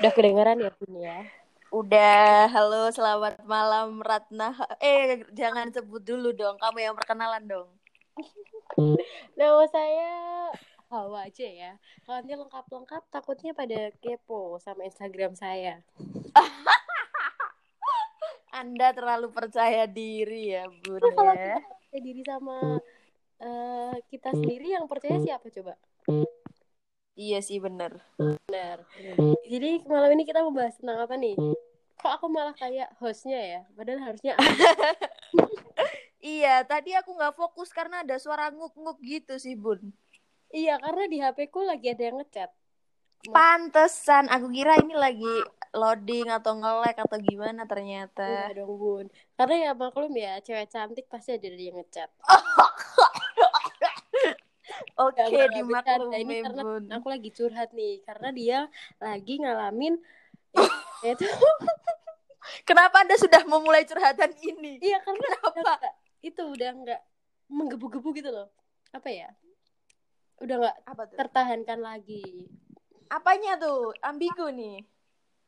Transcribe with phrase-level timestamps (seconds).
[0.00, 1.18] Udah kedengeran ya Bun ya?
[1.72, 4.56] Udah, halo selamat malam Ratna.
[4.80, 7.68] Eh, jangan sebut dulu dong, kamu yang perkenalan dong.
[9.36, 10.12] Nama saya
[10.92, 11.72] Hawa aja ya.
[12.04, 15.80] Kalau nanti lengkap-lengkap takutnya pada kepo sama Instagram saya.
[18.60, 21.56] Anda terlalu percaya diri ya, Bun Nah, kalau ya.
[21.56, 22.56] kita percaya diri sama
[23.40, 25.76] eh, kita sendiri yang percaya siapa coba?
[27.12, 28.00] Iya sih bener.
[28.16, 28.88] Benar.
[29.44, 31.36] Jadi malam ini kita membahas tentang apa nih?
[32.00, 33.60] Kok aku malah kayak hostnya ya?
[33.76, 34.34] Padahal harusnya
[36.22, 39.90] Iya, tadi aku nggak fokus karena ada suara nguk-nguk gitu sih, Bun.
[40.54, 42.50] iya karena di HP ku lagi ada yang ngechat.
[43.26, 45.34] Pantesan, aku kira ini lagi
[45.74, 48.22] loading atau nge-lag atau gimana ternyata.
[48.22, 49.06] Enggak dong bun.
[49.34, 52.10] Karena ya maklum ya cewek cantik pasti ada yang ngechat.
[54.96, 55.54] Oke, bercanda.
[55.56, 56.84] dimaklumi, Ini karena Bun.
[56.90, 58.58] aku lagi curhat nih karena dia
[58.98, 59.94] lagi ngalamin
[61.06, 61.26] itu
[62.62, 64.78] Kenapa Anda sudah memulai curhatan ini?
[64.78, 67.00] iya karena nggak- itu udah nggak
[67.48, 68.48] menggebu-gebu gitu loh
[68.90, 69.28] apa ya
[70.38, 72.50] udah nggak Apa tertahankan lagi
[73.06, 73.92] Apanya tuh?
[74.00, 74.88] Ambigu nih.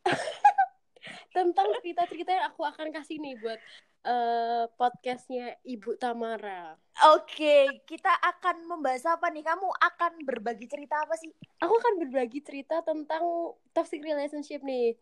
[1.34, 3.56] tentang cerita-cerita yang aku akan kasih nih buat
[4.04, 6.76] eh, podcastnya Ibu Tamara
[7.10, 9.42] Oke, kita akan membahas apa nih?
[9.42, 11.32] Kamu akan berbagi cerita apa sih?
[11.56, 13.24] aku akan berbagi cerita tentang
[13.70, 14.94] toxic relationship nih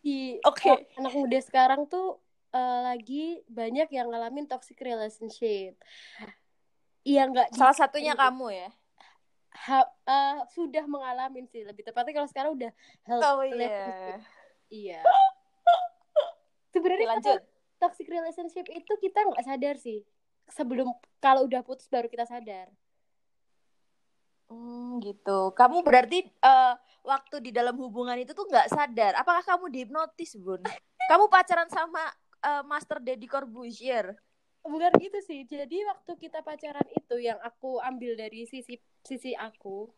[0.00, 0.88] di Oke.
[0.94, 2.18] anak muda sekarang tuh
[2.50, 5.74] eh, lagi banyak yang ngalamin toxic relationship
[7.02, 8.68] Iya nggak di- Salah satunya kamu ya.
[9.60, 12.70] ha- eh, sudah mengalami sih lebih tepatnya kalau sekarang udah
[13.02, 14.18] healthy Oh relationship.
[14.72, 15.00] iya.
[15.00, 15.00] iya
[16.72, 17.40] sebenarnya Lanjut.
[17.80, 20.02] Toxic relationship itu kita nggak sadar sih
[20.50, 22.68] sebelum kalau udah putus baru kita sadar
[24.44, 25.56] Hmm, gitu.
[25.56, 29.16] Kamu berarti eh, waktu di dalam hubungan itu tuh nggak sadar.
[29.16, 30.60] Apakah kamu dihipnotis, Bun?
[31.08, 32.12] Kamu pacaran sama
[32.44, 34.12] eh, Master Deddy Corbuzier?
[34.64, 39.92] bukan gitu sih jadi waktu kita pacaran itu yang aku ambil dari sisi sisi aku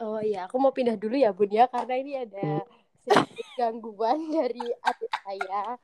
[0.00, 2.64] oh iya aku mau pindah dulu ya bun ya karena ini ada
[3.04, 5.76] sedikit gangguan dari adik saya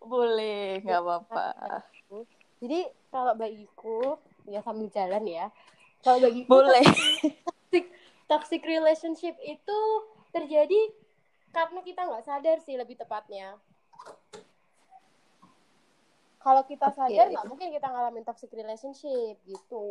[0.00, 1.84] Boleh, nggak apa-apa.
[2.56, 4.16] jadi kalau bagiku
[4.48, 5.52] ya sambil jalan ya
[6.00, 6.80] kalau bagiku Boleh.
[7.44, 7.84] toxic,
[8.24, 9.78] toxic relationship itu
[10.32, 10.80] terjadi
[11.52, 13.60] karena kita nggak sadar sih lebih tepatnya
[16.40, 19.84] kalau kita sadar nggak mungkin kita ngalamin toxic relationship gitu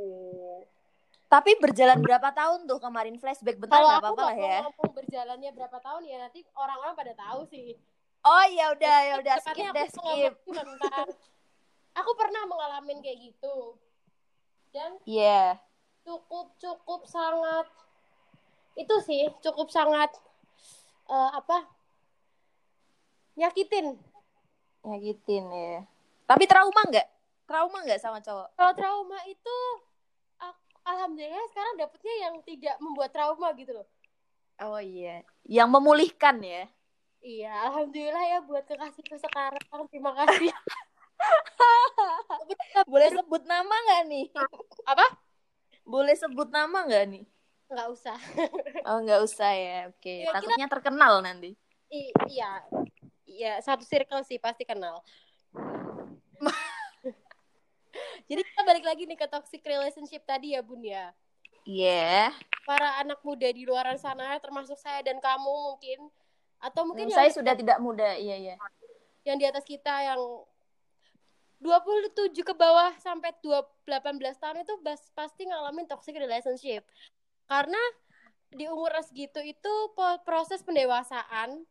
[1.29, 4.57] Tapi berjalan berapa tahun tuh kemarin flashback bentar kalau apa-apa lah ya.
[4.65, 7.77] ngomong berjalannya berapa tahun ya nanti orang-orang pada tahu sih
[8.19, 10.33] Oh ya udah ya udah skip deh aku skip.
[11.93, 13.77] aku pernah mengalami kayak gitu
[14.69, 15.61] dan Iya.
[16.01, 17.69] cukup cukup sangat
[18.73, 20.09] itu sih cukup sangat
[21.05, 21.69] eh, apa
[23.35, 23.95] nyakitin
[24.79, 25.83] Nyakitin ya.
[26.23, 27.07] Tapi trauma nggak?
[27.43, 28.47] Trauma nggak sama cowok?
[28.55, 29.57] kalau trauma itu
[30.89, 33.87] alhamdulillah sekarang dapetnya yang tidak membuat trauma gitu loh
[34.59, 35.23] Oh iya.
[35.47, 36.67] Yang memulihkan ya.
[37.19, 40.49] iya alhamdulillah ya buat kekasihku sekarang terima kasih
[42.91, 44.25] Boleh sebut nama nggak nih?
[44.83, 45.03] apa
[45.83, 47.23] Boleh sebut nama nggak nih?
[47.69, 48.17] nggak usah
[48.83, 49.77] Oh nggak usah ya.
[49.87, 50.23] Oke.
[50.23, 51.53] Ya, kita- Takutnya terkenal nanti.
[51.87, 52.61] I- iya
[53.25, 55.01] iya satu circle sih pasti kenal
[58.29, 61.11] jadi kita balik lagi nih ke toxic relationship tadi ya bun ya
[61.67, 62.33] Iya.
[62.65, 65.99] para anak muda di luar sana termasuk saya dan kamu mungkin
[66.59, 68.15] atau mungkin Hmm, yang, Saya sudah tidak muda.
[68.17, 68.55] Iya iya.
[69.27, 70.17] yang di atas kita yang
[71.59, 73.51] 27 ke bawah sampai 2
[73.83, 74.73] 18 tahun itu
[75.11, 76.87] pasti ngalamin toxic relationship
[77.51, 77.79] karena
[78.49, 79.73] di umur segitu itu
[80.23, 81.67] proses pendewasaan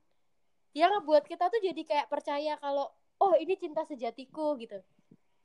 [0.76, 4.76] yang ngebuat kita tuh jadi kayak percaya kalau oh ini cinta sejatiku gitu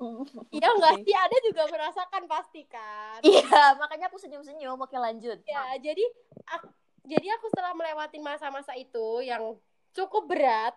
[0.56, 1.16] Iya enggak sih?
[1.16, 3.20] Ada juga merasakan pasti kan?
[3.22, 3.44] Iya,
[3.82, 4.78] makanya aku senyum-senyum.
[4.78, 5.42] Oke lanjut.
[5.48, 6.06] ya jadi
[6.48, 6.68] aku,
[7.08, 9.58] jadi aku setelah melewati masa-masa itu yang
[9.94, 10.74] cukup berat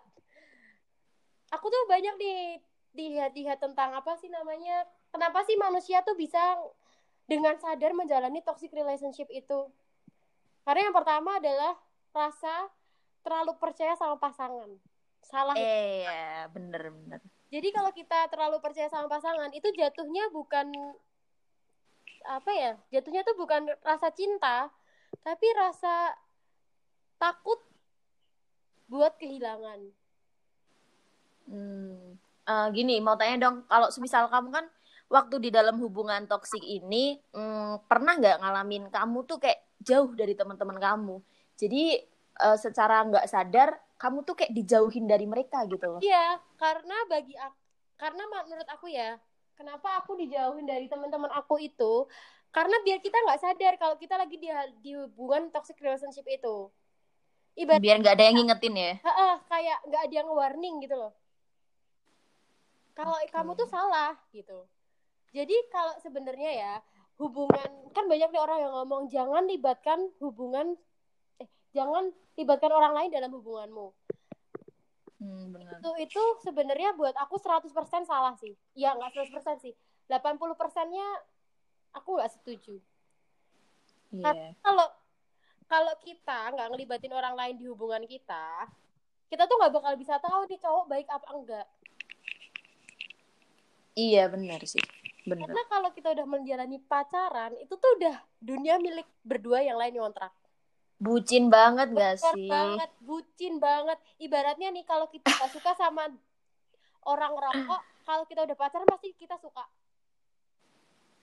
[1.51, 2.39] aku tuh banyak nih
[2.97, 6.39] lihat-lihat tentang apa sih namanya kenapa sih manusia tuh bisa
[7.27, 9.67] dengan sadar menjalani toxic relationship itu?
[10.63, 11.75] Karena yang pertama adalah
[12.15, 12.71] rasa
[13.21, 14.71] terlalu percaya sama pasangan.
[15.23, 15.55] Salah.
[15.59, 17.21] Eh, ya, bener bener.
[17.47, 20.67] Jadi kalau kita terlalu percaya sama pasangan itu jatuhnya bukan
[22.27, 22.73] apa ya?
[22.91, 24.67] Jatuhnya tuh bukan rasa cinta,
[25.23, 26.11] tapi rasa
[27.15, 27.59] takut
[28.91, 29.79] buat kehilangan.
[31.47, 32.19] Hmm.
[32.47, 34.65] Eh, gini, mau tanya dong, kalau semisal kamu kan
[35.07, 40.35] waktu di dalam hubungan toksik ini, hmm, pernah nggak ngalamin kamu tuh kayak jauh dari
[40.35, 41.15] teman-teman kamu?
[41.59, 41.99] Jadi
[42.41, 46.01] uh, secara nggak sadar kamu tuh kayak dijauhin dari mereka gitu loh.
[46.01, 47.57] Iya, karena bagi aku,
[47.97, 49.17] karena menurut aku ya,
[49.57, 52.05] kenapa aku dijauhin dari teman-teman aku itu?
[52.53, 54.49] Karena biar kita nggak sadar kalau kita lagi di,
[54.85, 56.69] di hubungan toxic relationship itu.
[57.57, 58.93] Ibarat, biar nggak ada yang ngingetin ya.
[59.01, 61.13] Ha kayak nggak ada yang warning gitu loh.
[62.93, 63.33] Kalau okay.
[63.33, 64.69] kamu tuh salah gitu.
[65.33, 66.73] Jadi kalau sebenarnya ya
[67.17, 70.77] hubungan kan banyak nih orang yang ngomong jangan libatkan hubungan
[71.77, 73.87] jangan libatkan orang lain dalam hubunganmu.
[75.21, 75.77] Hmm, benar.
[75.77, 77.69] Itu itu sebenarnya buat aku 100%
[78.05, 78.57] salah sih.
[78.73, 79.73] Ya nggak 100% sih.
[80.09, 81.05] 80 persennya
[81.93, 82.81] aku nggak setuju.
[84.09, 84.57] Yeah.
[84.65, 84.87] Kalau
[85.67, 88.65] kalau kita nggak ngelibatin orang lain di hubungan kita,
[89.27, 91.67] kita tuh nggak bakal bisa tahu nih cowok baik apa enggak.
[93.97, 94.81] Iya benar sih.
[95.27, 95.43] Bener.
[95.43, 100.31] Karena kalau kita udah menjalani pacaran, itu tuh udah dunia milik berdua yang lain kontrak.
[100.97, 102.49] Bucin banget gak sih?
[102.49, 103.97] banget, bucin banget.
[104.17, 106.09] Ibaratnya nih kalau kita gak suka sama
[107.05, 109.61] orang rokok, kalau kita udah pacaran pasti kita suka.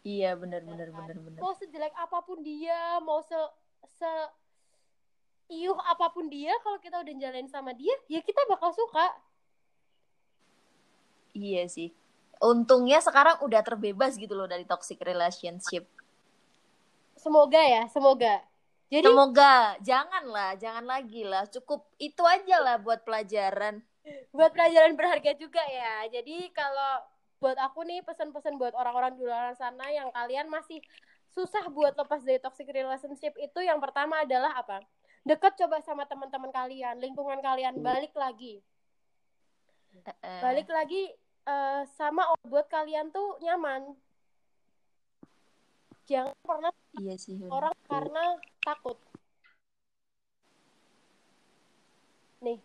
[0.05, 0.99] Iya bener ya bener kan?
[1.03, 1.41] bener bener.
[1.43, 3.37] Mau sejelek apa pun dia, mau se
[3.99, 4.13] se
[5.51, 9.11] iuh apa pun dia, kalau kita udah jalanin sama dia, ya kita bakal suka.
[11.35, 11.91] Iya sih
[12.45, 15.89] untungnya sekarang udah terbebas gitu loh dari toxic relationship.
[17.17, 18.45] Semoga ya, semoga.
[18.93, 21.49] Jadi semoga janganlah, jangan lagi lah.
[21.49, 23.81] Cukup itu aja lah buat pelajaran.
[24.31, 26.05] Buat pelajaran berharga juga ya.
[26.13, 27.03] Jadi kalau
[27.41, 30.81] buat aku nih pesan-pesan buat orang-orang di luar sana yang kalian masih
[31.35, 34.81] susah buat lepas dari toxic relationship itu yang pertama adalah apa?
[35.25, 38.61] Dekat coba sama teman-teman kalian, lingkungan kalian, balik lagi.
[40.21, 41.09] Balik lagi
[41.49, 43.97] uh, sama buat kalian tuh nyaman
[46.05, 48.25] jangan pernah iya sih orang karena
[48.61, 48.99] takut.
[52.45, 52.61] Nih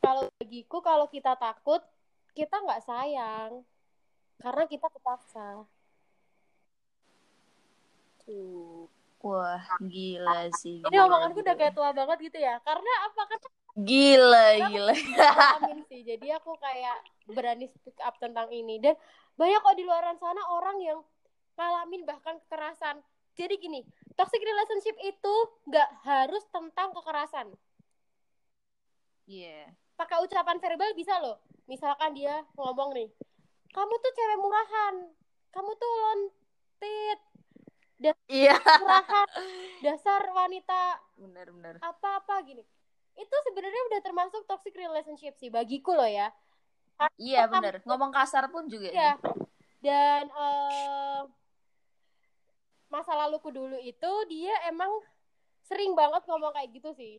[0.00, 1.82] kalau bagiku kalau kita takut
[2.34, 3.66] kita nggak sayang.
[4.40, 5.68] Karena kita kepaksa.
[8.24, 8.88] Tuh.
[9.20, 12.56] Wah gila sih ini omonganku udah kayak tua banget gitu ya.
[12.64, 13.22] Karena apa?
[13.28, 13.40] Kan
[13.78, 14.94] Gila, gila.
[15.60, 16.02] Amin sih.
[16.02, 16.96] Jadi aku kayak
[17.30, 18.82] berani speak up tentang ini.
[18.82, 18.98] Dan
[19.38, 20.98] banyak kok di luar sana orang yang
[21.54, 23.02] ngalamin bahkan kekerasan.
[23.38, 23.80] Jadi gini,
[24.18, 25.34] toxic relationship itu
[25.70, 27.46] nggak harus tentang kekerasan.
[29.30, 29.66] Iya.
[29.66, 29.66] Yeah.
[29.96, 31.38] Pakai ucapan verbal bisa loh.
[31.70, 33.08] Misalkan dia ngomong nih,
[33.70, 34.94] kamu tuh cewek murahan,
[35.54, 37.18] kamu tuh lontit,
[38.00, 38.58] dasar yeah.
[38.82, 39.28] murahan,
[39.86, 42.64] dasar wanita, benar-benar apa-apa gini
[43.20, 46.32] itu sebenarnya udah termasuk toxic relationship sih bagiku loh ya
[47.20, 49.16] iya benar ngomong kasar pun juga ya
[49.80, 51.24] dan uh,
[52.90, 54.90] masa laluku dulu itu dia emang
[55.64, 57.16] sering banget ngomong kayak gitu sih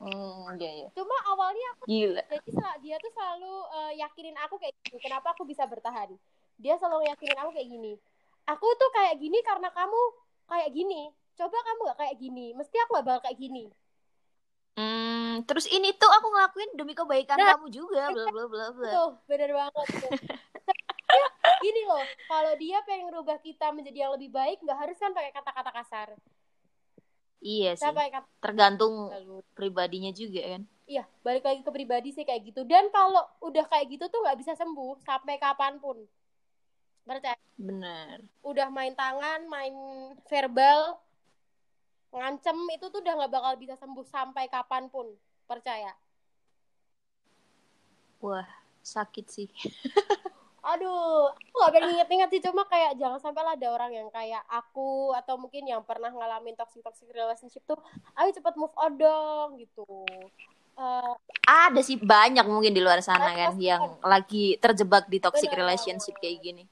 [0.00, 0.88] Hmm, iya, iya.
[0.96, 2.24] Cuma awalnya aku Gila.
[2.24, 4.96] jadi dia tuh selalu uh, yakinin aku kayak gini.
[4.96, 6.16] Kenapa aku bisa bertahan?
[6.56, 7.92] Dia selalu yakinin aku kayak gini.
[8.48, 10.00] Aku tuh kayak gini karena kamu
[10.48, 11.12] kayak gini.
[11.36, 13.64] Coba kamu gak kayak gini, mesti aku gak bakal kayak gini.
[14.80, 18.90] Hmm, terus ini tuh aku ngelakuin demi kebaikan nah, kamu juga, bla bla bla bla.
[18.92, 19.86] Tuh, bener banget.
[20.00, 20.12] Tuh.
[21.60, 25.32] gini loh, kalau dia pengen rubah kita menjadi yang lebih baik, nggak harus kan pakai
[25.32, 26.08] kata-kata kasar.
[27.40, 27.86] Iya sih.
[27.86, 28.26] Kata...
[28.40, 29.40] Tergantung Lalu.
[29.56, 30.62] pribadinya juga kan.
[30.90, 32.66] Iya, balik lagi ke pribadi sih kayak gitu.
[32.66, 35.96] Dan kalau udah kayak gitu tuh nggak bisa sembuh sampai kapan pun.
[37.06, 37.38] Percaya?
[37.56, 38.20] Bener.
[38.44, 39.72] Udah main tangan, main
[40.28, 41.00] verbal,
[42.10, 45.06] ngancem itu tuh udah nggak bakal bisa sembuh sampai kapan pun
[45.46, 45.94] percaya
[48.18, 48.46] wah
[48.82, 49.46] sakit sih
[50.60, 52.40] aduh aku gak pengen inget-inget sih.
[52.44, 56.56] Cuma kayak jangan sampai lah ada orang yang kayak aku atau mungkin yang pernah ngalamin
[56.56, 57.80] toxic toxic relationship tuh
[58.16, 59.84] ayo cepet move on dong gitu.
[60.80, 61.12] Uh,
[61.44, 65.60] ada sih banyak mungkin di luar sana kan yang lagi terjebak di toxic bener.
[65.66, 66.64] relationship kayak gini.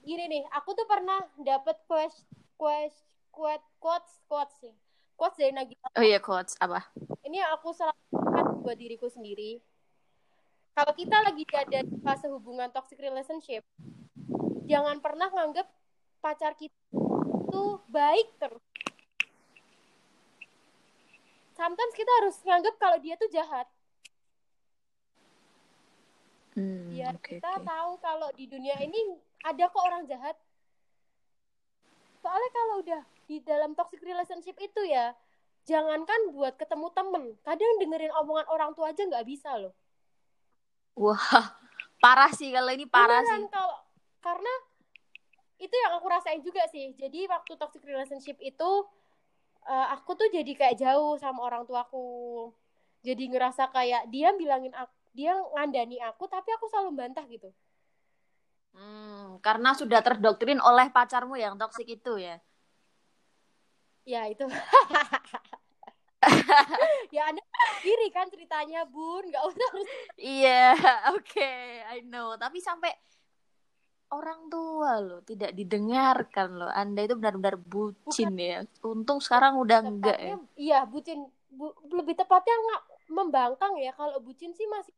[0.00, 2.24] Gini nih aku tuh pernah dapet quest
[2.56, 2.96] quest
[3.28, 4.72] quote quotes quotes sih.
[5.14, 5.92] Quotes dari Nagita.
[5.92, 6.56] Oh iya quotes.
[6.56, 6.88] Apa?
[7.28, 9.60] Ini aku selalu buat diriku sendiri
[10.80, 13.60] kalau kita lagi ada di fase hubungan toxic relationship
[14.64, 15.68] jangan pernah nganggap
[16.24, 16.72] pacar kita
[17.50, 18.64] itu baik terus.
[21.52, 23.68] Sometimes kita harus nganggap kalau dia tuh jahat.
[26.56, 27.66] Hmm, biar okay, kita okay.
[27.66, 30.38] tahu kalau di dunia ini ada kok orang jahat.
[32.24, 35.12] Soalnya kalau udah di dalam toxic relationship itu ya
[35.68, 37.24] jangankan buat ketemu temen.
[37.44, 39.76] Kadang dengerin omongan orang tua aja nggak bisa loh
[40.96, 41.18] wah
[42.04, 43.50] parah sih kalau ini parah Beneran, sih.
[43.52, 43.76] kalau
[44.20, 44.54] karena
[45.60, 46.96] itu yang aku rasain juga sih.
[46.96, 48.70] Jadi waktu toxic relationship itu
[49.68, 52.48] uh, aku tuh jadi kayak jauh sama orang tuaku.
[53.04, 57.50] Jadi ngerasa kayak dia bilangin aku dia ngandani aku tapi aku selalu bantah gitu.
[58.70, 62.38] Hmm, karena sudah terdoktrin oleh pacarmu yang toksik itu ya?
[64.06, 64.46] Ya itu
[67.16, 67.42] ya anda
[67.80, 69.24] kiri kan ceritanya bun.
[69.28, 69.70] Nggak usah
[70.20, 70.76] iya
[71.12, 72.36] oke okay, I know.
[72.36, 72.92] Tapi sampai
[74.10, 76.70] orang tua loh tidak didengarkan loh.
[76.70, 78.40] Anda itu benar-benar bucin Bukan.
[78.40, 78.58] ya.
[78.84, 80.34] Untung sekarang udah tepatnya, enggak ya.
[80.56, 81.20] Iya bucin.
[81.50, 83.90] Bu, lebih tepatnya nggak membangkang ya.
[83.96, 84.94] Kalau bucin sih masih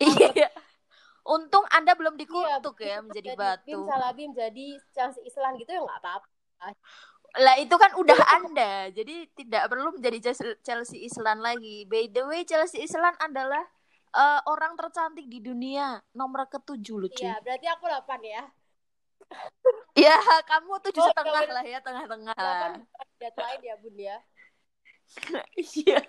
[0.36, 0.48] iya
[1.26, 3.66] untung anda belum dikutuk iya, ya menjadi jadi, batu.
[3.66, 6.72] Bim salah bim jadi Chelsea Islam gitu ya nggak apa-apa
[7.36, 10.32] lah itu kan udah anda jadi tidak perlu menjadi
[10.64, 13.64] Chelsea Islam lagi by the way Chelsea Islam adalah
[14.16, 17.22] uh, orang tercantik di dunia nomor ketujuh lucu.
[17.22, 18.42] Iya, berarti aku delapan ya.
[19.96, 20.16] Iya,
[20.50, 22.36] kamu tujuh oh, setengah lah ya, tengah-tengah.
[23.20, 24.18] Delapan lain ya, Bun ya.
[25.78, 26.02] Iya.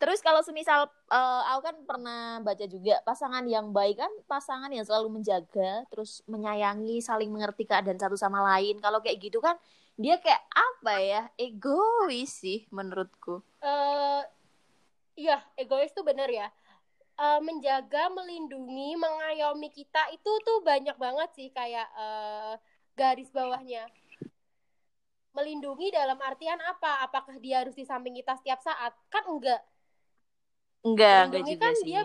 [0.00, 4.88] Terus kalau semisal uh, aku kan pernah baca juga pasangan yang baik kan pasangan yang
[4.88, 8.80] selalu menjaga, terus menyayangi, saling mengerti keadaan satu sama lain.
[8.80, 9.60] Kalau kayak gitu kan
[10.00, 11.22] dia kayak apa ya?
[11.36, 13.44] Egois sih menurutku.
[13.60, 14.24] Eh uh,
[15.12, 16.48] iya, egois tuh bener ya
[17.20, 22.56] uh, menjaga, melindungi, mengayomi kita itu tuh banyak banget sih kayak uh,
[22.96, 23.84] garis bawahnya.
[25.30, 27.06] Melindungi dalam artian apa?
[27.06, 28.96] Apakah dia harus di samping kita setiap saat?
[29.12, 29.62] Kan enggak.
[30.82, 31.86] Enggak, enggak juga kan sih.
[31.86, 32.02] Dia,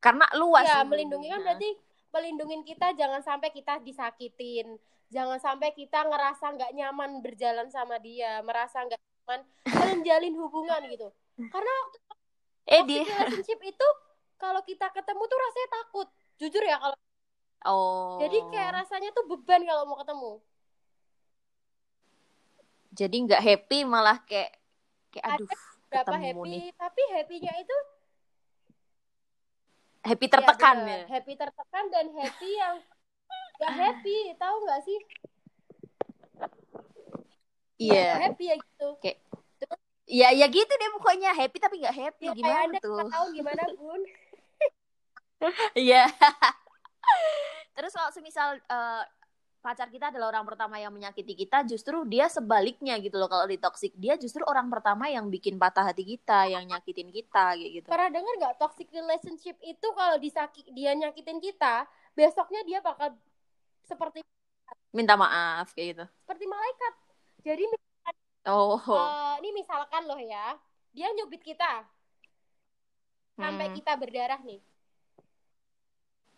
[0.00, 0.64] Karena luas.
[0.64, 1.70] Ya, melindungi kan berarti
[2.14, 4.80] melindungi kita jangan sampai kita disakitin.
[5.06, 11.08] Jangan sampai kita ngerasa nggak nyaman berjalan sama dia, merasa nggak nyaman menjalin hubungan gitu.
[11.50, 11.74] Karena
[12.66, 13.06] eh dia.
[13.06, 13.88] relationship itu
[14.36, 16.08] kalau kita ketemu tuh rasanya takut.
[16.36, 16.96] Jujur ya kalau
[17.70, 18.18] oh.
[18.18, 20.32] Jadi kayak rasanya tuh beban kalau mau ketemu.
[22.96, 24.56] Jadi nggak happy malah kayak
[25.12, 25.48] kayak aduh
[25.86, 26.62] berapa happy nih.
[26.74, 27.76] tapi happynya itu
[30.02, 31.06] happy tertekan ya, ya?
[31.08, 32.76] Happy tertekan dan happy yang
[33.56, 34.98] gak happy tahu nggak sih
[37.76, 38.12] iya yeah.
[38.20, 39.18] happy ya gitu kayak
[40.06, 43.10] Ya ya gitu deh pokoknya happy tapi nggak happy ya, gimana tuh?
[43.10, 44.02] tahu gimana bun?
[45.76, 46.08] Iya.
[47.76, 49.04] Terus kalau semisal uh,
[49.60, 53.60] pacar kita adalah orang pertama yang menyakiti kita, justru dia sebaliknya gitu loh kalau di
[53.60, 57.86] toxic dia justru orang pertama yang bikin patah hati kita, yang nyakitin kita kayak gitu.
[57.90, 61.84] Pernah dengar nggak toxic relationship itu kalau disakit dia nyakitin kita,
[62.16, 63.12] besoknya dia bakal
[63.86, 64.20] seperti
[64.90, 66.04] minta maaf kayak gitu.
[66.26, 66.92] Seperti malaikat.
[67.46, 67.64] Jadi
[68.50, 68.82] oh.
[68.82, 70.58] Uh, ini misalkan loh ya,
[70.90, 71.86] dia nyubit kita
[73.36, 73.76] sampai hmm.
[73.76, 74.60] kita berdarah nih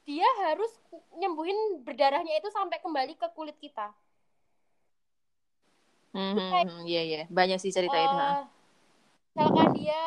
[0.09, 0.73] dia harus
[1.21, 3.93] nyembuhin berdarahnya itu sampai kembali ke kulit kita.
[6.17, 8.17] Hmm, iya iya, banyak sih cerita uh, itu.
[8.17, 8.43] Eh,
[9.37, 10.03] misalkan dia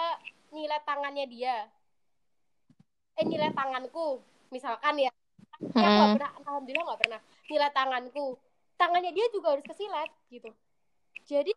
[0.50, 1.70] nilai tangannya dia,
[3.14, 4.18] eh nilai tanganku,
[4.50, 5.14] misalkan ya,
[5.62, 5.78] hmm.
[5.78, 7.22] ya gak pernah, alhamdulillah nggak pernah
[7.52, 8.40] nilai tanganku,
[8.80, 10.48] tangannya dia juga harus kesilat gitu.
[11.28, 11.52] Jadi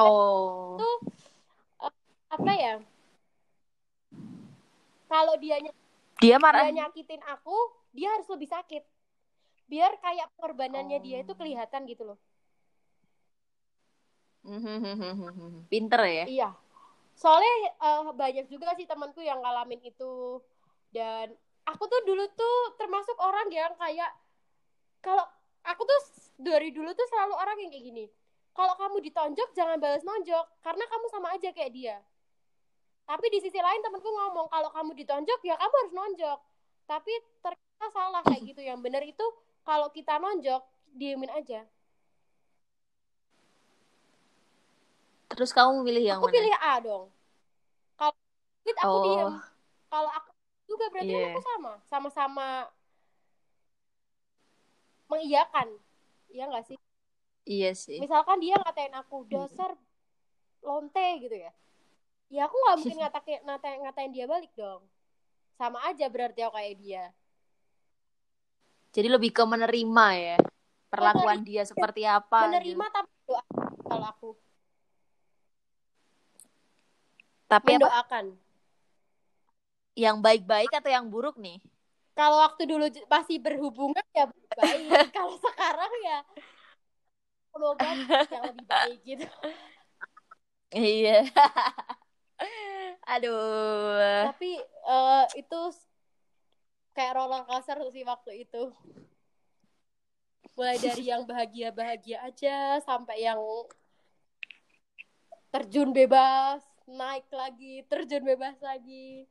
[0.00, 0.80] oh.
[0.80, 0.90] itu
[1.84, 1.94] uh,
[2.32, 2.74] apa ya?
[5.06, 5.60] Kalau dia
[6.18, 6.64] dia marah.
[6.66, 7.56] dia nyakitin aku,
[7.92, 8.82] dia harus lebih sakit.
[9.68, 11.04] Biar kayak pengorbanannya oh.
[11.04, 12.18] dia itu kelihatan gitu loh.
[15.72, 16.24] Pinter ya.
[16.28, 16.50] Iya.
[17.14, 20.42] Soalnya uh, banyak juga sih temanku yang ngalamin itu.
[20.90, 21.32] Dan
[21.64, 24.12] aku tuh dulu tuh termasuk orang yang kayak
[25.00, 25.24] kalau
[25.64, 26.00] aku tuh
[26.36, 28.04] dari dulu tuh selalu orang yang kayak gini
[28.54, 31.96] kalau kamu ditonjok jangan balas nonjok karena kamu sama aja kayak dia
[33.04, 36.38] tapi di sisi lain temanku ngomong kalau kamu ditonjok ya kamu harus nonjok
[36.84, 39.24] tapi ter kita salah kayak gitu yang benar itu
[39.66, 40.62] kalau kita nonjok
[40.94, 41.66] diemin aja
[45.34, 46.36] terus kamu pilih yang aku mana?
[46.38, 47.04] pilih A dong
[47.98, 48.14] kalau
[48.64, 49.04] aku oh.
[49.04, 49.32] diem
[49.90, 50.30] kalau aku
[50.64, 51.28] juga berarti yeah.
[51.34, 52.48] aku sama sama-sama
[55.10, 55.68] mengiyakan
[56.30, 56.78] iya nggak sih
[57.44, 59.76] iya sih misalkan dia ngatain aku dasar
[60.64, 61.52] lonte gitu ya
[62.32, 64.82] ya aku nggak mungkin ngatain, ngatain ngatain dia balik dong
[65.54, 67.04] sama aja berarti aku kayak dia
[68.94, 70.38] jadi lebih ke menerima ya
[70.94, 72.40] perlakuan menerima, dia seperti apa.
[72.46, 72.94] Menerima gitu.
[72.94, 73.42] tapi doa
[73.82, 74.30] kalau aku.
[77.50, 78.24] Tapi mendoakan.
[78.30, 78.42] Apa?
[79.94, 81.58] Yang baik-baik atau yang buruk nih?
[82.14, 85.10] Kalau waktu dulu pasti berhubungan ya baik.
[85.16, 86.18] kalau sekarang ya
[87.54, 87.86] semoga
[88.30, 89.26] yang lebih baik gitu.
[90.74, 91.26] Iya.
[93.14, 94.30] Aduh.
[94.30, 95.60] Tapi uh, itu
[96.94, 98.70] kayak roller coaster sih waktu itu
[100.54, 103.42] mulai dari yang bahagia bahagia aja sampai yang
[105.50, 109.26] terjun bebas naik lagi terjun bebas lagi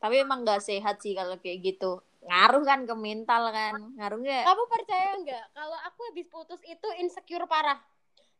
[0.00, 2.00] tapi emang nggak sehat sih kalau kayak gitu.
[2.24, 3.76] Ngaruh kan ke mental kan?
[4.00, 4.44] Ngaruh nggak?
[4.48, 5.44] Kamu percaya nggak?
[5.52, 7.76] Kalau aku habis putus itu insecure parah.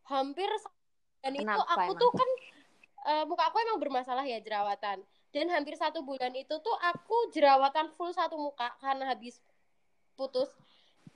[0.08, 0.48] Hampir
[1.20, 2.00] dan itu Kenapa aku emang?
[2.00, 2.30] tuh kan
[3.12, 5.04] eh, muka aku emang bermasalah ya jerawatan.
[5.30, 9.38] Dan hampir satu bulan itu tuh aku jerawatan full satu muka karena habis
[10.16, 10.48] putus.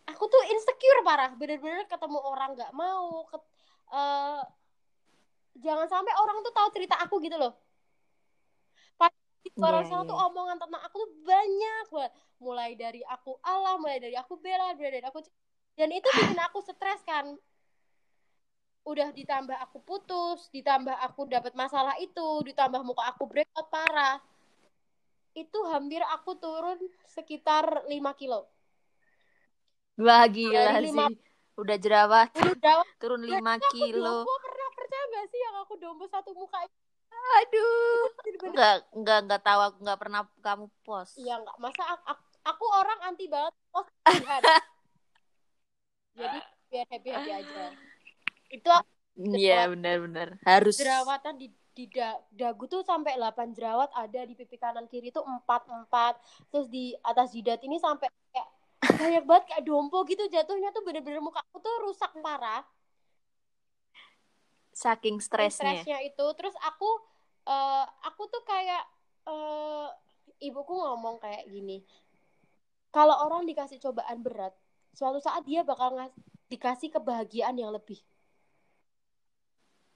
[0.05, 1.33] Aku tuh insecure parah.
[1.33, 3.51] Bener-bener ketemu orang nggak mau ket-
[3.97, 4.43] eh,
[5.65, 7.64] jangan sampai orang tuh tahu cerita aku gitu loh
[9.53, 10.09] luar Iya, sana iya.
[10.09, 12.13] tuh omongan tentang aku tuh banyak banget.
[12.41, 15.21] Mulai dari aku Allah mulai dari aku Bella mulai dari aku
[15.75, 17.37] dan itu bikin aku stres kan.
[18.85, 24.21] Udah ditambah aku putus ditambah aku dapat masalah itu ditambah muka aku breakout parah.
[25.33, 28.45] Itu hampir aku turun sekitar 5 kilo.
[29.97, 31.17] Wah gila Dari lima- sih.
[31.55, 32.87] Udah jerawat udah jerawat.
[32.99, 34.27] turun 5 aku kilo.
[34.27, 36.77] dombo pernah percaya gak sih yang aku dombo satu muka itu
[37.41, 38.01] aduh.
[38.23, 41.13] Bener-bener nggak nggak nggak tahu aku nggak pernah kamu post.
[41.19, 43.91] Iya nggak masa aku, aku, aku orang anti banget post.
[46.15, 46.39] Jadi
[46.71, 47.65] biar happy happy aja.
[48.51, 48.71] Itu
[49.35, 50.79] iya benar-benar harus.
[50.79, 55.27] Jerawatan di di da- dagu tuh sampai 8 jerawat ada di pipi kanan kiri tuh
[55.27, 56.15] 4 4
[56.55, 58.49] terus di atas jidat ini sampai kayak
[59.03, 62.63] banyak banget kayak dompo gitu jatuhnya tuh bener-bener muka aku tuh rusak parah
[64.75, 65.81] saking stresnya.
[65.81, 66.27] stresnya itu.
[66.35, 66.91] Terus aku
[67.47, 68.85] eh, aku tuh kayak
[69.31, 69.89] eh,
[70.45, 71.81] ibuku ngomong kayak gini
[72.95, 74.55] kalau orang dikasih cobaan berat
[74.95, 76.15] suatu saat dia bakal ngas
[76.47, 77.99] dikasih kebahagiaan yang lebih.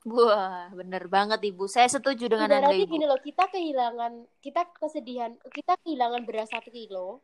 [0.02, 1.70] Wah bener banget ibu.
[1.70, 2.94] Saya setuju dengan anda ibaratnya ibu.
[2.98, 7.22] gini loh kita kehilangan kita kesedihan kita kehilangan beras satu kilo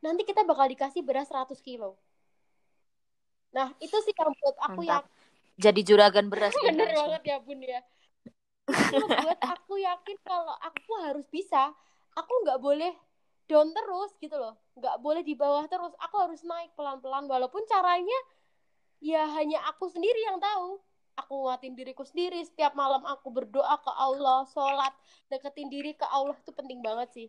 [0.00, 1.96] nanti kita bakal dikasih beras 100 kilo.
[3.56, 5.08] Nah itu sih yang buat aku Mantap.
[5.08, 5.19] yakin
[5.60, 7.06] jadi juragan beras bener langsung.
[7.06, 7.80] banget ya bun ya.
[8.96, 11.74] Buat aku yakin kalau aku harus bisa
[12.16, 12.92] aku nggak boleh
[13.44, 14.56] down terus gitu loh.
[14.78, 15.92] Nggak boleh di bawah terus.
[16.00, 18.18] Aku harus naik pelan-pelan walaupun caranya
[19.04, 20.80] ya hanya aku sendiri yang tahu.
[21.20, 22.40] Aku nguatin diriku sendiri.
[22.46, 24.94] Setiap malam aku berdoa ke Allah sholat
[25.28, 27.28] deketin diri ke Allah itu penting banget sih.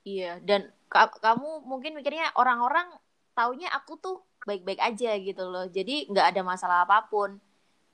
[0.00, 2.88] Iya, dan ka- kamu mungkin mikirnya orang-orang
[3.36, 5.66] taunya aku tuh baik-baik aja gitu loh.
[5.66, 7.36] Jadi nggak ada masalah apa pun.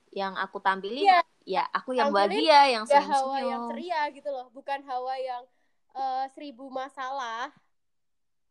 [0.09, 1.19] Yang aku tampilin Iya.
[1.43, 3.47] ya aku yang Tampilin bahagia, yang ya hawa senyum-senyum.
[3.47, 5.43] yang ceria gitu loh bukan hawa yang
[5.93, 7.51] eh, seribu masalah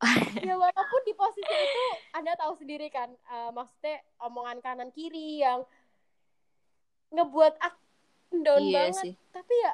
[0.44, 5.64] ya walaupun di posisi itu anda tahu sendiri kan eh, maksudnya omongan kanan kiri yang
[7.08, 7.80] ngebuat aku
[8.36, 9.14] down Iya banget sih.
[9.30, 9.72] tapi ya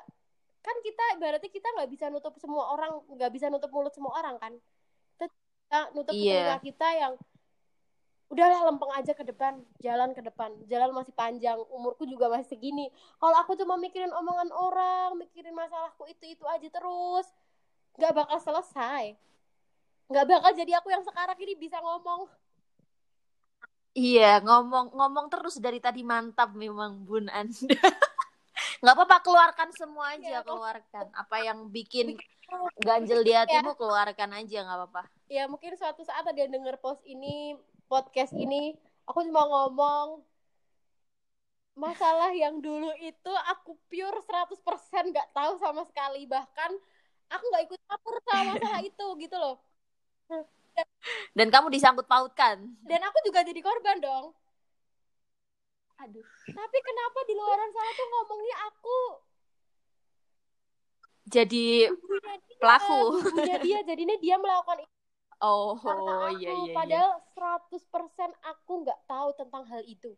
[0.61, 4.38] kan kita berarti kita nggak bisa nutup semua orang nggak bisa nutup mulut semua orang
[4.38, 4.52] kan
[5.12, 5.26] kita
[5.92, 6.54] nutup Iya.
[6.54, 7.12] telinga kita yang
[8.33, 12.88] udahlah lempeng aja ke depan jalan ke depan jalan masih panjang umurku juga masih segini
[13.21, 17.29] kalau aku cuma mikirin omongan orang mikirin masalahku itu itu aja terus
[18.01, 19.12] nggak bakal selesai
[20.09, 22.25] nggak bakal jadi aku yang sekarang ini bisa ngomong
[23.92, 27.53] Iya, ngomong ngomong terus dari tadi mantap memang Bun Anda.
[28.81, 31.12] nggak apa-apa keluarkan semua aja, Iya, keluarkan.
[31.12, 32.16] Apa yang bikin
[32.81, 35.03] ganjel di hatimu keluarkan aja nggak apa-apa.
[35.29, 37.57] ya mungkin suatu saat ada yang denger post ini
[37.92, 38.62] podcast ini
[39.05, 40.09] aku cuma ngomong
[41.74, 46.72] masalah yang dulu itu aku pure 100% nggak tahu sama sekali bahkan
[47.28, 49.57] aku nggak ikut campur sama masalah itu gitu loh
[51.37, 52.57] Dan kamu disangkut pautkan.
[52.88, 54.24] dan aku juga jadi korban dong
[56.00, 56.24] Aduh.
[56.48, 59.00] tapi kenapa di luar sana tuh ngomongnya aku
[61.24, 63.00] Jadi dia, pelaku.
[63.24, 64.91] ibunya dia jadinya dia melakukan itu
[65.42, 66.62] Oh, karena aku iya iya.
[66.70, 66.74] iya.
[66.78, 70.14] padahal 100% aku nggak tahu tentang hal itu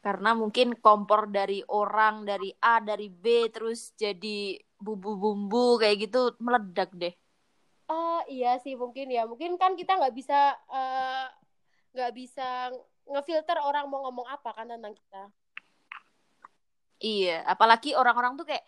[0.00, 6.88] Karena mungkin kompor dari orang dari A dari B terus jadi bumbu-bumbu kayak gitu meledak
[6.96, 7.12] deh.
[7.84, 11.28] Oh iya sih mungkin ya mungkin kan kita nggak bisa eh,
[11.92, 12.72] nggak bisa
[13.12, 15.28] ngefilter orang mau ngomong apa kan tentang kita
[17.00, 18.60] Iya, apalagi orang-orang tuh kayak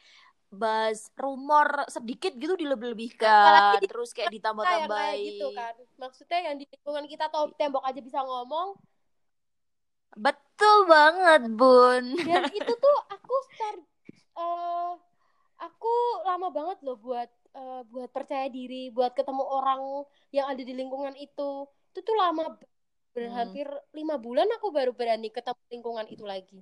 [0.52, 5.20] bahas rumor sedikit gitu dilebih-lebihkan, di- terus kayak ditambah-tambahin.
[5.32, 8.76] gitu kan maksudnya yang di lingkungan kita atau tembok aja bisa ngomong
[10.12, 12.04] Betul banget, Bun.
[12.20, 13.80] dan itu tuh aku start
[14.32, 14.90] eh
[15.66, 15.92] aku
[16.28, 19.80] lama banget loh buat eh, buat percaya diri buat ketemu orang
[20.36, 22.70] yang ada di lingkungan itu itu tuh lama ber-
[23.12, 23.52] Hmm.
[23.92, 26.58] lima bulan aku baru berani ketemu lingkungan itu lagi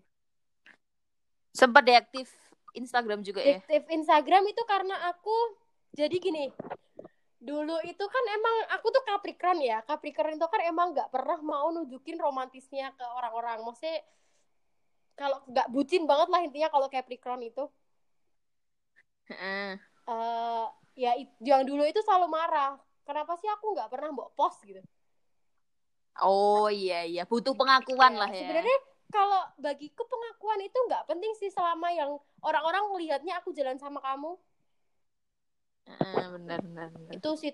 [1.55, 2.31] Sempat deaktif
[2.74, 3.59] Instagram juga ya?
[3.59, 5.37] aktif Instagram itu karena aku
[5.94, 6.50] jadi gini
[7.40, 11.72] dulu itu kan emang aku tuh Capricorn ya Capricorn itu kan emang nggak pernah mau
[11.72, 14.04] nunjukin romantisnya ke orang-orang maksudnya
[15.16, 17.64] kalau nggak bucin banget lah intinya kalau Capricorn itu
[19.33, 19.80] Heeh.
[20.11, 20.66] eh
[21.00, 22.76] ya yang dulu itu selalu marah
[23.09, 24.85] kenapa sih aku nggak pernah mbok post gitu
[26.20, 28.44] Oh iya iya, butuh pengakuan lah ya.
[28.44, 28.78] sebenarnya
[29.14, 32.11] kalau bagiku pengakuan itu nggak penting sih selama yang
[32.46, 34.38] orang-orang melihatnya aku jalan sama kamu.
[35.88, 37.51] Heeh, benar benar itu sih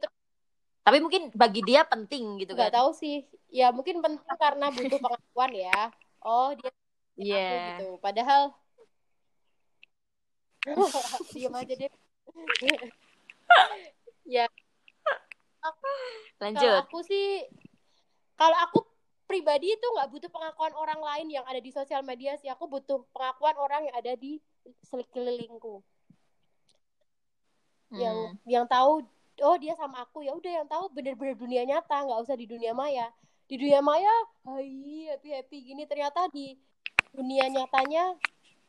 [0.86, 2.72] Tapi mungkin bagi dia penting gitu nggak kan.
[2.76, 3.16] tahu sih.
[3.58, 5.70] Ya mungkin penting karena butuh pengakuan ya.
[6.22, 6.70] Oh dia
[7.18, 7.36] Iya.
[7.42, 7.84] aku gitu.
[8.04, 8.42] Padahal
[11.34, 11.90] diam aja deh.
[14.26, 14.48] Ya.
[15.62, 15.72] Kalau
[16.40, 16.82] Lanjut.
[16.82, 17.24] aku sih
[18.40, 18.78] kalau aku
[19.26, 22.48] pribadi itu nggak butuh pengakuan orang lain yang ada di sosial media sih.
[22.48, 24.38] Aku butuh pengakuan orang yang ada di
[24.86, 25.82] sekelilingku.
[27.90, 28.38] Yang Hmm.
[28.46, 29.02] yang tahu
[29.42, 30.22] oh dia sama aku.
[30.22, 32.06] Ya udah yang tahu bener-bener dunia nyata.
[32.06, 33.10] Nggak usah di dunia maya.
[33.46, 34.10] Di dunia maya
[34.46, 35.82] hai happy happy gini.
[35.86, 36.54] Ternyata di
[37.10, 38.14] dunia nyatanya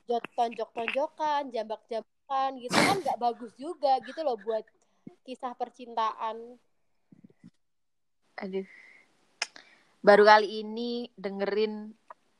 [0.07, 4.63] tonjok tonjokan jambak jambakan gitu kan nggak bagus juga gitu loh buat
[5.27, 6.55] kisah percintaan.
[8.37, 8.86] Aduh.
[10.05, 11.91] Baru kali ini dengerin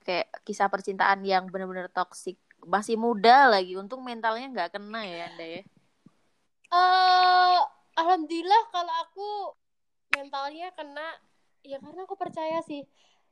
[0.05, 2.39] kayak kisah percintaan yang benar-benar toksik.
[2.65, 5.61] Masih muda lagi, untung mentalnya nggak kena ya Anda ya.
[6.73, 7.59] eh
[7.99, 9.27] alhamdulillah kalau aku
[10.15, 11.07] mentalnya kena
[11.69, 12.81] ya karena aku percaya sih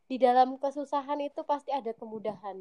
[0.09, 2.57] di dalam kesusahan itu pasti ada kemudahan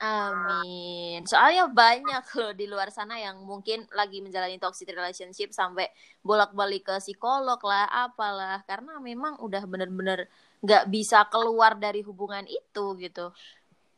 [0.00, 1.28] Amin.
[1.28, 5.92] Soalnya banyak loh di luar sana yang mungkin lagi menjalani toxic relationship sampai
[6.24, 8.64] bolak-balik ke psikolog lah, apalah.
[8.64, 10.24] Karena memang udah bener-bener
[10.64, 13.32] nggak bisa keluar dari hubungan itu gitu.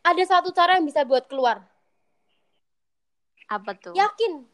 [0.03, 1.63] ada satu cara yang bisa buat keluar
[3.47, 3.95] Apa tuh?
[3.95, 4.47] yakin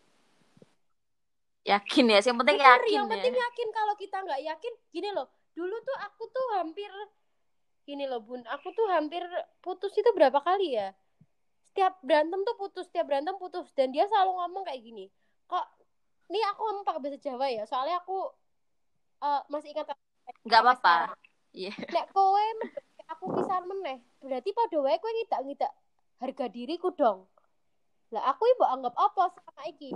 [1.68, 3.12] Yakin ya, yang penting Bener, yakin yang ya.
[3.12, 6.88] penting yakin kalau kita nggak yakin gini loh dulu tuh aku tuh hampir
[7.84, 9.20] gini loh bun aku tuh hampir
[9.61, 10.92] putus itu berapa kali ya
[11.68, 15.07] setiap berantem tuh putus setiap berantem putus dan dia selalu ngomong kayak gini
[15.46, 15.64] kok
[16.28, 18.18] ini aku ngomong pakai bahasa Jawa ya soalnya aku
[19.22, 19.92] eh, masih ingat
[20.44, 21.16] Nggak apa-apa.
[21.57, 21.72] Iya.
[21.96, 22.44] nek kowe
[23.09, 25.72] aku pisan meneh berarti pada wae kowe ngidak ngidak
[26.20, 27.24] harga diriku dong
[28.12, 29.92] lah aku ibu anggap apa sama iki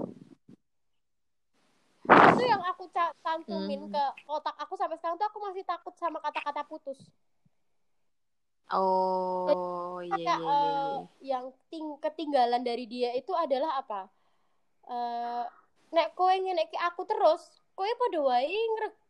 [2.03, 3.93] itu yang aku ca- cantumin Hmm.
[3.93, 6.99] ke kotak aku sampai sekarang tuh aku masih takut sama kata-kata putus
[8.73, 11.37] Oh, iya, kayak iya, eh, iya.
[11.37, 14.09] yang ting ketinggalan dari dia itu adalah apa
[14.83, 15.45] Eh
[15.93, 18.49] nek kowe ngene iki aku terus kowe pada wae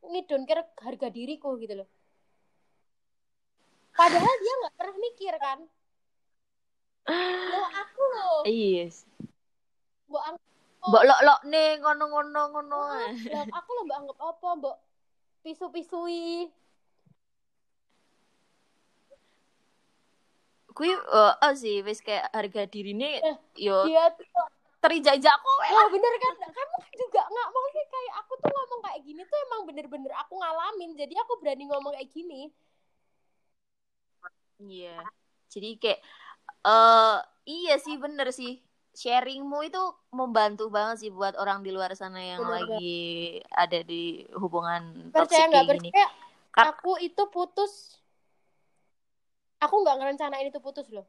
[0.03, 1.89] ngidon kira harga diriku gitu loh
[3.95, 5.59] padahal dia nggak pernah mikir kan
[7.55, 8.91] lo aku loh Iya.
[8.91, 9.07] sih.
[10.11, 10.51] mbok anggap
[10.83, 12.79] Mbok lok-lok nih ngono-ngono ngono.
[13.31, 14.77] aku lo mbok anggap apa mbok
[15.47, 16.51] pisu-pisui
[20.73, 24.25] Kui eh oh sih wis kayak harga dirine Eh, yo dia tuh
[24.83, 25.71] terijak kowe lah.
[25.79, 29.39] oh bener kan kamu juga nggak mau sih kayak aku tuh ngomong kayak gini tuh
[29.47, 32.51] emang bener-bener aku ngalamin jadi aku berani ngomong kayak gini
[34.63, 34.95] Iya.
[35.51, 36.01] Jadi kayak
[36.63, 37.17] eh
[37.51, 38.63] iya sih bener sih.
[38.93, 39.81] Sharingmu itu
[40.13, 42.93] membantu banget sih buat orang di luar sana yang Bener lagi
[43.49, 46.07] ada di hubungan percaya nggak percaya
[46.53, 47.97] Kar- aku itu putus
[49.65, 51.07] aku nggak ngerencanain itu putus loh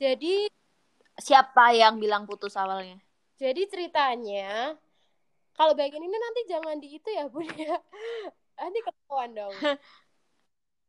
[0.00, 0.48] jadi
[1.20, 2.96] Siapa yang bilang putus awalnya?
[3.40, 4.76] jadi ceritanya
[5.56, 7.76] kalau bagian ini nanti jangan di itu ya bun ya
[8.60, 9.54] nanti ketahuan dong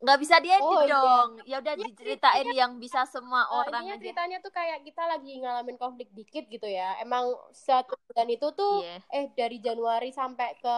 [0.02, 0.98] Nggak bisa diedit Oh, iya.
[0.98, 1.30] dong.
[1.46, 4.02] Ya udah Iya, diceritain yang bisa semua Eh, orang aja.
[4.02, 8.82] ceritanya tuh kayak kita lagi ngalamin konflik dikit gitu ya emang satu bulan itu tuh
[8.82, 8.98] Iya.
[9.14, 10.76] eh dari Januari sampai ke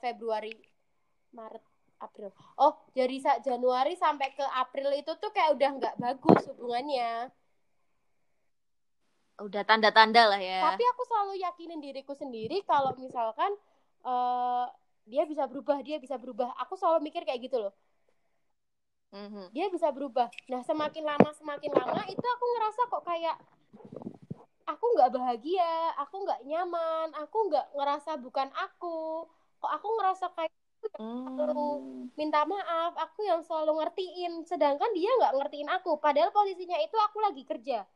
[0.00, 0.56] Februari
[1.36, 1.60] Maret
[2.02, 2.34] April.
[2.58, 7.30] Oh dari Januari sampai ke April itu tuh kayak udah nggak bagus hubungannya.
[9.42, 10.60] Udah tanda-tanda lah ya.
[10.70, 13.50] tapi aku selalu yakinin diriku sendiri kalau misalkan
[14.02, 14.66] eh
[15.06, 16.50] dia bisa berubah dia bisa berubah.
[16.66, 17.74] Aku selalu mikir kayak gitu loh.
[19.12, 19.52] Mhm.
[19.52, 20.32] dia bisa berubah.
[20.48, 23.36] Nah semakin lama semakin lama itu aku ngerasa kok kayak
[24.64, 29.28] aku nggak bahagia aku nggak nyaman aku nggak ngerasa bukan aku.
[29.60, 30.61] Kok aku ngerasa kayak
[30.92, 32.10] Hmm.
[32.18, 37.18] minta maaf aku yang selalu ngertiin sedangkan dia nggak ngertiin aku padahal posisinya itu aku
[37.22, 37.86] lagi kerja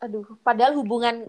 [0.00, 1.28] Aduh, padahal hubungan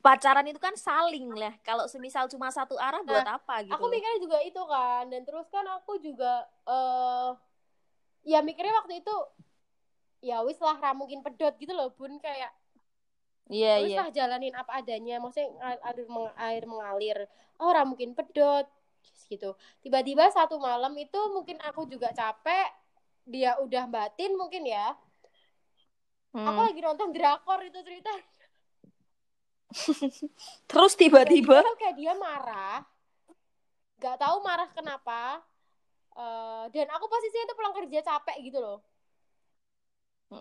[0.00, 1.52] pacaran itu kan saling lah.
[1.60, 3.74] Kalau semisal cuma satu arah buat apa gitu.
[3.76, 7.30] aku mikirnya juga itu kan dan terus kan aku juga eh
[8.24, 9.16] ya mikirnya waktu itu
[10.24, 12.52] ya wis lah ra mungkin pedot gitu loh bun kayak
[13.46, 13.98] Iya, Terus iya.
[14.02, 17.18] lah jalanin apa adanya, maksudnya air, air, meng- air mengalir.
[17.62, 18.66] Oh, mungkin pedot
[19.32, 19.50] gitu.
[19.84, 22.68] Tiba-tiba satu malam itu mungkin aku juga capek,
[23.26, 24.94] dia udah batin mungkin ya.
[26.48, 26.66] Aku Hmm.
[26.66, 28.12] lagi nonton drakor itu cerita.
[30.70, 30.92] Terus
[31.34, 32.86] tiba-tiba kayak dia marah.
[34.02, 35.40] Gak tahu marah kenapa.
[36.16, 38.78] Eh, dan aku posisinya itu pulang kerja capek gitu loh.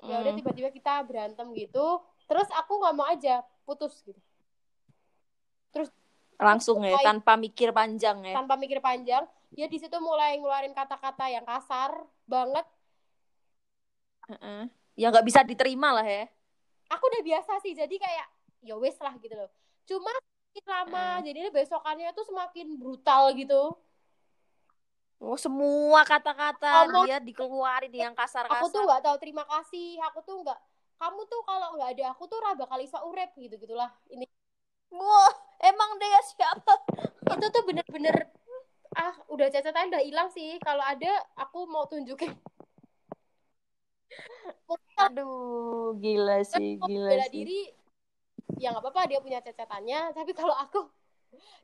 [0.10, 1.86] Ya udah tiba-tiba kita berantem gitu.
[2.30, 4.21] Terus aku ngomong aja putus gitu.
[6.38, 8.34] Langsung ya Mulai- tanpa mikir panjang ya.
[8.36, 11.95] tanpa mikir panjang dia di situ mulai ngeluarin kata-kata yang kasar
[12.26, 12.65] banget
[14.28, 14.67] Heeh.
[14.95, 16.26] Ya nggak bisa diterima lah ya.
[16.88, 18.28] aku udah biasa sih jadi kayak
[18.62, 19.50] ya wes lah gitu loh
[19.86, 23.74] cuma semakin lama jadi besokannya tuh semakin brutal gitu
[25.15, 28.62] Oh, semua kata-kata dia dikeluarin yang kasar-kasar.
[28.62, 30.60] aku tuh nggak tahu terima kasih aku tuh nggak
[30.95, 34.28] kamu tuh kalau nggak ada aku tuh ra bakal bisa urep gitu gitulah ini
[34.91, 36.74] Wah, emang dia siapa?
[37.26, 38.15] itu tuh bener-bener
[38.96, 42.32] ah udah cacatan udah hilang sih kalau ada aku mau tunjukin
[44.96, 47.34] Aduh, gila sih, mau gila bela sih.
[47.36, 47.62] diri
[48.56, 50.88] ya nggak apa-apa dia punya cacatannya tapi kalau aku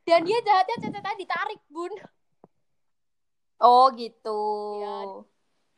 [0.04, 1.92] dan dia jahatnya cacatan ditarik bun
[3.62, 4.42] Oh, gitu.
[4.82, 5.22] Ya.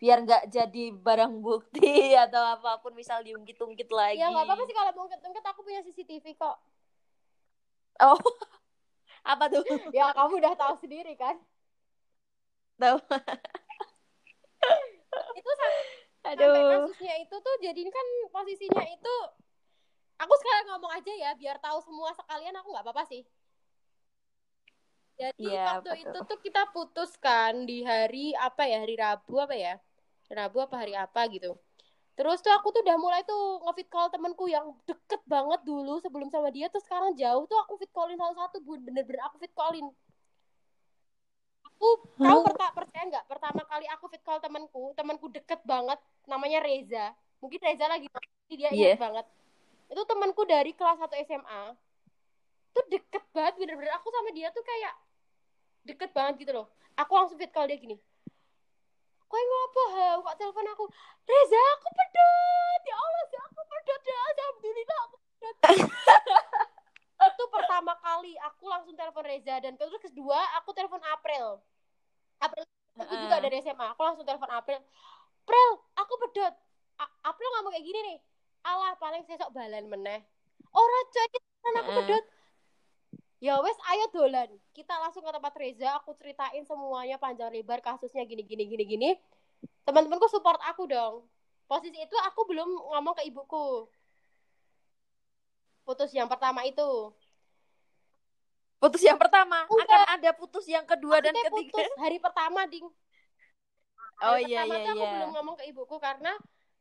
[0.00, 1.84] Biar nggak jadi barang bukti
[2.24, 4.18] atau apa pun misal diungkit-ungkit lagi.
[4.18, 6.56] ya nggak apa-apa sih kalau mau ungkit-ungkit aku punya CCTV kok
[8.00, 8.18] Oh.
[9.24, 9.64] Apa tuh?
[9.94, 11.38] ya kamu udah tahu sendiri kan
[12.76, 12.98] Tahu.
[15.38, 15.84] itu sampai,
[16.24, 16.68] sampai Aduh.
[16.74, 19.16] kasusnya itu tuh jadi kan posisinya itu
[20.18, 23.22] aku sekarang ngomong aja ya biar tahu semua sekalian aku nggak apa-apa sih
[25.14, 26.10] jadi Iya, waktu betul.
[26.10, 29.74] itu tuh kita putuskan di hari apa ya hari Rabu apa ya
[30.32, 31.54] Rabu apa hari apa gitu
[32.14, 36.30] terus tuh aku tuh udah mulai tuh ngefit call temanku yang deket banget dulu sebelum
[36.30, 39.90] sama dia tuh sekarang jauh tuh aku fit callin satu-satu bener-bener aku fit callin.
[41.74, 41.88] Aku
[42.22, 43.24] kamu perta- percaya nggak?
[43.26, 45.98] Pertama kali aku fit call temanku temanku deket banget
[46.30, 47.10] namanya Reza.
[47.42, 48.06] Mungkin Reza lagi
[48.46, 48.94] dia Iya.
[48.94, 49.26] ingat banget.
[49.90, 51.74] Itu temanku dari kelas 1 SMA
[52.74, 53.90] tuh deket banget bener-bener.
[53.98, 54.94] Aku sama dia tuh kayak
[55.82, 56.66] deket banget gitu loh.
[56.94, 57.98] Aku langsung fit call dia gini
[59.34, 60.08] kau ngapa ha?
[60.22, 60.84] Kok telepon aku
[61.26, 62.80] Reza aku pedot.
[62.86, 64.18] Ya Allah sih aku pedot ya.
[64.30, 65.56] Alhamdulillah aku pedot.
[67.34, 71.58] Itu pertama kali aku langsung telepon Reza dan terus kedua aku telepon April.
[72.38, 72.62] April
[72.94, 73.44] aku juga Heeh.
[73.50, 74.78] dari SMA aku langsung telepon April.
[75.42, 75.68] April
[75.98, 76.54] aku pedot.
[77.02, 78.18] A- April ngomong kayak gini nih
[78.64, 80.22] alah paling sesok balen meneh.
[80.70, 81.26] Ora coy
[81.64, 82.24] kan aku pedot
[83.44, 84.48] ya wes ayo dolan.
[84.72, 89.10] Kita langsung ke tempat Reza aku ceritain semuanya panjang lebar kasusnya gini gini gini gini.
[89.84, 91.28] Teman-temanku support aku dong.
[91.68, 93.84] Posisi itu aku belum ngomong ke ibuku.
[95.84, 97.12] Putus yang pertama itu.
[98.80, 99.84] Putus yang pertama, Udah.
[99.84, 101.72] akan ada putus yang kedua dan ketiga.
[101.72, 102.84] putus hari pertama ding.
[104.24, 105.12] Oh Hari iya pertama iya tuh aku iya.
[105.12, 106.32] belum ngomong ke ibuku karena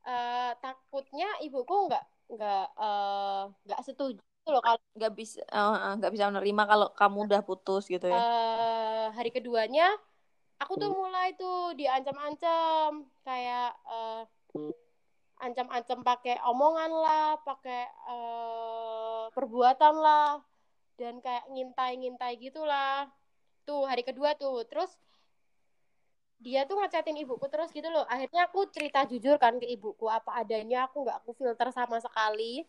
[0.03, 4.19] eh, takutnya ibuku nggak nggak eh, nggak setuju.
[4.19, 8.05] gitu loh kalau Nggak bisa oh, eh, nggak bisa menerima kalau kamu udah putus gitu
[8.05, 8.19] ya.
[8.21, 9.89] eh, hari keduanya
[10.61, 13.03] aku tuh mulai tuh diancam-ancam.
[13.25, 14.21] Kayak eh,
[15.43, 20.39] ancam-ancam pakai omongan lah pakai eh, perbuatan lah.
[20.93, 23.09] Dan kayak ngintai-ngintai gitulah.
[23.65, 24.61] Tuh hari kedua tuh.
[24.69, 24.93] Terus
[26.43, 28.05] dia tuh ngechatin ibuku terus gitu loh.
[28.05, 32.67] Akhirnya aku cerita jujur kan ke ibuku apa adanya aku nggak aku filter sama sekali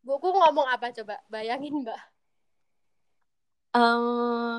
[0.00, 0.92] buku ngomong apa?
[0.96, 2.00] Coba bayangin mbak.
[3.70, 4.56] Eh,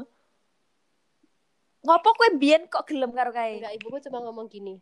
[1.84, 3.60] ngopo kue biyen kok gelem karo kae?
[3.60, 4.80] enggak ibuku cuma ngomong gini.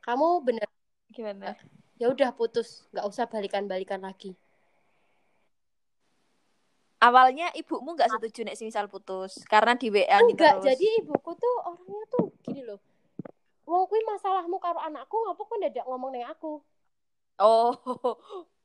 [0.00, 0.68] Kamu bener?
[1.12, 1.52] Gimana?
[2.00, 2.88] ya udah putus.
[2.92, 4.32] Nggak usah balikan-balikan lagi.
[6.96, 10.64] Awalnya ibumu nggak setuju nek misal putus karena di WA enggak terus.
[10.72, 12.80] jadi ibuku tuh orangnya tuh gini loh.
[13.68, 16.64] Wong kuwi masalahmu karo anakku ngapa kok ndadak ngomong neng aku
[17.36, 17.76] Oh,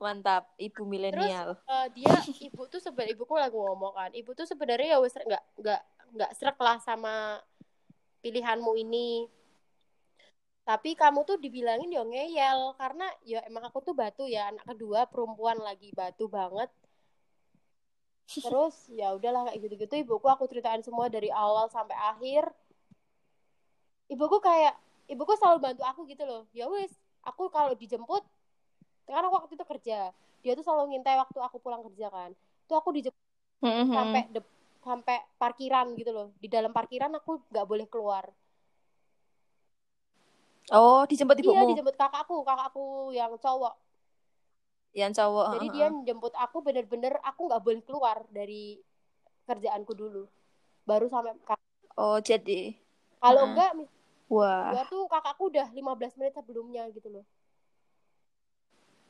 [0.01, 1.59] mantap, ibu terus milenial.
[1.67, 2.15] eh, dia
[2.47, 5.81] ibu tuh sebenarnya ibuku lagi ngomong kan ibu tuh sebenarnya ya wes nggak nggak
[6.15, 7.39] nggak srek lah sama
[8.23, 9.27] pilihanmu ini.
[10.63, 15.03] Tapi kamu tuh dibilangin ya ngeyel karena ya emang aku tuh batu ya anak kedua
[15.09, 16.71] perempuan lagi batu banget.
[18.31, 22.47] Terus ya udahlah kayak gitu-gitu ibuku aku ceritain semua dari awal sampai akhir.
[24.07, 24.79] Ibuku kayak
[25.11, 26.47] ibuku selalu bantu aku gitu loh.
[26.55, 26.95] Ya wes
[27.27, 28.23] aku kalau dijemput
[29.07, 29.99] karena aku waktu itu kerja.
[30.41, 32.31] Dia tuh selalu ngintai waktu aku pulang kerja kan.
[32.67, 33.21] Tuh aku dijemput
[33.61, 33.93] Mhm.
[33.93, 36.27] sampai dep- sampai parkiran gitu loh.
[36.41, 38.25] Di dalam parkiran aku nggak boleh keluar.
[40.71, 41.67] Oh, dijemput iya ibumu.
[41.69, 42.35] dijemput kakakku.
[42.47, 43.73] Kakakku yang cowok.
[44.91, 45.75] Yang cowok jadi heeh.
[45.75, 48.75] dia jemput aku bener-bener aku nggak boleh keluar dari
[49.47, 50.27] kerjaanku dulu.
[50.83, 51.31] Baru sampai
[51.95, 52.75] oh jadi
[53.23, 53.51] kalau Heeh.
[53.55, 53.71] enggak
[54.31, 54.71] wah.
[54.73, 57.25] gua tuh kakakku udah 15 menit sebelumnya gitu loh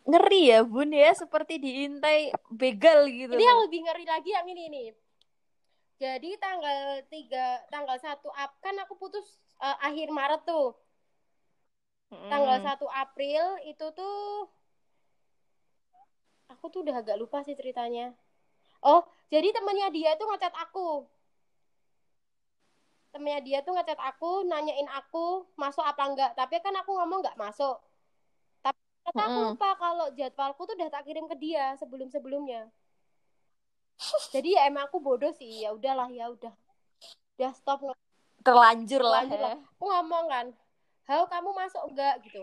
[0.07, 1.11] ngeri ya bun ya.
[1.13, 4.65] Seperti diintai begal gitu ini yang lebih ngeri lagi yang ini.
[4.69, 4.89] Nih
[6.01, 10.73] jadi tanggal 3 tanggal 1 Ap kan aku putus eh, akhir Maret tuh.
[12.09, 12.65] Tanggal Mm.
[12.65, 14.49] 1 April itu tuh
[16.49, 18.17] aku tuh udah agak lupa sih ceritanya.
[18.81, 21.05] Oh jadi temennya dia tuh ngechat aku.
[23.13, 26.31] Temennya dia tuh ngechat aku nanyain aku masuk apa enggak.
[26.33, 27.77] Tapi kan aku ngomong nggak masuk
[29.11, 32.71] ternyata aku lupa kalau jadwalku tuh udah tak kirim ke dia sebelum sebelumnya
[34.33, 35.61] jadi ya emang aku bodoh sih.
[35.61, 36.53] Ya udahlah ya udah.
[37.37, 37.85] Udah stop
[38.41, 39.45] terlanjur lah Terlanjur ya.
[39.53, 39.57] lah.
[39.61, 40.47] aku ngomong kan
[41.05, 42.41] halo kamu masuk enggak gitu.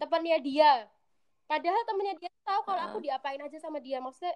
[0.00, 0.72] Temennya dia.
[1.44, 4.00] Padahal temennya dia tahu kalau aku diapain aja sama dia.
[4.00, 4.32] Maksudnya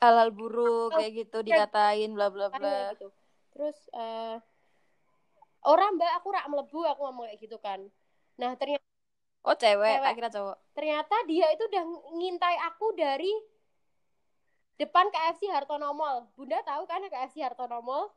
[0.00, 2.92] halal buruk Oh, kayak gitu dikatain bla bla bla.
[2.96, 3.08] Gitu.
[3.56, 4.36] Terus eh
[5.64, 7.80] orang mbak aku rak melebu aku ngomong kayak gitu kan.
[8.40, 8.84] Nah ternyata
[9.44, 10.04] oh cewek Cewek.
[10.04, 11.84] tak kira cowok ternyata dia itu udah
[12.16, 13.32] ngintai aku dari
[14.74, 18.10] depan KFC Hartono Mall bunda tahu kan KFC Hartono Mall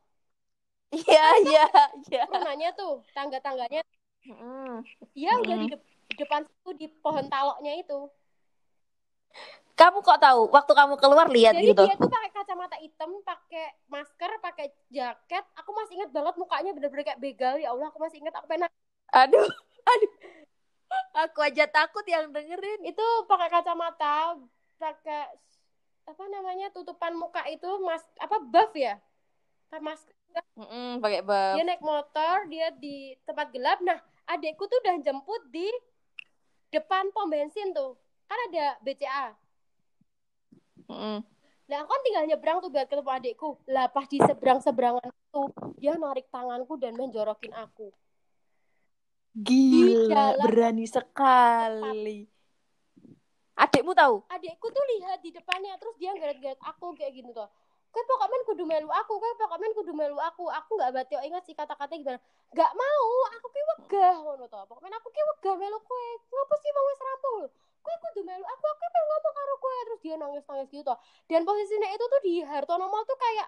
[0.89, 1.65] iya iya
[2.07, 3.83] iya rumahnya tuh tangga-tangganya
[4.27, 4.83] Mm.
[5.15, 5.71] dia udah di Mm.
[5.71, 5.85] de-
[6.19, 8.11] depan situ di pohon taloknya itu
[9.77, 13.77] kamu kok tahu waktu kamu keluar lihat Jadi gitu dia tuh pakai kacamata hitam, pakai
[13.85, 15.45] masker, pakai jaket.
[15.53, 17.61] Aku masih ingat banget mukanya bener-bener kayak begal.
[17.61, 18.33] Ya Allah, aku masih ingat.
[18.41, 18.65] Aku pengen
[19.13, 19.45] aduh
[19.85, 20.11] aduh
[21.17, 24.37] aku aja takut yang dengerin itu pakai kacamata,
[24.77, 25.33] pakai
[26.07, 29.01] apa namanya tutupan muka itu mas apa buff ya?
[29.67, 30.13] Pakai masker.
[30.55, 33.83] Mm-mm, pakai buff Dia naik motor, dia di tempat gelap.
[33.83, 35.67] Nah, adekku tuh udah jemput di
[36.71, 37.99] depan pom bensin tuh.
[38.27, 39.35] Kan ada BCA.
[40.87, 41.19] Mm-mm.
[41.67, 43.49] Nah, aku kan tinggal nyebrang tuh buat ketemu adekku.
[43.67, 47.91] Lah pas di seberang-seberangan tuh, dia narik tanganku dan menjorokin aku.
[49.37, 52.25] Gila berani sekali.
[53.57, 54.21] Adikmu tahu?
[54.29, 57.49] Adekku tuh lihat di depannya terus dia ngeliat-ngeliat aku kayak gitu tuh
[57.97, 60.45] kan pokoknya kudu melu aku kan pokoknya kudu melu aku.
[60.53, 62.19] Aku nggak batio ingat sih kata-katanya gimana?
[62.53, 66.07] Nggak mau aku ki wegah ngono to pokoknya aku ki wegah melu kue.
[66.29, 67.47] Ngapa sih mau wis rampung lho?
[67.81, 69.75] Kudu melu aku aku pengen ngomong karo kue.
[69.87, 70.97] Terus dia nangis nangis gitu toh.
[71.25, 73.47] Dan posisinya itu tuh di Hartono Mall tuh kayak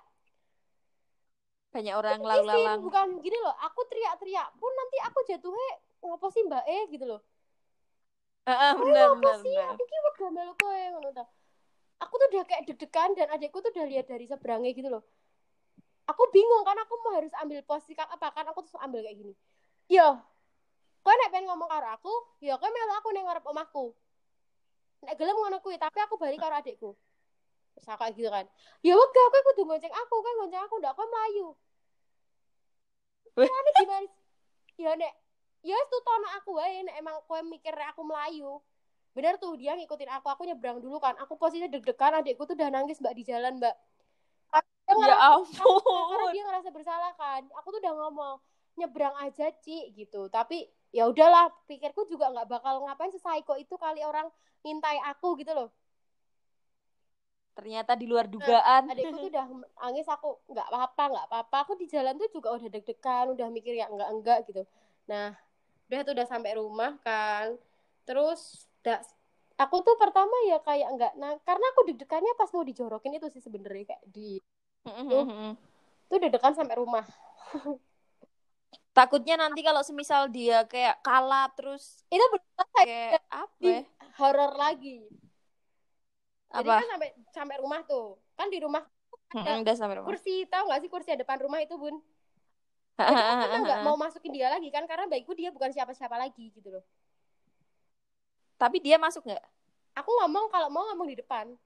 [1.70, 5.70] banyak orang isin, lalu-lalang bukan gini loh aku teriak-teriak pun nanti aku jatuhnya
[6.02, 7.22] ngapa sih mbak eh gitu loh
[8.50, 9.38] Heeh, Kowe benar benar
[9.78, 11.26] Aku ki wegah melu kowe ngono ta.
[12.02, 15.04] Aku tuh udah kayak deg-degan dan adekku tuh udah lihat dari seberangnya gitu loh.
[16.10, 19.22] Aku bingung kan aku mau harus ambil posisi sikap apa kan aku terus ambil kayak
[19.22, 19.34] gini.
[19.86, 20.18] Yo,
[21.06, 23.86] kowe nek pengen ngomong karo aku, yo kowe melu aku ning ngarep omahku.
[25.06, 26.98] Nek gelem ngono kuwi, tapi aku balik karo adekku.
[27.88, 28.46] Aku kayak gitu kan.
[28.84, 31.48] Ya wegah kowe kudu gonceng aku, kowe gonceng aku ndak kowe melayu.
[33.40, 34.08] Ini gimana?
[34.80, 35.14] Ya nek
[35.60, 38.60] ya wis tutono aku wae nek emang kowe mikir aku melayu.
[39.16, 41.18] Bener tuh dia ngikutin aku, aku nyebrang dulu kan.
[41.20, 43.76] Aku posisinya deg-degan, adekku tuh udah nangis mbak di jalan mbak.
[44.54, 47.42] Dia ya ngerasa- karena ampun dia ngerasa bersalah kan.
[47.62, 48.36] Aku tuh udah ngomong
[48.78, 50.30] nyebrang aja Ci gitu.
[50.30, 54.30] Tapi ya udahlah, pikirku juga nggak bakal ngapain sesaiko itu kali orang
[54.64, 55.70] ngintai aku gitu loh.
[57.60, 59.46] Ternyata di luar dugaan Adekku tuh udah
[59.84, 61.56] nangis aku nggak apa-apa nggak apa-apa.
[61.68, 64.64] Aku di jalan tuh juga udah deg-degan, udah mikir ya enggak enggak gitu.
[65.12, 65.36] Nah,
[65.92, 67.60] udah tuh udah sampai rumah kan.
[68.08, 69.04] Terus da-
[69.60, 73.44] aku tuh pertama ya kayak enggak nah karena aku deg-degannya pas mau dijorokin itu sih
[73.44, 74.40] sebenarnya kayak di
[76.08, 77.04] tuh deg-degan sampai rumah.
[78.96, 82.24] takutnya nanti kalau semisal dia kayak kalap terus Itu
[82.56, 83.82] selesai kayak apa di ya?
[84.20, 85.08] horor lagi.
[86.50, 88.06] Jadi apa kan sampai sampai rumah tuh.
[88.38, 88.84] Kan di rumah
[89.30, 91.96] Mm-mm, udah sampai rumah kursi tahu nggak sih kursi depan rumah itu, Bun?
[93.10, 96.46] Jadi aku kan nggak mau masukin dia lagi kan karena baikku dia bukan siapa-siapa lagi
[96.58, 96.84] gitu loh.
[98.62, 99.44] tapi dia masuk nggak
[100.00, 101.60] Aku ngomong kalau mau ngomong di depan.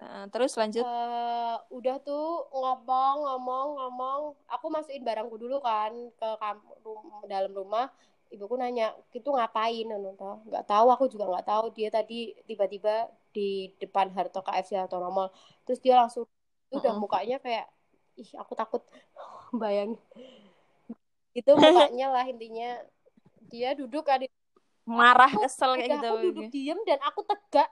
[0.00, 4.20] Nah, terus lanjut Eh, udah tuh ngomong ngomong ngomong.
[4.54, 7.86] Aku masukin barangku dulu kan ke kam- rum- dalam rumah.
[8.34, 9.86] Ibuku nanya, itu ngapain?
[9.86, 10.42] Nono toh?
[10.50, 11.64] Nggak tahu, aku juga nggak tahu.
[11.70, 15.30] Dia tadi tiba-tiba di depan Harto KFC Harto Normal.
[15.62, 16.26] Terus dia langsung
[16.68, 17.70] itu udah mukanya kayak,
[18.18, 18.82] ih aku takut
[19.62, 19.98] bayangin.
[21.30, 22.82] Itu mukanya lah intinya.
[23.54, 24.26] Dia duduk kan
[24.84, 27.68] marah Aku- kesel kayak gitu aku duduk diem dan aku tegak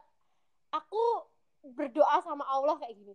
[0.72, 1.28] aku
[1.76, 3.14] berdoa sama Allah kayak gini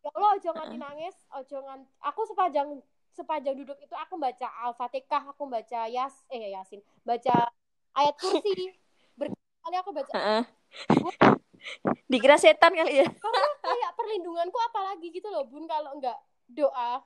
[0.00, 2.80] ya Allah jangan nangis oh jangan aku sepanjang
[3.14, 7.48] sepanjang duduk itu aku baca al-fatihah aku baca yas eh yasin baca
[7.94, 8.74] ayat kursi
[9.62, 10.42] kali aku baca Heeh.
[11.00, 11.16] Gua-
[12.04, 13.08] Dikira setan kali ya.
[13.08, 17.00] karena kayak perlindunganku apalagi gitu loh bun kalau enggak doa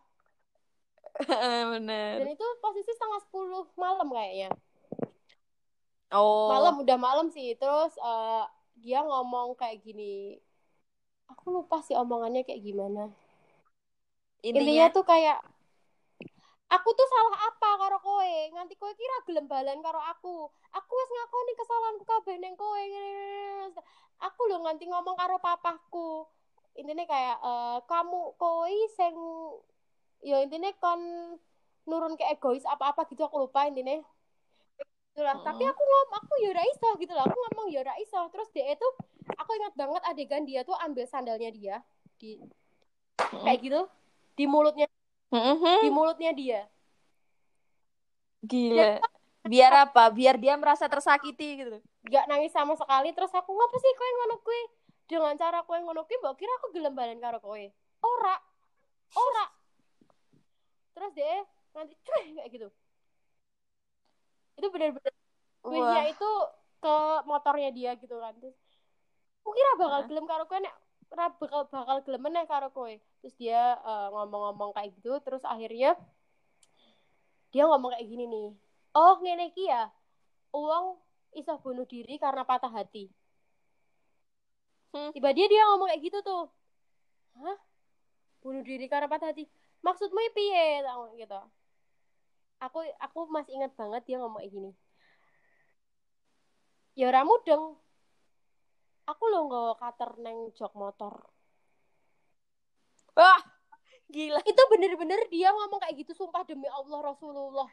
[1.19, 2.15] Heeh, Bener.
[2.19, 4.51] dan itu posisi setengah sepuluh malam kayaknya
[6.09, 6.49] Oh.
[6.49, 8.45] malam udah malam sih terus eh,
[8.81, 10.41] dia ngomong kayak gini
[11.29, 13.13] aku lupa sih omongannya kayak gimana
[14.41, 15.39] intinya Intinya tuh kayak
[16.69, 18.35] aku tuh salah apa karo kowe?
[18.53, 20.53] Nganti kowe kira gelem balen karo aku.
[20.77, 22.85] Aku wis ngakoni kesalahanku kabeh ning kowe
[24.19, 26.27] aku lho nganti ngomong karo papaku
[26.79, 29.15] intinya kayak eh, kamu kowe sing
[30.23, 30.99] ya intinya kon
[31.87, 33.99] nurun ke egois apa-apa gitu aku lupa intinya
[35.15, 35.39] itulah.
[35.43, 35.71] Tapi Mm.
[35.75, 37.25] aku ngomong aku ya ora iso gitu loh.
[37.27, 38.21] Aku ngomong ya ora iso.
[38.31, 38.89] Terus dia itu
[39.35, 41.77] aku ingat banget adegan dia tuh ambil sandalnya dia
[42.19, 42.39] di
[43.19, 43.81] kayak gitu
[44.35, 44.87] di mulutnya
[45.29, 45.77] Mhm.
[45.85, 46.63] di mulutnya dia
[48.39, 49.03] Gila.
[49.49, 50.15] Biar apa?
[50.15, 51.79] Biar dia merasa tersakiti gitu.
[52.09, 54.63] gak nangis sama sekali terus aku ngapa sih kowe ngono kuwi
[55.05, 57.59] dengan cara kowe ngono kuwi mbok kira aku gelem balen karo kowe
[58.01, 58.35] ora
[59.13, 59.47] ora
[60.97, 61.45] terus dia
[61.77, 62.69] nanti cuy kayak gitu
[64.57, 65.13] itu bener-bener
[65.69, 66.07] wihnya Wah.
[66.09, 66.31] itu
[66.81, 66.95] ke
[67.29, 68.57] motornya dia gitu kan terus
[69.45, 70.73] aku kira bakal gelem karo kowe nek
[71.09, 72.95] ora bakal bakal gelem meneh karo kowe.
[73.21, 75.97] Terus dia eh, ngomong-ngomong kayak gitu terus akhirnya
[77.49, 78.49] dia ngomong kayak gini nih
[78.99, 79.89] oh ngene iki ya
[80.53, 80.97] uang
[81.37, 83.13] iso bunuh diri karena patah hati.
[84.89, 85.13] Hmm.
[85.13, 86.45] tiba dia dia ngomong kayak gitu tuh.
[87.37, 87.59] Hah?
[88.41, 89.45] Bunuh diri karena patah hati?
[89.85, 90.83] Maksudmu piye?
[90.83, 91.41] Tak ngomong gitu.
[92.59, 94.71] Aku aku masih ingat banget dia ngomong kayak gini.
[96.99, 97.79] Ya ora mudeng
[99.09, 101.15] aku lo nggak kater neng jok motor.
[103.17, 103.41] Wah.
[104.09, 104.41] Gila.
[104.41, 107.69] itu bener-bener dia ngomong kayak gitu sumpah demi Allah Rasulullah.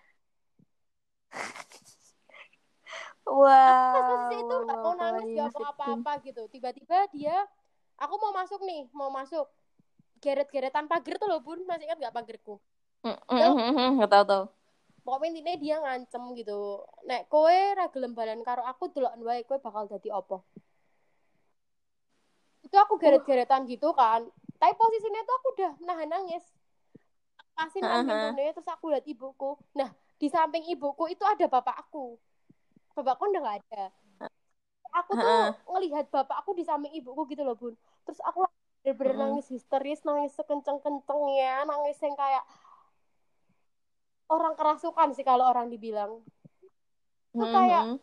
[3.25, 6.43] Pas posisi itu nggak mau nangis nggak mau apa-apa gitu.
[6.51, 7.35] Tiba-tiba dia
[7.99, 9.47] aku mau masuk nih mau masuk.
[10.23, 11.63] Geret-geretan pagar tuh loh bun.
[11.67, 12.59] Masih ingat nggak pagerku
[13.05, 14.43] Nggak tahu tahu.
[15.05, 16.81] pokoknya intinya dia ngancem gitu.
[17.05, 20.41] Nek kowe ra gelem balen karo aku deloken wae kowe bakal dadi apa
[22.65, 24.25] itu aku geret-geretan gitu kan.
[24.57, 26.43] Tapi posisinya tuh aku udah nahan nangis.
[27.55, 28.33] Pasin Aha.
[28.33, 29.55] pintunya terus aku lihat ibuku.
[29.77, 32.17] Nah di samping ibuku itu ada bapakku.
[32.97, 33.83] Bapakku udah nggak ada.
[35.03, 35.49] Aku tuh Heeh.
[35.69, 37.75] ngelihat bapak aku di samping ibuku gitu loh bun.
[38.07, 38.47] Terus aku
[38.81, 39.21] bener-bener Mm-mm.
[39.23, 42.43] nangis histeris nangis sekenceng-kencengnya nangis yang kayak
[44.29, 46.21] orang kerasukan sih kalau orang dibilang.
[47.35, 47.99] Tuh kayak-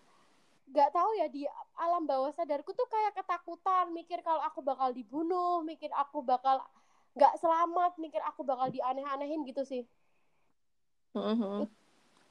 [0.73, 1.45] nggak tahu ya di
[1.77, 3.91] alam bawah sadarku tuh kayak ketakutan.
[3.93, 6.61] Mikir kalau aku bakal dibunuh mikir aku bakal
[7.17, 9.83] nggak selamat mikir aku bakal dianeh-anehin gitu sih.
[11.15, 11.69] Mhm.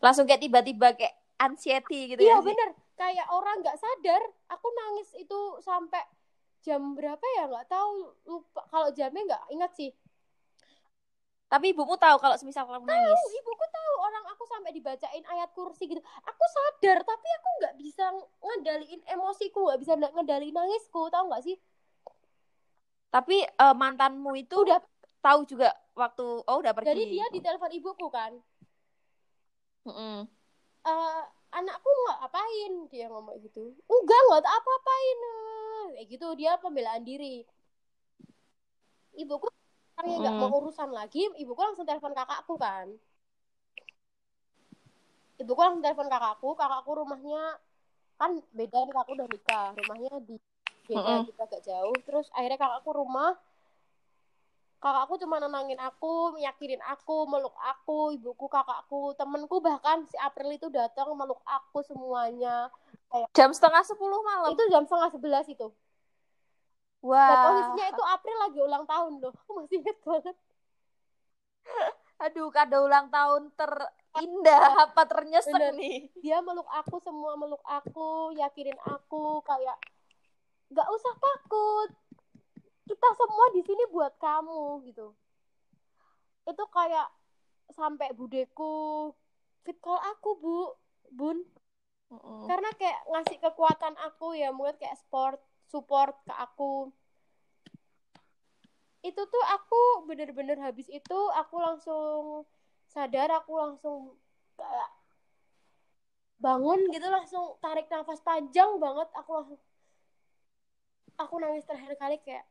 [0.02, 2.56] Langsung kayak tiba-tiba kayak anxiety gitu iya ya sih?
[2.56, 2.70] bener.
[2.98, 4.22] Kayak orang nggak sadar
[4.54, 6.02] aku nangis itu sampai
[6.66, 7.44] jam berapa ya?
[7.50, 7.92] Nggak tahu
[8.30, 8.62] lupa.
[8.70, 9.90] Kalau jamnya nggak ingat sih
[11.52, 13.12] Tapi ibumu tahu kalau semisal kamu nangis.
[13.12, 16.00] tahu ibuku tahu orang aku sampai dibacain ayat kursi gitu.
[16.24, 18.06] Aku sadar tapi aku nggak bisa
[18.40, 21.60] ngendaliin emosiku nggak bisa ngendaliin nangisku tahu nggak sih?
[23.12, 24.80] Tapi eh, mantanmu itu udah.
[25.22, 26.88] tahu juga waktu oh udah pergi.
[26.90, 28.32] jadi dia di telepon ibuku kan?
[29.86, 30.30] Mm-mm.
[30.82, 31.22] eh
[31.52, 33.76] anakku nggak apain dia ngomong gitu.
[33.92, 35.20] Enggak nggak apa-apain.
[35.94, 37.44] Kayak gitu dia pembelaan diri.
[39.14, 39.48] Ibuku
[40.02, 40.42] orangnya nggak Mm.
[40.42, 42.90] mau urusan lagi ibuku langsung telepon kakakku kan
[45.38, 47.44] ibuku langsung telepon kakakku kakakku rumahnya
[48.18, 50.36] kan beda nih kakakku udah nikah rumahnya di
[50.90, 51.30] beda Mm-mm.
[51.30, 53.38] gitu agak jauh terus akhirnya kakakku rumah
[54.82, 60.66] kakakku cuma nenangin aku yakinin aku meluk aku ibuku kakakku temenku bahkan si April itu
[60.74, 62.74] datang meluk aku semuanya
[63.36, 64.56] Jam setengah sepuluh malam.
[64.56, 65.70] itu jam setengah sebelas itu
[67.02, 67.42] dan Wah.
[67.50, 70.38] posisinya itu April lagi ulang tahun loh aku masih inget banget
[72.22, 75.74] Aduh, kado ulang tahun terindah apa ternyesek Bener.
[75.74, 76.06] nih.
[76.22, 79.74] dia meluk aku semua meluk aku yakinin aku kayak
[80.70, 81.90] nggak usah takut
[82.86, 85.18] kita semua di sini buat kamu gitu
[86.46, 87.10] itu kayak
[87.74, 89.10] sampai budeku
[89.66, 90.58] fit call aku bu
[91.10, 91.38] bun
[92.12, 92.46] Mm-mm.
[92.46, 95.40] karena kayak ngasih kekuatan aku ya mungkin kayak sport
[95.72, 96.92] support ke aku.
[99.02, 102.44] Itu tuh aku bener-bener habis itu aku langsung
[102.92, 104.20] sadar aku langsung
[104.60, 104.92] kayak
[106.44, 109.08] bangun gitu langsung tarik nafas panjang banget.
[109.16, 109.60] Aku langsung
[111.16, 112.44] aku nangis terakhir kali kayak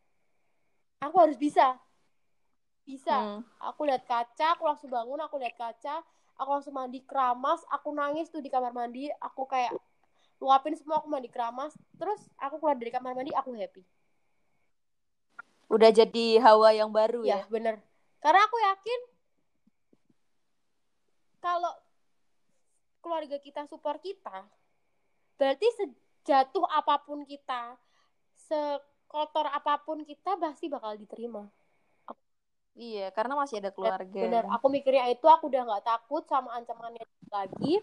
[1.05, 1.77] aku harus bisa.
[2.89, 3.15] Bisa.
[3.15, 3.45] Hmm.
[3.61, 6.03] aku lihat kaca aku langsung bangun aku lihat kaca
[6.41, 9.13] aku langsung mandi keramas aku nangis tuh di kamar mandi.
[9.21, 9.77] Aku kayak
[10.41, 11.77] luapin semua aku mandi keramas.
[12.01, 13.85] Terus aku keluar dari kamar mandi aku happy.
[15.71, 17.47] Udah jadi hawa yang baru ya ya.
[17.47, 17.79] bener.
[18.19, 19.01] Karena aku yakin
[21.41, 21.73] kalau
[23.01, 24.45] keluarga kita support kita
[25.41, 27.81] berarti sejatuh apa pun kita
[28.37, 31.49] sekotor apa pun kita pasti bakal diterima.
[32.81, 34.21] Iya, karena masih ada keluarga.
[34.25, 37.83] bener aku mikirnya itu aku udah nggak takut sama ancamannya lagi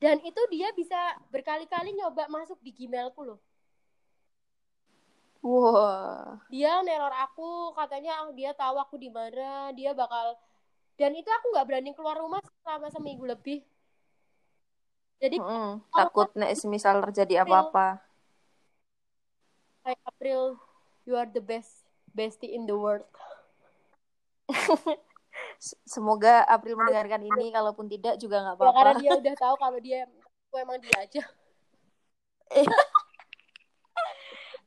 [0.00, 0.96] dan itu dia bisa
[1.28, 3.40] berkali-kali nyoba masuk di Gmailku loh
[5.40, 6.36] Wah.
[6.52, 10.36] dia neror aku katanya dia tahu aku di mana dia bakal
[11.00, 13.64] dan itu aku nggak berani keluar rumah selama seminggu lebih
[15.20, 15.84] jadi Mm-mm.
[15.92, 18.00] Takut nek misal terjadi apa-apa.
[19.84, 20.60] kayak April
[21.08, 23.04] you are the best bestie in the world
[25.60, 28.96] Semoga April mendengarkan ini, kalaupun tidak juga nggak ya karena apa-apa.
[28.98, 29.98] dia udah tahu kalau dia
[30.48, 31.22] aku emang dia aja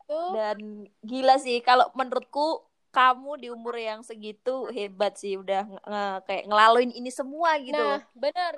[0.06, 0.58] tuh Dan
[1.02, 6.92] gila sih, kalau menurutku kamu di umur yang segitu hebat sih, udah nge- kayak ngelaluin
[6.92, 7.74] ini semua gitu.
[7.74, 8.02] nah loh.
[8.14, 8.54] bener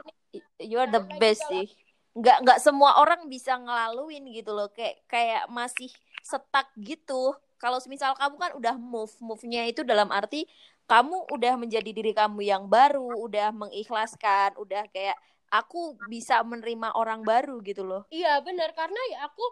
[0.60, 1.66] You are the best kalau- sih.
[2.12, 5.88] Nggak nggak semua orang bisa ngelaluin gitu loh, kayak kayak masih
[6.20, 7.32] stuck gitu.
[7.56, 10.44] Kalau misal kamu kan udah move, move-nya itu dalam arti
[10.86, 15.18] kamu udah menjadi diri kamu yang baru, udah mengikhlaskan, udah kayak
[15.50, 18.06] aku bisa menerima orang baru gitu loh.
[18.14, 19.46] Iya bener karena ya aku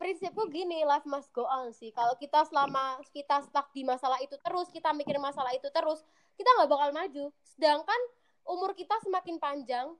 [0.00, 4.32] prinsipku gini life must go on sih kalau kita selama kita stuck di masalah itu
[4.40, 6.00] terus kita mikir masalah itu terus
[6.40, 8.00] kita nggak bakal maju sedangkan
[8.48, 9.92] umur kita semakin panjang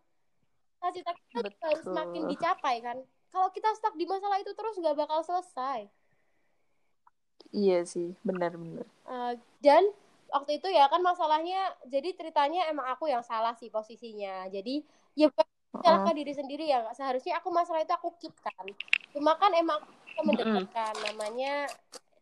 [0.80, 1.88] cita-cita kita juga harus Betul.
[1.92, 2.96] semakin dicapai kan
[3.28, 5.92] kalau kita stuck di masalah itu terus nggak bakal selesai
[7.50, 8.86] Iya sih, benar-benar.
[9.10, 9.82] Eh, dan
[10.30, 14.46] waktu itu ya kan masalahnya jadi ceritanya emang aku yang salah sih posisinya.
[14.50, 14.82] Jadi
[15.18, 15.46] ya bukan
[15.80, 18.66] menyalahkan diri sendiri ya nggak seharusnya aku masalah itu aku keep kan.
[19.14, 21.66] Cuma kan emang aku mendekatkan namanya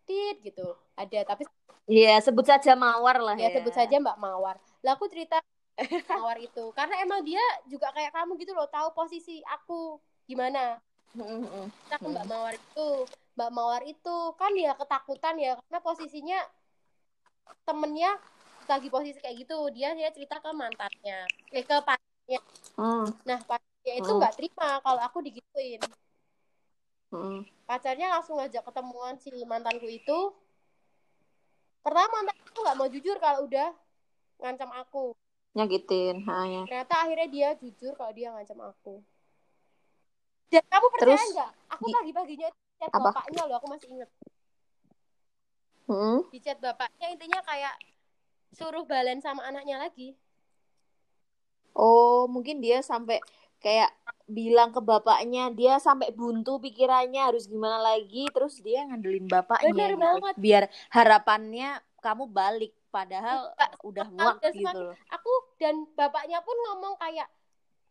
[0.09, 0.77] tit gitu.
[0.97, 1.45] Ada tapi
[1.89, 3.57] Iya, sebut saja mawar lah ya ya.
[3.57, 4.61] sebut saja Mbak Mawar.
[4.85, 5.41] Lah aku cerita
[6.21, 9.97] Mawar itu karena emang dia juga kayak kamu gitu loh tahu posisi aku
[10.29, 10.77] gimana.
[11.89, 12.89] Ke Mbak Mawar itu.
[13.41, 16.39] Mbak Mawar itu kan ya ketakutan ya karena posisinya
[17.67, 18.17] temennya
[18.69, 22.41] lagi posisi kayak gitu dia dia cerita ke mantannya eh, ke pacarnya
[22.79, 24.21] Mm, nah pacarnya itu Hmm.
[24.21, 25.81] nggak terima kalau aku digituin
[27.11, 27.41] mm.
[27.65, 30.19] pacarnya langsung ngajak ketemuan si mantanku itu
[31.81, 33.73] pertama mantan itu nggak mau jujur kalau udah
[34.39, 35.17] ngancam aku
[35.57, 36.63] Nyakitin, ha, ya.
[36.69, 39.01] ternyata akhirnya dia jujur kalau dia ngancam aku
[40.53, 43.11] dan kamu percaya nggak aku pagi-paginya itu chat Apa?
[43.11, 44.11] bapaknya loh aku masih inget
[45.89, 46.21] Mm.
[46.29, 47.75] di chat bapaknya intinya kayak
[48.53, 50.13] suruh balen sama anaknya lagi
[51.73, 53.23] Oh, mungkin dia sampai
[53.59, 53.87] kayak
[54.27, 59.93] bilang ke bapaknya, dia sampai buntu pikirannya harus gimana lagi, terus dia ngandelin bapaknya Bener
[59.95, 60.03] gitu.
[60.03, 60.35] banget.
[60.37, 64.97] Biar harapannya kamu balik, padahal Enggak, udah muak gitu semakin- loh.
[65.07, 65.33] aku
[65.63, 67.29] dan bapaknya pun ngomong kayak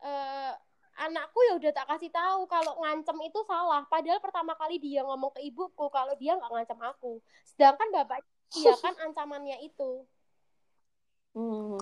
[0.03, 0.51] eh
[0.97, 3.85] anakku ya udah tak kasih tahu kalau ngancem itu salah.
[3.85, 7.21] Padahal pertama kali dia ngomong ke ibuku kalau dia nggak ngancam aku.
[7.45, 8.25] Sedangkan bapaknya
[8.57, 10.03] iya kan ancamannya itu.
[11.37, 11.77] Hmm.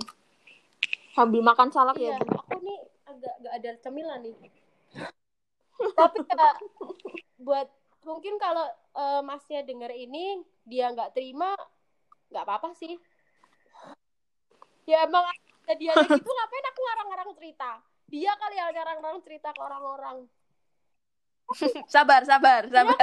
[1.15, 2.35] Sambil makan salak iya ya, Bu.
[2.35, 4.35] aku nih agak gak ada cemilan nih.
[5.99, 6.51] Tapi ya
[7.39, 7.67] buat
[8.03, 8.67] mungkin kalau
[8.99, 11.55] eh, masnya denger ini dia nggak terima
[12.35, 12.99] nggak apa-apa sih.
[14.85, 19.61] Ya emang ada dia gitu ngapain aku ngarang-ngarang cerita dia kali yang ngarang-ngarang cerita ke
[19.61, 20.17] orang-orang.
[21.93, 22.97] Sabar, sabar, sabar.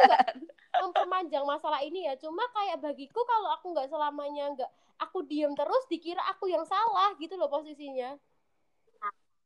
[0.75, 2.19] aku memperpanjang masalah ini ya.
[2.19, 7.15] Cuma kayak bagiku kalau aku nggak selamanya nggak aku diem terus dikira aku yang salah
[7.23, 8.19] gitu loh posisinya.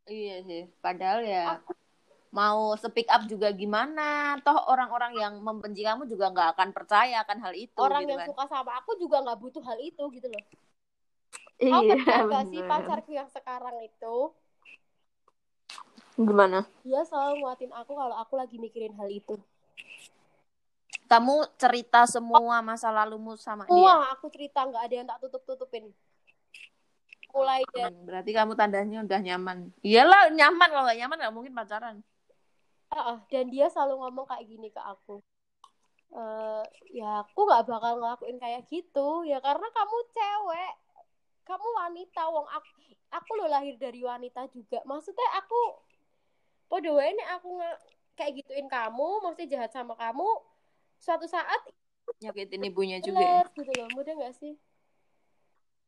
[0.07, 1.59] Iya sih, padahal ya
[2.31, 7.39] mau speak up juga gimana, toh orang-orang yang membenci kamu juga nggak akan percaya akan
[7.43, 8.29] hal itu orang gitu yang kan.
[8.31, 10.45] suka sama aku juga nggak butuh hal itu gitu loh.
[11.57, 14.17] Iya, Kau percaya gak sih pacarku yang sekarang itu
[16.17, 16.65] Gimana?
[16.81, 19.37] dia selalu nguatin aku kalau aku lagi mikirin hal itu.
[21.07, 23.77] Kamu cerita semua masa lalumu sama dia.
[23.77, 25.93] Wah, aku cerita nggak ada yang tak tutup tutupin.
[27.37, 29.59] Mulai dari berarti kamu tandanya udah nyaman.
[29.85, 31.97] Iyalah nyaman kalau nggak nyaman nggak mungkin pacaran.
[32.91, 35.21] Ah, dan dia selalu ngomong kayak gini ke aku.
[36.17, 36.65] Eh,
[36.97, 40.73] ya aku nggak bakal ngelakuin kayak gitu ya karena kamu cewek,
[41.45, 42.71] kamu wanita, wong aku,
[43.13, 44.81] aku lo lahir dari wanita juga.
[44.87, 45.61] Maksudnya aku,
[46.67, 47.77] podo wae nek aku nggak
[48.17, 50.27] kayak gituin kamu, maksudnya jahat sama kamu,
[50.99, 51.63] suatu saat
[52.23, 53.43] Nyakitin ibunya juga ya.
[53.43, 54.55] bener gitu loh, mudah nggak sih?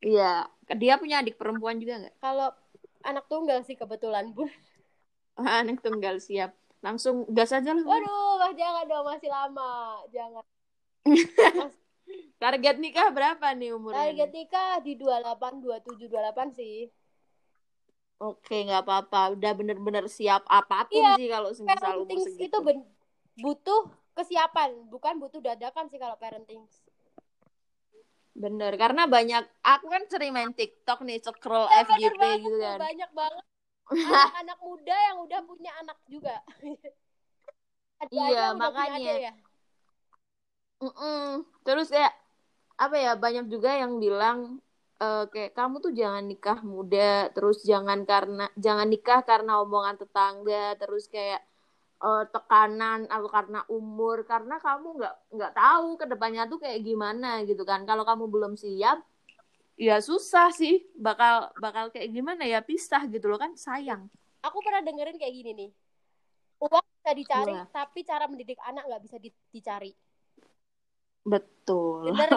[0.03, 0.47] Iya.
[0.75, 2.15] Dia punya adik perempuan juga nggak?
[2.19, 2.51] Kalau
[3.03, 4.51] anak tunggal sih kebetulan bun.
[5.39, 6.51] Anak tunggal siap.
[6.79, 10.43] langsung gas aja lah Waduh, mas jangan dong masih lama, jangan.
[12.39, 16.87] target nikah berapa nih umurnya Target nikah di 28, 27, 28 sih.
[18.19, 22.45] Oke nggak apa-apa udah bener-bener siap apa pun Iya, sih kalau semisal umur Parenting segitu
[22.47, 22.87] itu ben-
[23.39, 23.81] butuh
[24.19, 26.63] kesiapan, bukan butuh dadakan sih kalau parenting.
[28.39, 33.09] bener karena banyak aku kan sering main TikTok nih scroll bener FYP gitu kan banyak
[33.11, 33.43] banget
[33.91, 36.35] anak-anak muda yang udah punya anak juga.
[37.99, 39.13] Ada Iya, makanya.
[39.27, 39.33] ya.
[40.79, 41.43] Mm-mm.
[41.67, 42.13] Terus kayak
[42.79, 44.63] apa ya banyak juga yang bilang
[44.99, 50.75] eh, kayak kamu tuh jangan nikah muda, terus jangan karena jangan nikah karena omongan tetangga,
[50.75, 51.41] terus kayak
[52.03, 57.43] eh, tekanan atau karena umur, karena kamu nggak nggak tahu ke depannya tuh kayak gimana
[57.47, 57.83] gitu kan.
[57.87, 58.99] Kalau kamu belum siap,
[59.79, 64.11] ya susah sih, bakal bakal kayak gimana ya pisah gitu loh kan sayang.
[64.43, 65.71] Aku pernah dengerin kayak gini nih.
[66.59, 67.71] Uang bisa dicari, Gimana?
[67.71, 69.91] tapi cara mendidik anak nggak bisa di- dicari.
[71.23, 72.11] Betul.
[72.11, 72.29] Bener?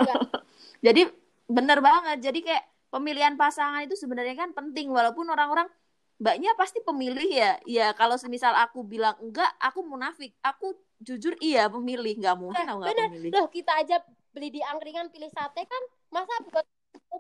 [0.86, 1.21] Jadi
[1.52, 2.18] bener banget.
[2.24, 5.68] Jadi kayak pemilihan pasangan itu sebenarnya kan penting walaupun orang-orang
[6.16, 7.52] mbaknya pasti pemilih ya.
[7.68, 10.32] Ya kalau semisal aku bilang enggak, aku munafik.
[10.40, 10.72] Aku
[11.02, 13.30] jujur iya pemilih, nggak mungkin aku nggak pemilih.
[13.34, 13.98] Loh, kita aja
[14.32, 16.66] beli di angkringan pilih sate kan, masa buat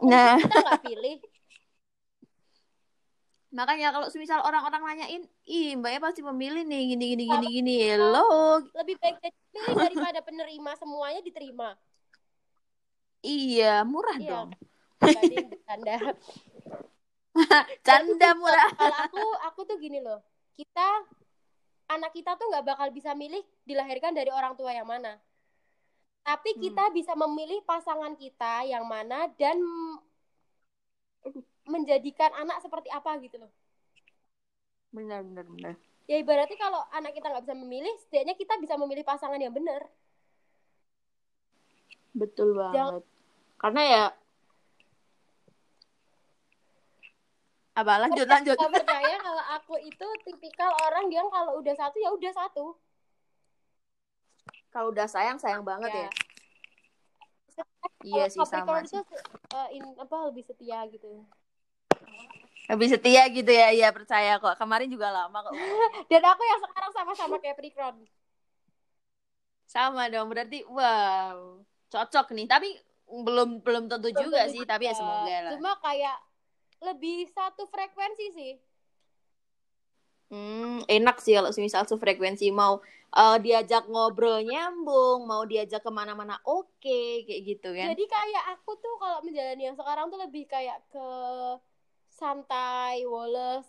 [0.10, 0.38] Nah.
[0.38, 1.16] kita nggak pilih?
[3.52, 7.74] Makanya kalau semisal orang-orang nanyain, ih mbaknya pasti pemilih nih gini gini gini gini.
[7.84, 11.76] Hello, Lebih baik jadi pilih daripada penerima semuanya diterima.
[13.22, 14.30] Iya murah Iya.
[14.30, 14.48] dong.
[15.50, 15.96] Bercanda.
[17.80, 18.70] Canda murah.
[18.76, 20.20] Kalau aku, aku tuh gini loh.
[20.52, 20.88] Kita
[21.88, 25.16] anak kita tuh nggak bakal bisa milih dilahirkan dari orang tua yang mana.
[26.22, 26.60] Tapi Hmm.
[26.60, 29.58] kita bisa memilih pasangan kita yang mana dan
[31.64, 33.50] menjadikan anak seperti apa gitu loh.
[34.90, 35.74] Benar benar benar.
[36.10, 39.86] Ya ibaratnya kalau anak kita nggak bisa memilih, setidaknya kita bisa memilih pasangan yang benar.
[42.12, 42.76] Betul banget.
[42.76, 43.06] Jangan-
[43.62, 44.04] Karena ya
[47.72, 48.56] apa lanjut lanjut.
[48.58, 52.74] Gak percaya kalau aku itu tipikal orang yang kalau udah satu ya udah satu.
[54.74, 56.10] Kalau udah sayang sayang banget ya.
[58.02, 59.00] Iya sih sama Capricorn itu
[59.54, 61.22] eh, in- apa lebih setia gitu.
[62.66, 64.58] Lebih setia gitu ya, iya percaya kok.
[64.58, 65.54] Kemarin juga lama kok.
[66.10, 67.96] Dan aku yang sekarang sama-sama Capricorn.
[69.70, 72.46] Sama dong, berarti wow, cocok nih.
[72.50, 72.74] Tapi
[73.12, 75.00] belum belum tentu juga Tentu sih, tapi ya juga.
[75.04, 75.52] semoga lah.
[75.56, 76.16] Cuma kayak
[76.80, 78.52] lebih satu frekuensi sih.
[80.32, 82.80] Hmm, enak sih kalau misal sefrekuensi mau
[83.12, 87.92] eh, diajak ngobrol nyambung, mau diajak ke mana-mana oke, kayak gitu kan.
[87.92, 91.06] Jadi kayak aku tuh kalau menjalani yang sekarang tuh lebih kayak ke
[92.18, 93.66] santai, woles,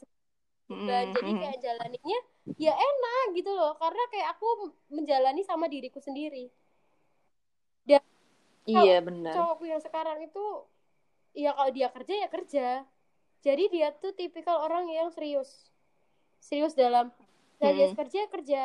[0.72, 1.42] Hmm, dan jadi hmm.
[1.44, 2.20] kayak jalaninnya
[2.60, 3.76] ya enak gitu loh.
[3.82, 4.48] Karena kayak aku
[4.92, 6.48] menjalani sama diriku sendiri.
[8.64, 9.34] Iya benar.
[9.36, 10.46] Cowokku yang sekarang itu
[11.36, 12.68] ya kalau dia kerja ya kerja.
[13.44, 15.68] Jadi dia tuh tipikal orang yang serius.
[16.40, 17.12] Serius dalam
[17.60, 17.96] dia Hmm.
[17.96, 18.64] kerja ya kerja.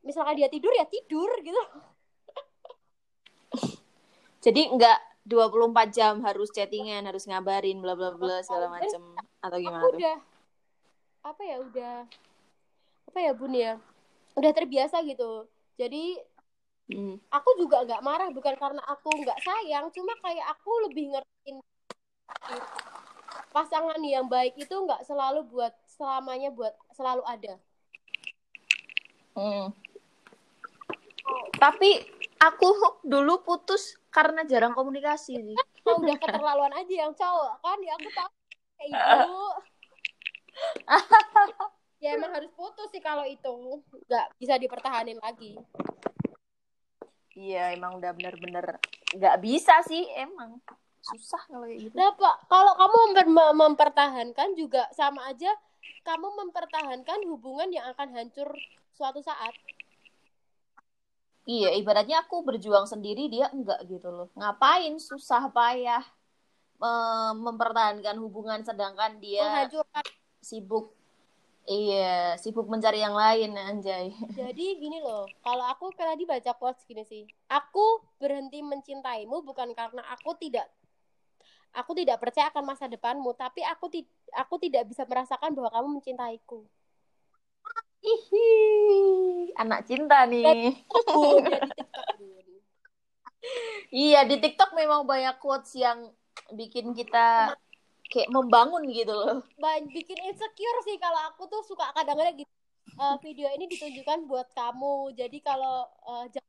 [0.00, 1.62] Misalkan dia tidur ya tidur gitu.
[4.44, 9.02] Jadi enggak 24 jam harus chattingan, harus ngabarin bla bla bla segala macem
[9.42, 10.00] atau gimana aku tuh?
[10.00, 10.16] udah
[11.26, 11.94] apa ya udah
[13.10, 13.72] apa ya bun ya
[14.38, 16.22] udah terbiasa gitu jadi
[16.86, 17.18] Hmm.
[17.34, 21.58] aku juga nggak marah bukan karena aku nggak sayang cuma kayak aku lebih ngertiin
[23.50, 27.58] pasangan yang baik itu nggak selalu buat selamanya buat selalu ada
[29.36, 29.68] Hmm.
[31.60, 31.90] Tapi
[32.40, 32.68] aku
[33.04, 35.56] dulu putus karena jarang komunikasi sih.
[35.84, 38.30] Kalau udah keterlaluan aja yang cowok kan ya aku tahu
[38.80, 39.44] kayak ibu
[42.02, 45.56] ya emang harus putus sih kalau itu nggak bisa dipertahanin lagi
[47.36, 48.80] Iya, emang udah bener-bener
[49.12, 50.56] nggak bisa sih, emang
[51.04, 51.94] susah kalau kayak gitu.
[51.94, 55.52] Nah, Pak, kalau kamu memper- mem- mempertahankan juga sama aja
[56.02, 58.48] kamu mempertahankan hubungan yang akan hancur
[58.96, 59.52] suatu saat.
[61.46, 64.32] Iya, ibaratnya aku berjuang sendiri, dia enggak gitu loh.
[64.34, 66.02] Ngapain susah payah
[66.80, 70.04] mem- mempertahankan hubungan sedangkan dia Menghancurkan.
[70.42, 70.90] sibuk
[71.66, 74.14] iya, sibuk mencari yang lain anjay.
[74.32, 77.26] Jadi gini loh, kalau aku kayak tadi baca quotes gini sih.
[77.50, 80.70] Aku berhenti mencintaimu bukan karena aku tidak
[81.76, 85.88] aku tidak percaya akan masa depanmu, tapi aku ti- aku tidak bisa merasakan bahwa kamu
[86.00, 86.64] mencintaiku.
[88.00, 88.48] Ihi,
[89.58, 90.72] anak cinta nih.
[90.72, 90.96] Ya.
[93.92, 96.10] Iya, di TikTok memang banyak quotes yang
[96.54, 97.54] bikin kita
[98.12, 99.36] kayak membangun gitu loh.
[99.90, 102.52] Bikin insecure sih kalau aku tuh suka kadang-kadang gitu.
[102.96, 105.12] eh, video ini ditunjukkan buat kamu.
[105.18, 106.44] Jadi kalau eh, jangan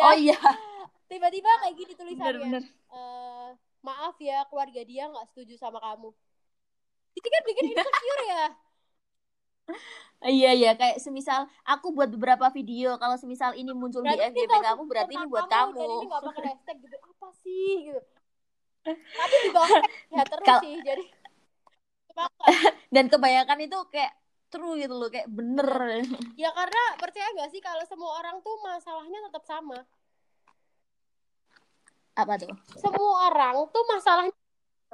[0.00, 0.36] Oh iya,
[1.10, 2.32] tiba-tiba kayak gini tulisannya.
[2.32, 2.62] Bener-bener.
[2.92, 3.48] eh,
[3.80, 6.08] maaf ya keluarga dia nggak setuju sama kamu.
[7.16, 8.44] Itu kan bikin insecure ya.
[10.20, 10.70] Iya iya.
[10.76, 14.82] Kayak semisal aku buat beberapa video kalau semisal ini muncul di Berarti FYP kalau kamu
[14.84, 15.80] berarti ini buat dan kamu.
[15.80, 16.96] ini nggak pakai hashtag gitu.
[17.00, 18.00] Apa sih gitu
[18.88, 21.04] tapi di bawah ya terus Kal- sih jadi.
[22.94, 24.12] Dan kebanyakan itu kayak
[24.50, 25.68] true gitu loh kayak bener.
[26.34, 29.78] ya karena percaya nggak sih kalau semua orang tuh masalahnya tetap sama
[32.18, 32.50] Apa tuh?
[32.76, 34.34] semua orang tuh masalahnya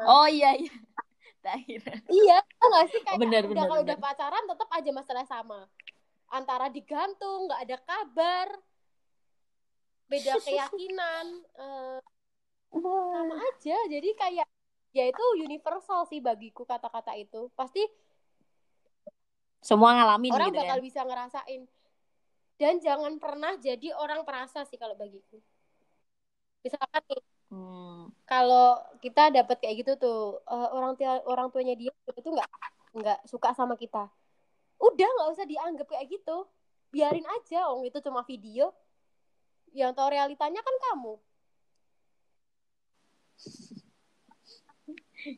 [0.05, 0.71] Oh iya iya.
[1.45, 1.81] Tahir.
[2.11, 4.05] iya nggak sih kayak Bener, udah bener, kalau udah bener.
[4.05, 5.61] pacaran tetap aja masalah sama
[6.29, 8.49] antara digantung nggak ada kabar
[10.11, 11.27] beda keyakinan
[11.57, 11.99] eh,
[12.73, 14.47] sama aja jadi kayak
[14.97, 17.53] ya itu universal sih bagiku kata-kata itu.
[17.53, 17.85] Pasti
[19.61, 20.87] Semua ngalamin orang gitu bakal kan.
[20.87, 21.63] bisa ngerasain.
[22.57, 25.37] Dan jangan pernah jadi orang perasa sih kalau bagiku.
[26.65, 28.11] Misalkan nih Hmm.
[28.27, 30.19] kalau kita dapat kayak gitu tuh
[30.51, 32.51] eh, orang tua orang tuanya dia itu nggak
[32.99, 34.11] nggak suka sama kita.
[34.83, 36.47] Udah nggak usah dianggap kayak gitu.
[36.95, 38.75] Biarin aja om itu cuma video.
[39.77, 41.21] Yang tahu realitanya kan kamu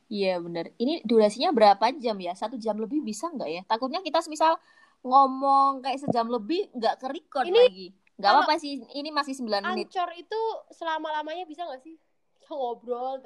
[0.05, 0.69] Iya bener.
[0.77, 2.33] Ini durasinya berapa jam ya?
[2.37, 3.61] Satu jam lebih bisa nggak ya?
[3.65, 4.57] Takutnya kita misal
[5.01, 7.87] ngomong kayak sejam lebih nggak ke record Ini lagi.
[8.19, 8.83] Nggak apa-apa sih.
[8.93, 9.87] Ini masih 9 menit.
[9.89, 10.41] ancor itu
[10.75, 11.95] selama lamanya bisa nggak sih
[12.39, 13.23] kita ngobrol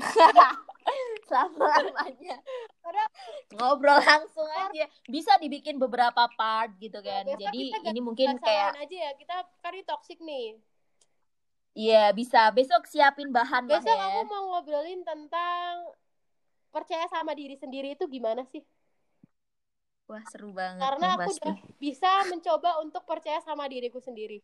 [1.28, 2.40] Selama-lamanya.
[2.80, 3.10] Karena-
[3.52, 4.88] Ngobrol langsung aja.
[5.04, 7.28] Bisa dibikin beberapa part gitu kan.
[7.28, 7.60] besok Jadi
[7.92, 10.56] ini mungkin kayak aja ya kita kan ini toxic nih
[11.72, 12.50] Iya bisa.
[12.50, 14.06] Besok siapin bahan lah besok ya.
[14.10, 15.94] aku mau ngobrolin tentang
[16.70, 18.62] percaya sama diri sendiri itu gimana sih
[20.06, 21.42] Wah seru banget karena nih aku pasti.
[21.42, 24.42] udah bisa mencoba untuk percaya sama diriku sendiri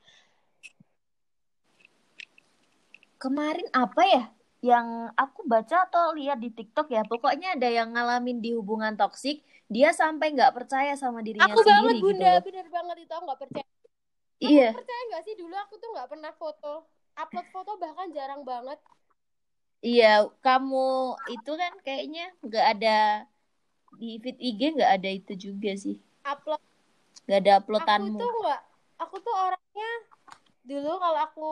[3.16, 4.24] Kemarin apa ya?
[4.60, 7.02] Yang aku baca atau lihat di TikTok ya.
[7.02, 9.40] Pokoknya ada yang ngalamin di hubungan toksik.
[9.66, 12.42] Dia sampai nggak percaya sama dirinya aku banget sendiri gitu bunda loh.
[12.44, 13.66] bener banget itu aku nggak percaya
[14.36, 14.68] Iya.
[14.70, 16.72] percaya nggak sih dulu aku tuh nggak pernah foto
[17.16, 18.78] upload foto bahkan jarang banget.
[19.84, 22.98] Iya, kamu itu kan kayaknya nggak ada
[23.96, 25.96] di feed IG nggak ada itu juga sih.
[26.26, 26.60] upload.
[27.26, 28.18] Nggak ada aku uploadanmu.
[28.20, 28.62] tuh nggak
[29.00, 29.92] aku tuh orangnya
[30.66, 31.50] dulu kalau aku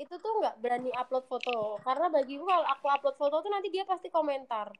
[0.00, 1.78] itu tuh nggak berani upload foto.
[1.86, 4.72] Karena bagiku kalau aku upload foto tuh nanti dia pasti komentar.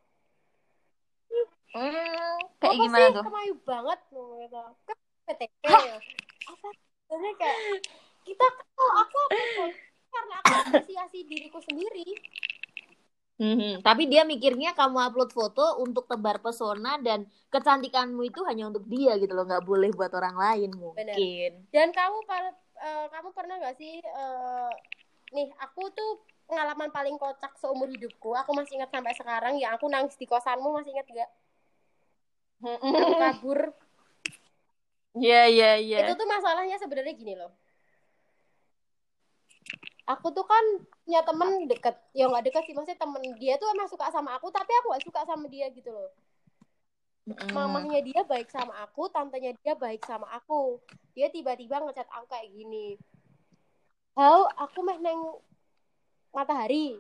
[1.73, 3.25] Hmm, kayak gimana sih tuh?
[3.25, 4.61] kemayu banget loh gitu.
[4.85, 5.99] Kan PTK ya.
[6.53, 6.69] Apa?
[7.09, 7.59] Sebenarnya kayak
[8.23, 12.07] kita kalau aku upload foto karena aku apresiasi diriku sendiri.
[13.43, 13.83] Mhm.
[13.83, 19.19] Tapi dia mikirnya kamu upload foto untuk tebar pesona dan kecantikanmu itu hanya untuk dia
[19.19, 21.53] gitu loh, nggak boleh buat orang lain mungkin.
[21.73, 22.19] dan kamu
[22.79, 24.71] eh, kamu pernah nggak sih eh,
[25.33, 28.37] nih aku tuh pengalaman paling kocak seumur hidupku.
[28.37, 31.31] Aku masih ingat sampai sekarang ya aku nangis di kosanmu masih ingat gak
[32.63, 33.61] aku kabur.
[35.13, 36.09] Iya iya iya.
[36.09, 37.53] itu tuh masalahnya sebenarnya gini loh
[40.03, 40.65] aku tuh kan
[41.07, 44.51] punya temen deket ya nggak deket sih maksudnya temen dia tuh emang suka sama aku
[44.51, 46.11] tapi aku gak suka sama dia gitu loh.
[47.23, 47.55] Mm-mm.
[47.55, 50.83] mamahnya dia baik sama aku tantenya dia baik sama aku.
[51.15, 52.99] Dia tiba-tiba ngechat aku kayak gini.
[54.19, 55.39] Hau, aku meh neng
[56.35, 56.99] matahari.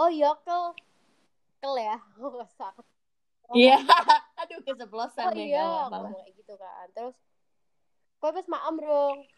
[0.00, 0.72] Oh iya kel
[1.60, 2.00] kel ya.
[2.24, 2.86] Oh, sakit
[3.52, 3.76] Iya.
[4.40, 6.88] Aduh keceplosan oh iya ngomong kayak gitu kan.
[6.96, 7.16] Terus
[8.24, 9.28] kowe wis maem dong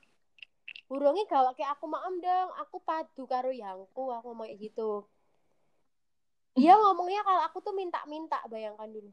[0.86, 2.48] burungnya gawak kayak aku maem dong.
[2.66, 5.04] Aku padu karo yangku aku ngomong kayak gitu.
[6.56, 9.12] Dia ngomongnya kalau aku tuh minta-minta bayangkan dulu.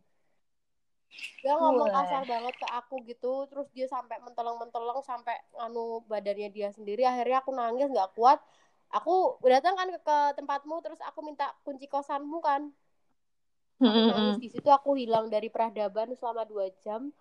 [1.43, 1.95] Dia ngomong Wah.
[2.01, 7.03] kasar banget ke aku gitu terus dia sampai menteleng-menteleng sampai anu badannya dia sendiri.
[7.03, 8.39] Akhirnya aku nangis nggak kuat.
[8.93, 12.71] Aku datang kan ke, ke tempatmu terus aku minta kunci kosanmu kan.
[13.83, 14.39] Aku nangis.
[14.39, 17.11] Di situ aku hilang dari peradaban selama dua jam.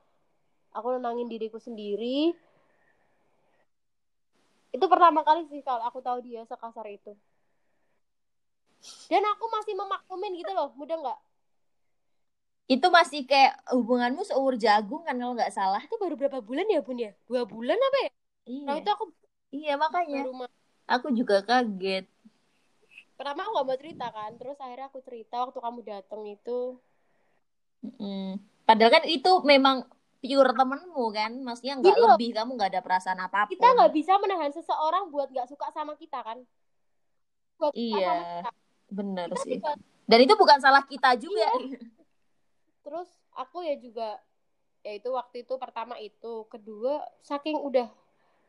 [0.73, 2.33] Aku nenangin diriku sendiri
[4.77, 7.13] itu pertama kali sih kalau aku tahu dia sekasar itu
[9.11, 11.19] dan aku masih memaklumin gitu loh mudah nggak
[12.75, 15.81] Itu masih kayak hubunganmu seumur jagung kan kalau nggak salah.
[15.87, 18.11] itu baru berapa bulan ya bun ya dua bulan apa ya
[18.67, 18.81] nah Iya.
[18.81, 19.05] itu aku
[19.53, 20.19] Iya makanya.
[20.19, 20.55] baru ma-
[20.95, 22.05] Aku juga kaget.
[23.19, 26.59] pertama aku nggak mau cerita kan terus akhirnya aku cerita waktu kamu datang itu
[27.83, 28.39] Mm.
[28.67, 29.77] Padahal kan itu memang
[30.23, 32.15] pure temenmu kan, maksudnya nggak loh.
[32.15, 33.51] lebih kamu nggak ada perasaan apa pun.
[33.51, 36.39] kita nggak bisa menahan seseorang buat nggak suka sama kita kan
[37.59, 38.15] buat Iya.
[38.39, 38.51] kita.
[38.89, 39.57] Bener Kita sih.
[39.57, 41.49] juga Dan itu bukan salah kita juga.
[42.83, 44.19] terus aku ya juga
[44.83, 47.87] yaitu waktu itu pertama itu kedua saking udah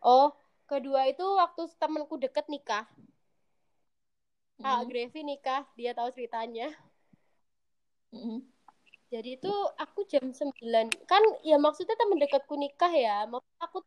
[0.01, 0.33] oh
[0.65, 2.85] kedua itu waktu temenku deket nikah
[4.55, 4.87] Kak Mm.
[4.87, 6.73] Grevi nikah dia tahu ceritanya
[8.09, 8.41] Mm.
[9.13, 10.57] Jadi itu aku jam 9
[11.05, 13.79] kan ya maksudnya temen deketku nikah ya maksud aku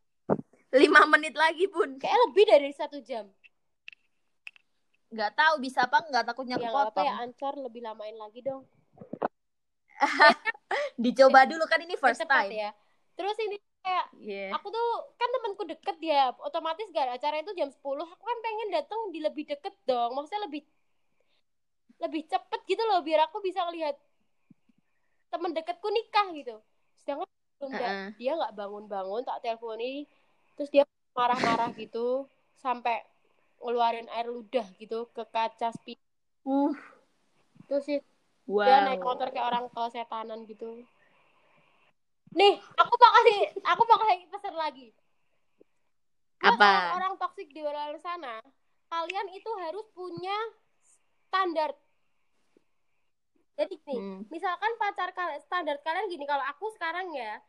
[0.67, 1.95] Lima menit lagi pun.
[1.95, 3.27] kayak lebih dari satu jam
[5.07, 7.07] Nggak tahu bisa apa nggak takutnya ya apa kepotong.
[7.07, 8.63] ya ancor lebih lamain lagi dong
[11.03, 12.55] Dicoba dulu kan ini first Cepat time.
[12.55, 12.69] ya
[13.17, 14.47] terus ini kayak Iya.
[14.53, 18.69] aku tuh kan temanku deket ya otomatis gak acara itu jam 10 aku kan pengen
[18.69, 20.61] datang di lebih deket dong maksudnya lebih
[21.97, 23.97] lebih cepet gitu loh biar aku bisa ngelihat
[25.37, 26.57] temen deketku nikah gitu
[26.97, 27.29] sedangkan
[27.61, 28.09] belum da- Heeh.
[28.17, 30.09] dia nggak bangun-bangun tak teleponi
[30.57, 30.83] terus dia
[31.13, 32.25] marah-marah gitu
[32.57, 33.05] sampai
[33.61, 36.01] ngeluarin air ludah gitu ke kaca speed
[36.47, 36.71] Uh,
[37.67, 37.99] terus sih
[38.47, 38.63] wow.
[38.63, 40.79] dia naik motor kayak orang kesetanan gitu
[42.31, 43.23] nih aku bakal
[43.67, 44.87] aku bakal pesan lagi
[46.39, 46.95] Apa?
[46.95, 48.39] orang toksik di luar sana
[48.87, 50.37] kalian itu harus punya
[51.27, 51.75] standar
[53.57, 54.21] jadi gini Hmm.
[54.29, 57.41] misalkan pacar kalian standar kalian gini kalau aku sekarang ya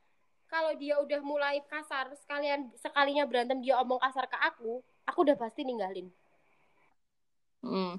[0.48, 5.36] kalau dia udah mulai kasar sekalian sekalinya berantem dia omong kasar ke aku aku udah
[5.36, 6.08] pasti ninggalin
[7.58, 7.98] Hmm.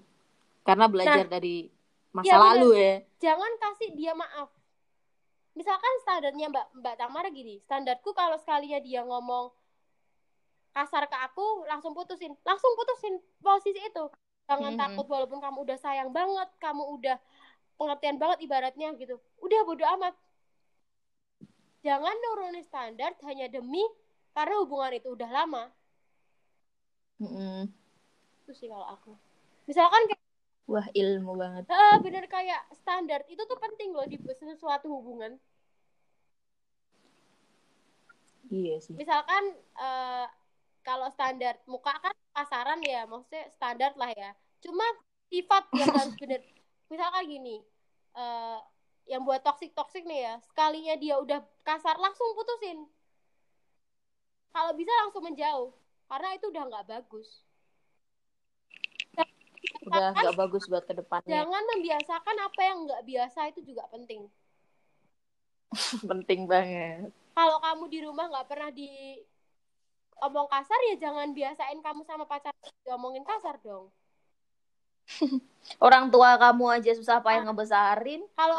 [0.62, 1.32] Karena belajar Nah.
[1.32, 1.68] dari
[2.10, 2.42] masa bener.
[2.56, 2.96] lalu ya.
[3.22, 4.50] jangan kasih dia maaf
[5.52, 9.52] misalkan standarnya mbak mbak Tamara gini standarku kalau sekalinya dia ngomong
[10.72, 14.06] kasar ke aku langsung putusin langsung putusin posisi itu
[14.48, 14.80] jangan Mhm.
[14.80, 17.18] takut walaupun kamu udah sayang banget kamu udah
[17.80, 19.16] pengertian banget ibaratnya gitu.
[19.40, 20.14] Udah bodo amat.
[21.80, 23.82] Jangan nurunin standar hanya demi
[24.36, 25.72] karena hubungan itu udah lama.
[27.20, 27.68] Mm-mm.
[28.44, 29.12] itu sih kalau aku.
[29.68, 30.24] Misalkan kayak
[30.70, 31.66] Wah ilmu banget.
[31.66, 33.26] eh, bener kayak standar.
[33.26, 35.40] Itu tuh penting loh di sesuatu hubungan.
[38.50, 38.94] Iya sih.
[38.98, 39.44] misalkan
[39.78, 40.26] eh,
[40.82, 44.32] kalau standar muka kan pasaran ya maksudnya standar lah ya.
[44.62, 44.86] Cuma
[45.30, 46.42] sifat yang harus bener
[46.90, 47.62] misalkan gini
[48.18, 48.60] eh,
[49.10, 52.86] yang buat toksik toksik nih ya sekalinya dia udah kasar langsung putusin.
[54.54, 55.74] Kalau bisa langsung menjauh
[56.10, 57.46] karena itu udah nggak bagus.
[59.90, 61.30] Udah nggak bagus buat ke depannya.
[61.42, 64.30] jangan membiasakan apa yang nggak biasa itu juga penting.
[66.10, 67.14] Penting banget.
[67.38, 69.16] kalau kamu di rumah nggak pernah di
[70.20, 72.54] omong kasar ya jangan biasain kamu sama pacar.
[72.86, 73.90] Diomongin kasar dong
[75.86, 78.58] Orang tua kamu aja susah payah ngebesarin, kalau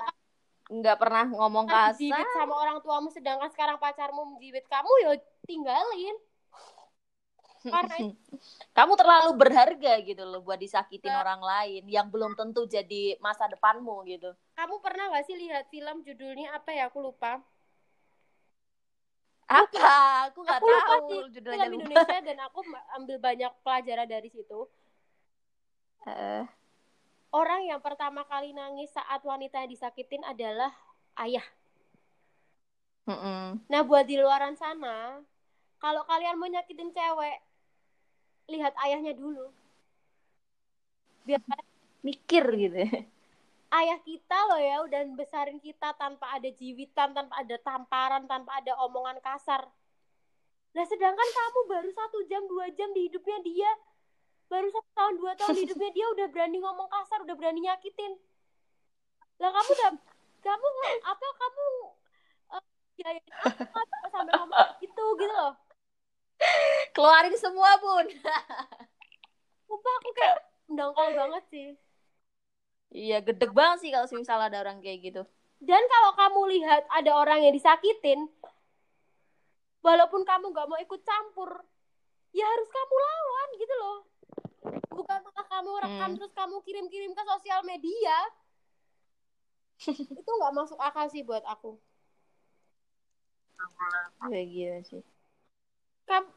[0.71, 2.27] nggak pernah ngomong kamu kasar.
[2.39, 5.11] sama orang tuamu sedangkan sekarang pacarmu menjibit kamu ya
[5.43, 6.15] tinggalin
[7.67, 7.97] karena
[8.79, 11.23] Kamu terlalu berharga gitu loh buat disakitin Nggak.
[11.27, 14.31] orang lain yang belum tentu jadi masa depanmu gitu.
[14.57, 17.43] kamu pernah gak sih lihat film judulnya apa ya aku lupa
[19.51, 20.31] Apa?
[20.31, 21.85] Aku nggak aku lupa tahu sih judulnya film lupa.
[21.91, 22.59] Indonesia dan aku
[22.95, 24.61] ambil banyak pelajaran dari situ
[26.09, 26.45] Eh,
[27.31, 30.73] orang yang pertama kali nangis saat wanita yang disakitin adalah
[31.21, 31.45] ayah
[33.05, 33.61] mm-mm.
[33.69, 35.21] nah buat di luaran sana
[35.77, 37.39] kalau kalian mau nyakitin cewek
[38.49, 39.53] lihat ayahnya dulu
[41.29, 41.41] biar
[42.01, 42.81] Mikir gitu.
[43.79, 48.73] ayah kita loh ya udah besarin kita tanpa ada jiwitan, tanpa ada tamparan, tanpa ada
[48.89, 49.69] omongan kasar.
[50.73, 53.71] Nah sedangkan kamu baru satu jam dua jam di hidupnya dia,
[54.51, 58.19] baru satu tahun dua tahun hidupnya dia udah berani ngomong kasar, udah berani nyakitin.
[59.39, 59.91] Lah kamu udah,
[60.43, 60.67] kamu
[61.07, 61.67] apa kamu
[62.59, 62.63] eh,
[62.99, 65.55] biayain apa sampai ngomong gitu gitu loh.
[66.91, 68.05] Keluarin semua pun.
[69.71, 70.37] Sumpah aku kayak
[70.67, 71.69] mendongkol banget sih.
[72.91, 75.23] Iya, gedeg banget sih kalau misalnya ada orang kayak gitu.
[75.63, 78.27] Dan kalau kamu lihat ada orang yang disakitin,
[79.79, 81.63] walaupun kamu nggak mau ikut campur,
[82.35, 84.10] ya harus kamu lawan gitu loh.
[84.91, 86.17] Bukan malah kamu rekam Hmm.
[86.19, 88.17] terus kamu kirim-kirim ke sosial media.
[89.91, 91.79] Itu nggak masuk akal sih buat aku.
[94.29, 95.03] Kayak gitu sih.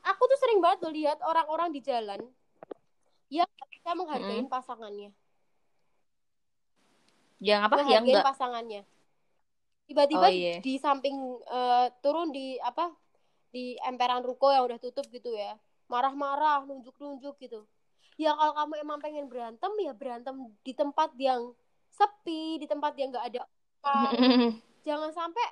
[0.05, 2.21] Aku tuh sering banget loh lihat orang-orang di jalan
[3.33, 5.09] yang bisa menghargai pasangannya.
[7.41, 7.75] Yang apa?
[7.89, 8.23] Yang enggak.
[8.23, 8.81] pasangannya.
[9.83, 10.61] Tiba-tiba Oh, iya.
[10.63, 12.93] di samping eh, turun di apa
[13.51, 15.57] di emperan ruko yang udah tutup gitu ya.
[15.91, 17.67] Marah-marah, nunjuk-nunjuk gitu.
[18.17, 21.53] Ya kalau kamu emang pengen berantem ya berantem di tempat yang
[21.89, 23.41] sepi, di tempat yang nggak ada
[23.83, 24.13] orang.
[24.87, 25.45] Jangan sampai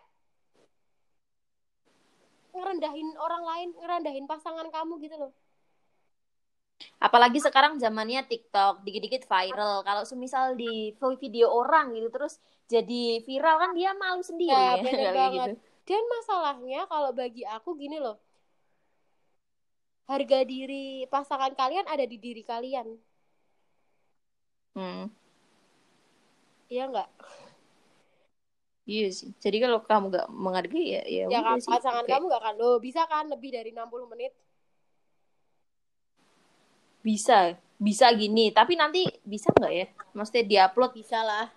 [2.51, 5.31] ngerendahin orang lain, ngerendahin pasangan kamu gitu loh.
[7.01, 9.81] Apalagi sekarang zamannya TikTok, dikit-dikit viral.
[9.85, 12.37] Kalau semisal di video orang gitu terus
[12.69, 15.49] jadi viral kan dia malu sendiri Ya, ya, banget.
[15.51, 15.51] gitu.
[15.91, 18.15] dan masalahnya kalau bagi aku gini loh
[20.11, 22.87] harga diri pasangan kalian ada di diri kalian
[24.75, 25.05] hmm.
[26.67, 27.11] iya nggak
[28.81, 29.29] Iya sih.
[29.37, 31.69] Jadi kalau kamu gak menghargai ya ya, ya kan sih.
[31.69, 34.33] pasangan Kayak kamu nggak kan lo bisa kan lebih dari 60 menit
[37.05, 38.49] bisa bisa gini.
[38.49, 39.85] Tapi nanti bisa nggak ya?
[40.17, 41.47] Maksudnya diupload bisa lah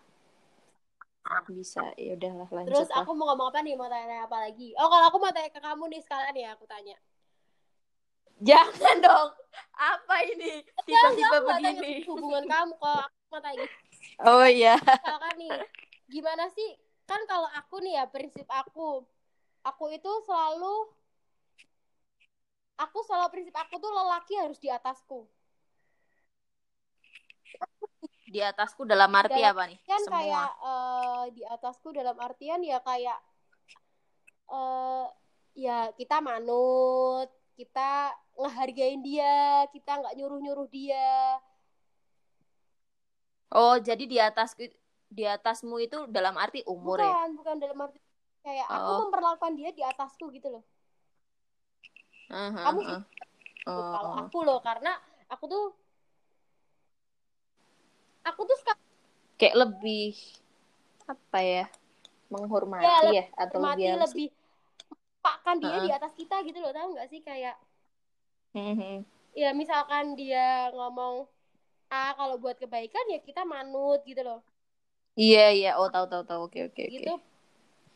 [1.48, 1.82] bisa.
[1.96, 3.02] Ya udahlah lanjut terus lah.
[3.02, 5.60] aku mau ngomong apa nih mau tanya apa lagi oh kalau aku mau tanya ke
[5.60, 6.96] kamu nih sekalian ya aku tanya
[8.40, 9.28] Jangan dong.
[9.74, 10.62] Apa ini?
[10.82, 11.92] Tiba-tiba begini.
[12.06, 13.66] hubungan kamu kok aku mau tanya
[14.22, 14.78] Oh iya.
[14.78, 15.50] misalkan nih
[16.06, 16.70] gimana sih
[17.04, 19.02] kan kalau aku nih ya prinsip aku
[19.60, 20.74] aku itu selalu
[22.76, 25.26] aku selalu prinsip aku tuh lelaki harus di atasku
[28.24, 29.78] Di atasku dalam arti Dalam apa nih?
[29.84, 30.14] kan Semua.
[30.14, 33.18] kayak eh, di atasku dalam artian ya kayak
[34.50, 35.06] eh
[35.54, 38.10] ya kita manut kita
[38.40, 39.32] ngehargain dia
[39.74, 41.06] kita nggak nyuruh nyuruh dia
[43.54, 44.58] Oh, jadi di atas
[45.14, 47.14] di atasmu itu dalam arti umur ya?
[47.14, 47.98] bukan bukan dalam arti
[48.44, 48.98] kayak aku Oh.
[49.06, 50.64] memperlakukan dia di atasku gitu loh
[52.34, 52.96] Aha, Kamu aha.
[53.94, 54.26] kalau Oh.
[54.26, 54.92] aku loh karena
[55.30, 55.64] aku tuh
[58.26, 58.74] aku tuh suka
[59.38, 60.14] Kayak lebih
[61.10, 61.64] apa ya?
[62.32, 64.26] Menghormati Ya, ya, atau lebih lebih
[65.24, 65.84] pakkan dia Heeh.
[65.86, 67.54] di atas kita gitu loh tahu nggak sih kayak
[68.54, 69.04] Mhm.
[69.34, 71.14] ya misalkan dia ngomong
[71.90, 74.40] ah kalau buat kebaikan ya kita manut gitu loh
[75.14, 75.70] Iya, iya.
[75.78, 76.40] Oh, tahu tahu tahu.
[76.50, 76.90] Oke, oke, oke.
[76.90, 77.14] gitu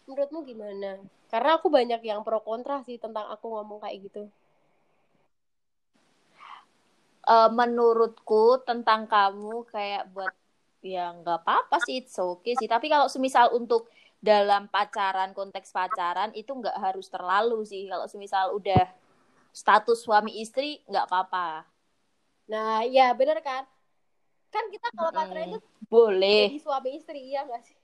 [0.06, 0.90] menurutmu gimana
[1.32, 4.22] karena aku banyak yang pro kontra sih tentang aku ngomong kayak gitu
[7.28, 10.32] Eh, menurutku tentang kamu kayak buat
[10.80, 12.64] ya nggak apa-apa sih, it's okay sih.
[12.64, 17.84] Tapi kalau semisal untuk dalam pacaran, konteks pacaran itu nggak harus terlalu sih.
[17.84, 18.88] Kalau semisal udah
[19.58, 21.66] status suami istri nggak apa-apa.
[22.46, 23.66] nah ya bener kan
[24.48, 25.58] kan kita kalau pacaran itu
[25.90, 27.76] Boleh, jadi suami istri iya nggak sih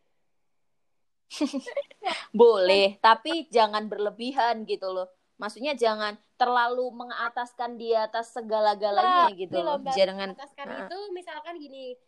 [2.33, 3.01] boleh.
[3.01, 5.09] Tapi jangan berlebihan gitu loh.
[5.35, 9.83] Maksudnya jangan terlalu mengataskan di atas segala-galanya Nah, gitu loh.
[9.83, 10.81] Jangan ataskan Nah.
[10.87, 11.99] itu misalkan gini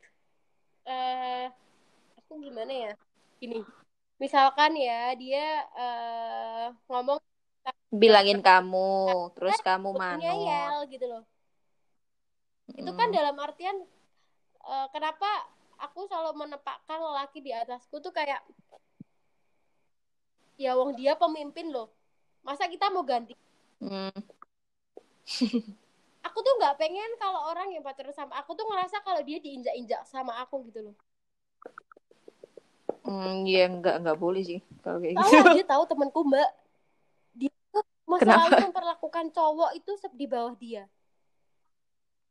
[0.86, 1.50] eh
[2.14, 2.92] aku gimana ya
[3.42, 3.58] gini
[4.22, 7.18] misalkan ya dia eh ngomong
[7.88, 10.22] bilangin kamu, terus kamu manut.
[10.22, 11.24] ngeyel gitu loh
[12.66, 13.78] itu kan dalam artian
[14.60, 15.24] eh, kenapa
[15.78, 18.42] aku selalu menempatkan lelaki di atasku tuh kayak
[20.56, 21.92] ya wong dia pemimpin loh
[22.42, 23.34] masa kita mau ganti
[23.76, 24.08] Mm.
[26.26, 30.00] aku tuh nggak pengen kalau orang yang pacaran sama aku tuh ngerasa kalau dia diinjak-injak
[30.08, 30.96] sama aku gitu loh
[33.06, 35.54] Hmm, ya nggak nggak boleh sih kalau kayak tahu gitu.
[35.54, 36.50] dia tahu temanku mbak
[38.08, 38.48] mau Kenapa?
[38.48, 39.90] selalu memperlakukan cowok itu
[40.20, 40.82] di bawah dia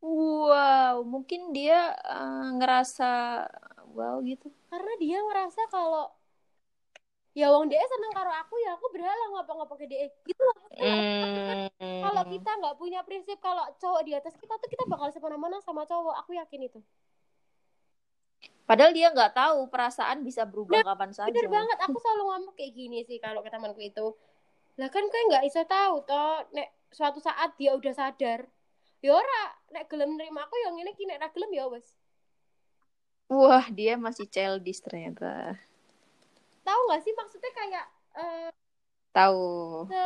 [0.05, 3.05] Wow, mungkin dia eh, ngerasa
[3.95, 4.47] wow gitu.
[4.69, 6.05] karena dia ngerasa kalau
[7.35, 11.67] ya wong dia seneng karo aku ya aku berhalang ngapa-ngapa ke dia gitu loh Hmm.
[12.03, 15.83] kalau kita nggak punya prinsip kalau cowok di atas kita tuh kita bakal semena-mena sama
[15.87, 16.79] cowok aku yakin itu
[18.65, 21.29] Padahal dia nggak tahu perasaan bisa berubah kapan saja.
[21.29, 24.05] bener banget aku selalu ngomong kayak gini sih kalau ke temanku itu
[24.75, 28.43] lah kan kayak nggak bisa tahu toh nek suatu saat dia udah sadar
[28.99, 31.87] ya ora nek gelem nerima aku yang ini kini nek ra gelem ya wes
[33.25, 35.57] Wah, dia masih childish ternyata.
[36.61, 37.85] tahu nggak sih maksudnya kayak
[38.21, 38.49] eh,
[39.09, 39.89] Tahu.
[39.89, 40.03] se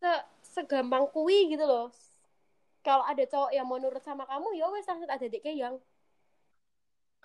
[0.00, 0.12] se
[0.56, 1.92] segampang kui gitu loh
[2.80, 5.76] kalau ada cowok yang mau nurut sama kamu ya wes langsung ada dek yang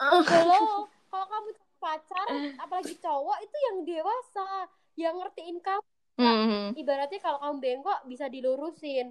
[0.01, 2.25] Halo, kalau kamu pacar,
[2.57, 4.65] apalagi cowok itu yang dewasa,
[4.99, 5.83] yang ngertiin kamu.
[6.17, 6.71] Hmm.
[6.81, 9.07] Ibaratnya kalau kamu bengkok bisa dilurusin.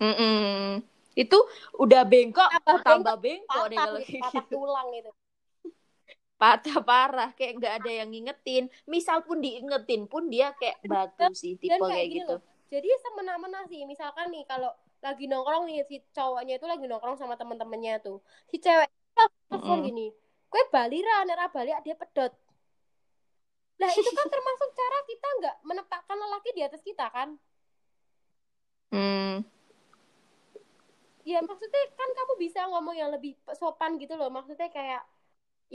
[0.00, 0.84] Mm-mm.
[1.16, 1.38] Itu
[1.80, 4.54] udah bengkok, Tambah tambah bengkok deh Patah, kalau gitu, patah gitu.
[4.54, 5.10] tulang itu.
[6.40, 8.64] Patah parah, kayak nggak ada yang ngingetin.
[8.84, 12.34] Misal pun diingetin pun dia kayak batu sih, tipe Dan kayak gitu.
[12.36, 12.40] loh.
[12.72, 14.70] Jadi semena-mena sih, misalkan nih kalau
[15.00, 18.18] lagi nongkrong nih si cowoknya itu lagi nongkrong sama temen-temennya tuh.
[18.50, 18.88] Si cewek
[19.48, 19.86] telepon Mm-mm.
[19.86, 20.06] gini,
[20.50, 22.32] kue bali ra, nek ra bali dia pedot.
[23.80, 27.28] Nah itu kan termasuk cara kita nggak menempatkan lelaki di atas kita kan?
[28.92, 29.44] Hmm.
[31.26, 35.02] ya maksudnya kan kamu bisa ngomong yang lebih sopan gitu loh maksudnya kayak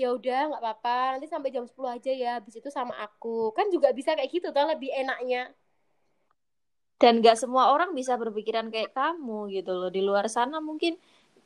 [0.02, 3.68] ya udah nggak apa-apa nanti sampai jam 10 aja ya habis itu sama aku kan
[3.76, 5.52] juga bisa kayak gitu tuh lebih enaknya
[7.02, 9.90] Dan gak semua orang bisa berpikiran kayak kamu gitu loh.
[9.90, 10.94] Di luar sana mungkin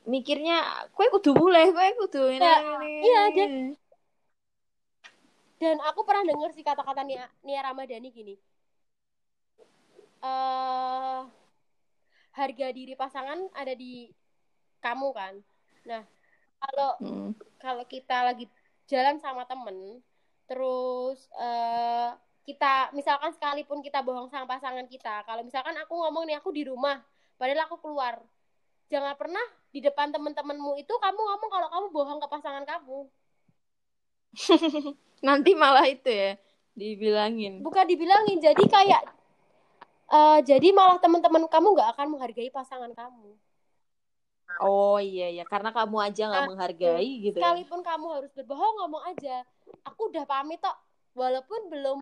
[0.03, 0.57] mikirnya,
[0.95, 2.43] kue kudu boleh, kue kudu ini.
[2.43, 3.84] Ya, ini, iya, ini."
[5.61, 8.35] Dan aku pernah denger sih kata-kata Nia, Nia Ramadhani gini.
[10.23, 11.21] Eh
[12.35, 14.11] harga diri pasangan ada di
[14.83, 15.33] kamu kan?
[15.87, 16.03] Nah
[16.59, 17.31] kalau Mm.
[17.61, 18.45] kalau kita lagi
[18.89, 20.01] jalan sama temen
[20.45, 22.09] terus eh
[22.45, 26.61] kita misalkan sekalipun kita bohong sama pasangan kita kalau misalkan aku ngomong nih aku di
[26.61, 27.01] rumah
[27.41, 28.21] padahal aku keluar
[28.85, 29.41] jangan pernah
[29.73, 32.99] di depan temen-temenmu itu kamu ngomong kalau kamu bohong ke pasangan kamu
[35.25, 36.37] Nanti malah itu ya
[36.75, 37.63] dibilangin.
[37.65, 39.01] bukan dibilangin jadi kayak
[40.05, 43.33] eh jadi malah teman-teman kamu nggak akan menghargai pasangan kamu
[44.55, 47.37] Oh iya iya, karena kamu aja nggak Nah, menghargai gitu.
[47.39, 47.43] ya.
[47.43, 49.43] sekalipun kamu harus berbohong ngomong aja
[49.83, 50.77] aku udah pamit tok
[51.11, 51.97] walaupun belum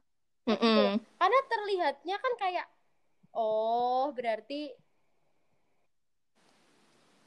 [0.45, 0.99] Mm-mm.
[1.17, 2.67] karena terlihatnya kan kayak
[3.33, 4.75] oh berarti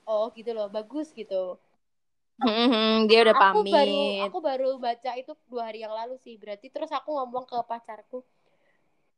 [0.06, 1.58] oh gitu loh bagus gitu
[2.36, 6.68] Mm-mm, Dia udah aku baru aku baru baca itu dua hari yang lalu sih berarti
[6.68, 8.20] terus aku ngomong ke pacarku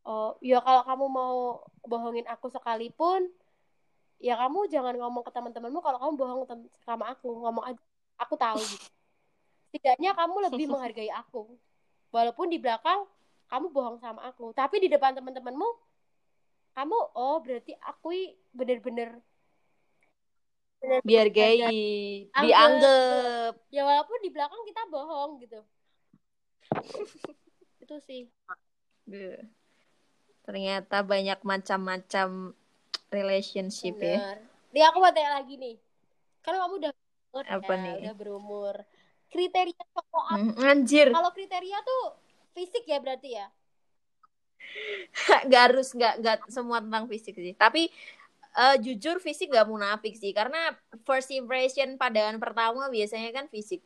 [0.06, 1.36] oh ya kalau kamu mau
[1.82, 3.26] bohongin aku sekalipun
[4.22, 6.42] ya kamu jangan ngomong ke teman-temanmu kalau kamu bohong
[6.86, 7.82] sama aku ngomong aja
[8.18, 8.86] aku tahu gitu.
[9.68, 11.58] Setidaknya kamu lebih menghargai aku
[12.14, 13.02] walaupun di belakang
[13.50, 15.66] kamu bohong sama aku tapi di depan teman-temanmu
[16.78, 18.38] kamu oh berarti aku i
[20.78, 22.42] bener-bener bener-bener Dihargai, Anggap.
[22.44, 23.52] dianggap.
[23.68, 25.60] ya walaupun di belakang kita bohong gitu
[27.82, 28.22] itu sih
[29.08, 29.40] Duh.
[30.44, 32.52] Ternyata banyak macam-macam
[33.08, 34.20] relationship ya.
[34.20, 34.36] bener
[34.68, 35.76] nih aku mau tanya lagi nih
[36.44, 37.94] kan kamu udah berumur Apa ya, nih?
[38.04, 38.74] udah berumur
[39.28, 40.36] kriteria cowok apa?
[40.68, 42.02] Anjir, kalau kriteria tuh
[42.52, 43.46] fisik ya berarti ya
[45.48, 47.56] nggak harus nggak nggak semua tentang fisik sih.
[47.56, 47.88] Tapi
[48.56, 50.72] eh, jujur fisik nggak munafik sih, karena
[51.04, 53.84] first impression pandangan pertama biasanya kan fisik.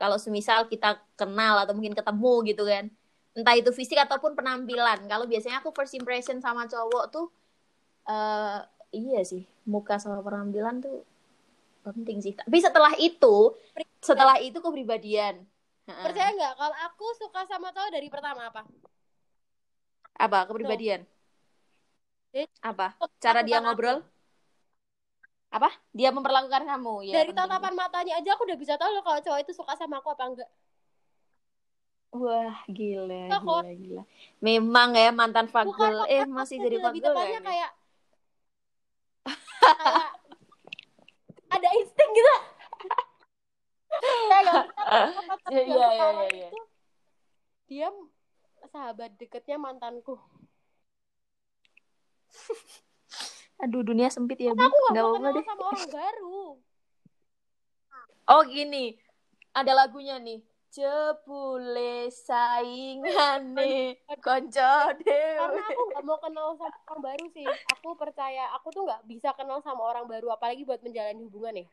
[0.00, 2.88] Kalau semisal kita kenal atau mungkin ketemu gitu kan,
[3.36, 5.04] entah itu fisik ataupun penampilan.
[5.04, 7.26] Kalau biasanya aku first impression sama cowok tuh,
[8.08, 8.64] eh
[8.96, 11.04] iya sih, muka sama penampilan tuh
[11.84, 12.32] penting sih.
[12.32, 13.52] Tapi setelah itu,
[14.00, 15.44] setelah itu kepribadian.
[15.84, 18.62] Percaya nggak kalau aku suka sama cowok dari pertama apa
[20.20, 21.02] Apa kepribadian?
[21.02, 21.19] Eh,
[22.62, 22.94] Apa?
[23.18, 24.04] Cara dia ngobrol?
[25.50, 25.70] Apa?
[25.90, 27.14] Dia memperlakukan kamu ya.
[27.20, 27.50] dari penting.
[27.50, 30.24] tatapan matanya aja aku udah bisa tahu loh kalau cowok itu suka sama aku apa
[30.26, 30.50] enggak
[32.10, 34.02] Wah, gila, gila, gila.
[34.42, 36.10] Memang ya mantan fagel.
[36.10, 37.14] Eh, maksudnya masih sih, jadi fagel ya?
[37.14, 37.70] kayak kayak
[41.50, 42.34] ada insting gitu
[44.30, 44.54] kayak
[45.50, 46.48] Iya, iya, iya, iya.
[46.50, 46.60] itu
[47.70, 47.88] dia
[48.70, 50.18] sahabat deketnya mantanku
[53.62, 54.62] Aduh, dunia sempit ya, Bu.
[54.62, 55.44] aku Nggak mau kenal deh.
[55.44, 56.40] sama orang baru
[58.26, 58.94] Oh, gini.
[59.50, 60.38] Ada lagunya nih.
[60.70, 64.62] Cepule saingane konco
[64.94, 65.66] karena dewe.
[65.66, 69.58] aku nggak mau kenal sama orang baru sih aku percaya aku tuh nggak bisa kenal
[69.58, 71.66] sama orang baru apalagi buat menjalani hubungan ya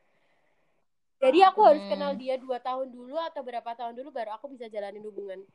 [1.20, 1.93] jadi aku harus Hmm.
[1.93, 5.45] kenal dia dua tahun dulu atau berapa tahun dulu baru aku bisa jalanin hubungan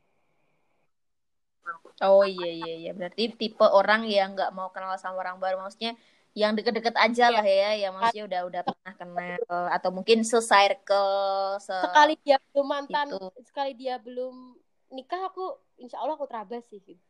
[2.03, 2.91] Oh iya iya iya.
[2.91, 5.61] Berarti tipe orang yang nggak mau kenal sama orang baru.
[5.61, 5.95] Maksudnya
[6.33, 9.63] yang deket-deket aja lah ya yang maksudnya udah udah pernah kenal.
[9.69, 13.29] Atau mungkin se-circle se sekali dia belum mantan gitu.
[13.45, 14.57] sekali dia belum
[14.93, 16.81] nikah aku insya Allah aku terabas sih.
[16.81, 17.03] Gitu.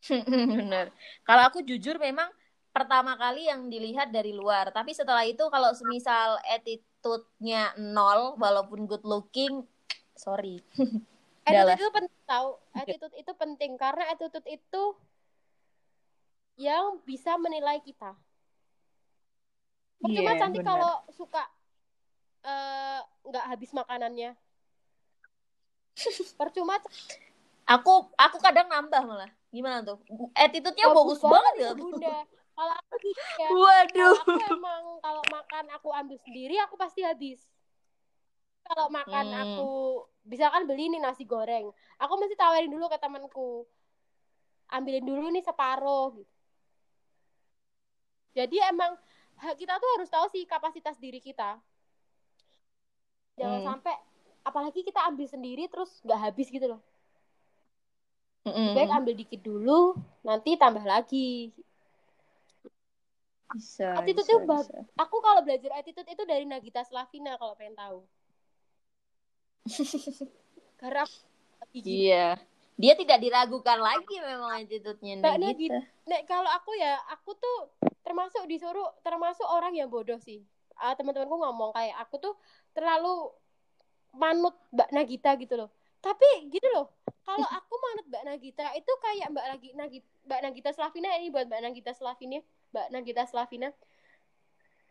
[0.60, 0.94] bener.
[1.26, 2.30] Kalau aku jujur memang
[2.70, 4.70] pertama kali yang dilihat dari luar.
[4.70, 9.66] Tapi setelah itu kalau semisal attitude-nya nol walaupun good looking
[10.20, 10.60] sorry
[11.40, 11.74] Lah.
[11.74, 14.82] attitude itu penting tahu attitude itu penting karena attitude itu
[16.60, 18.12] yang bisa menilai kita
[20.00, 21.42] Percuma Iya, cantik kalau suka
[22.40, 24.32] eh, nggak habis makanannya.
[26.40, 26.80] Percuma
[27.68, 30.00] aku aku kadang nambah malah gimana tuh
[30.32, 32.24] attitude-nya bagus, banget ya bunda.
[32.56, 33.48] Kalau aku gitu ya.
[33.60, 37.44] waduh Kalau aku emang kalau makan aku ambil sendiri aku pasti habis.
[38.70, 39.42] Kalau makan Hmm.
[39.42, 39.68] aku
[40.32, 41.66] misalkan beli nih nasi goreng,
[42.02, 43.50] aku mesti tawarin dulu ke temanku.
[44.76, 46.32] Ambilin dulu nih separuh gitu.
[48.38, 48.92] Jadi emang
[49.58, 51.50] kita tuh harus tahu sih kapasitas diri kita.
[53.40, 53.68] Jangan Hmm.
[53.68, 53.94] sampai
[54.48, 56.80] apalagi kita ambil sendiri terus nggak habis gitu loh.
[58.46, 58.76] Mm-mm.
[58.76, 59.80] Baik ambil dikit dulu,
[60.26, 61.28] nanti tambah lagi.
[63.54, 64.76] bisa Attitude bisa, itu bag- bisa.
[65.02, 67.98] Aku kalau belajar attitude itu dari Nagita Slavina kalau pengen tahu.
[70.80, 71.04] Karena.
[71.74, 72.38] Iya.
[72.80, 75.76] Dia tidak diragukan lagi memang attitude-nya Mbak Nagita.
[75.76, 75.80] Nagita.
[76.08, 77.58] Nek kalau aku ya, aku tuh
[78.00, 80.40] termasuk disuruh termasuk orang yang bodoh sih.
[80.80, 82.34] Ah, teman-temanku ngomong kayak aku tuh
[82.72, 83.28] terlalu
[84.14, 85.70] manut Mbak Nagita gitu loh.
[86.00, 86.88] tapi gitu loh
[87.28, 89.46] kalau aku menurut Mbak Nagita itu kayak Mbak
[89.76, 92.40] Nagita, Mbak Nagita Slavina ini buat Mbak Nagita Slavina
[92.72, 93.68] Mbak Nagita Slavina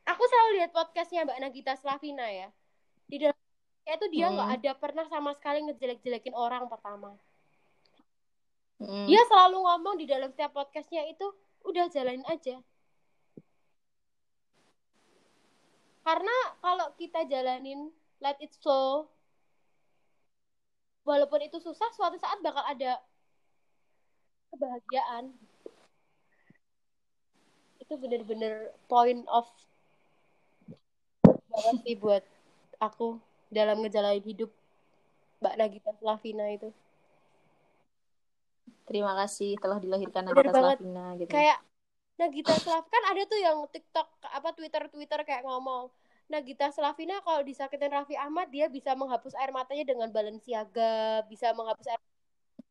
[0.06, 2.48] aku selalu lihat podcastnya Mbak Nagita Slavina ya
[3.96, 4.58] itu dia nggak Hmm.
[4.60, 7.16] ada pernah sama sekali ngejelek-jelekin orang pertama
[8.80, 9.06] Hmm.
[9.10, 11.28] dia selalu ngomong di dalam setiap podcastnya itu
[11.68, 12.64] udah jalanin aja
[16.02, 17.92] karena kalau kita jalanin
[18.24, 19.12] let it flow
[21.04, 22.98] walaupun itu susah suatu saat bakal ada
[24.50, 25.36] kebahagiaan
[27.84, 29.46] itu bener-bener point of
[31.50, 32.24] banget sih buat
[32.80, 33.20] aku
[33.50, 34.52] dalam ngejalanin hidup
[35.42, 36.70] Mbak Nagita Slavina itu
[38.90, 40.50] Terima kasih telah dilahirkan Nagita.
[40.50, 41.30] Slavina gitu.
[41.30, 41.58] kayak
[42.20, 45.88] Nagita Slav kan ada tuh yang TikTok apa Twitter Twitter kayak ngomong
[46.30, 51.90] Nagita Slavina kalau disakitin Raffi Ahmad dia bisa menghapus air matanya dengan Balenciaga bisa menghapus
[51.96, 52.02] air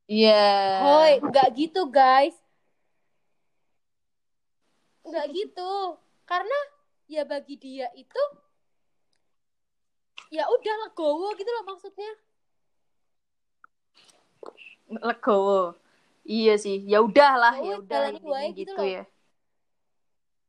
[0.09, 0.49] Iya.
[0.85, 2.37] Hoi nggak gitu guys
[5.09, 5.97] nggak gitu
[6.29, 6.59] karena
[7.09, 8.21] ya bagi dia itu
[10.29, 12.13] ya udah legowo gitu loh maksudnya
[14.89, 15.77] Legowo.
[16.25, 16.81] Iya sih.
[16.89, 18.89] Ya udahlah, Ya udah, gitu gitu loh.
[18.89, 19.05] ya.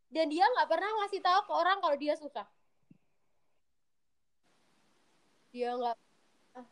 [0.10, 2.48] dan dia nggak pernah ngasih tahu ke orang kalau dia susah
[5.52, 5.98] dia nggak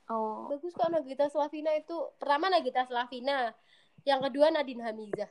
[0.09, 0.49] Oh.
[0.51, 3.53] bagus kok Nagita Slavina itu pertama Nagita Slavina
[4.03, 5.29] yang kedua Nadine Hamizah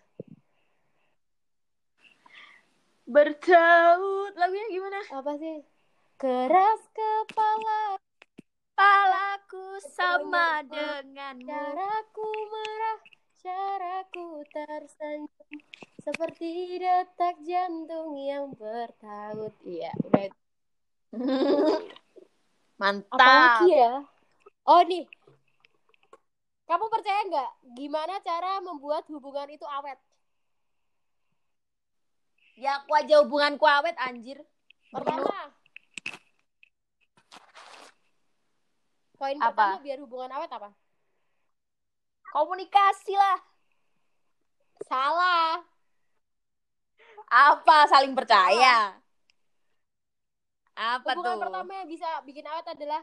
[3.07, 4.33] Bertaut.
[4.35, 4.99] Lagunya gimana?
[5.11, 5.61] apa sih
[6.17, 8.01] keras kepala
[8.77, 11.45] Palaku sama denganmu.
[11.49, 13.01] caraku merah
[13.41, 15.49] caraku tersenyum
[16.01, 20.29] seperti detak jantung yang bertaut iya udah.
[22.81, 23.17] Mantap.
[23.17, 23.93] apalagi ya
[24.69, 25.05] oh nih
[26.69, 30.01] kamu percaya nggak gimana cara membuat hubungan itu awet
[32.57, 34.41] Ya aku aja hubunganku awet anjir.
[34.89, 35.53] Pertama.
[39.17, 39.49] Poin Apa?
[39.53, 40.71] pertama biar hubungan awet apa?
[42.37, 43.39] Komunikasi lah.
[44.85, 45.65] Salah.
[47.27, 48.93] Apa saling percaya?
[50.77, 51.43] Apa hubungan tuh?
[51.49, 53.01] pertama yang bisa bikin awet adalah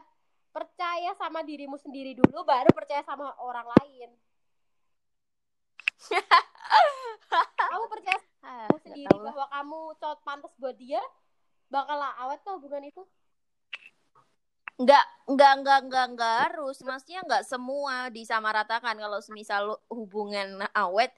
[0.54, 4.10] percaya sama dirimu sendiri dulu baru percaya sama orang lain.
[7.74, 11.00] kamu percaya Ah, kamu sendiri bahwa kamu cowok pantas buat dia,
[11.72, 13.02] bakal awet tuh hubungan itu.
[14.74, 16.76] Enggak, enggak, enggak, enggak, enggak harus.
[16.82, 18.98] Maksudnya enggak semua disamaratakan.
[18.98, 21.14] Kalau semisal hubungan awet,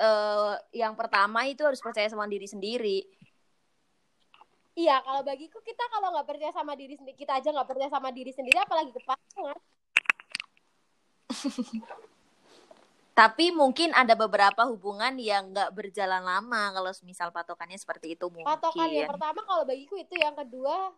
[0.00, 3.06] eh, yang pertama itu harus percaya sama diri sendiri.
[4.74, 8.10] Iya, kalau bagiku kita kalau nggak percaya sama diri sendiri, kita aja nggak percaya sama
[8.10, 9.58] diri sendiri, apalagi ke pasangan.
[13.20, 18.48] Tapi mungkin ada beberapa hubungan yang enggak berjalan lama kalau semisal patokannya seperti itu mungkin.
[18.48, 20.94] patokan yang pertama kalau bagiku itu yang kedua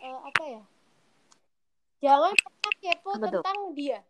[0.00, 0.62] eh, apa ya
[1.98, 3.22] jangan pernah kepo tuh?
[3.24, 4.00] tentang dia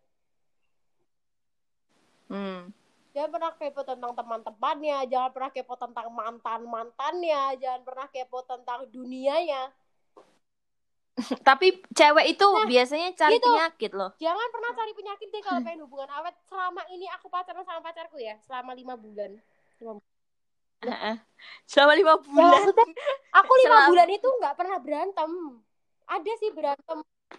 [2.28, 2.68] Hmm.
[3.10, 8.84] jangan pernah kepo tentang teman-temannya jangan pernah kepo tentang mantan mantannya jangan pernah kepo tentang
[8.86, 9.72] dunianya
[11.42, 13.48] Tapi cewek itu Nah, biasanya cari gitu.
[13.48, 14.12] penyakit loh.
[14.18, 18.18] jangan pernah cari penyakit deh kalau pengen hubungan awet selama ini aku pacaran sama pacarku
[18.18, 19.34] ya selama lima bulan
[21.64, 22.50] Selama lima Ya, bulan.
[22.54, 22.86] maksudnya
[23.32, 25.30] aku lima Selama- bulan itu nggak pernah berantem
[26.08, 26.98] ada sih berantem.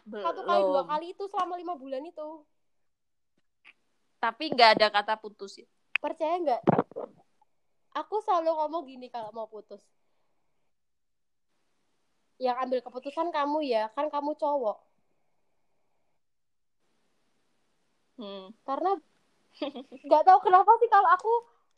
[0.10, 0.90] Satu kali dua Belum.
[0.90, 2.46] kali itu selama lima bulan itu.
[4.22, 5.68] Tapi nggak ada kata putus ya.
[6.00, 6.64] percaya nggak?
[7.92, 9.84] Aku selalu ngomong gini kalau mau putus.
[12.40, 14.80] Yang ambil keputusan kamu ya kan kamu cowok.
[18.20, 18.52] Hmm.
[18.68, 19.00] karena
[20.12, 21.34] nggak tahu kenapa sih kalau aku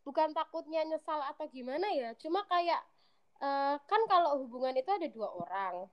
[0.09, 2.13] bukan takutnya nyesal atau gimana ya.
[2.17, 2.81] Cuma kayak
[3.41, 5.89] eh, kan kalau hubungan itu ada dua orang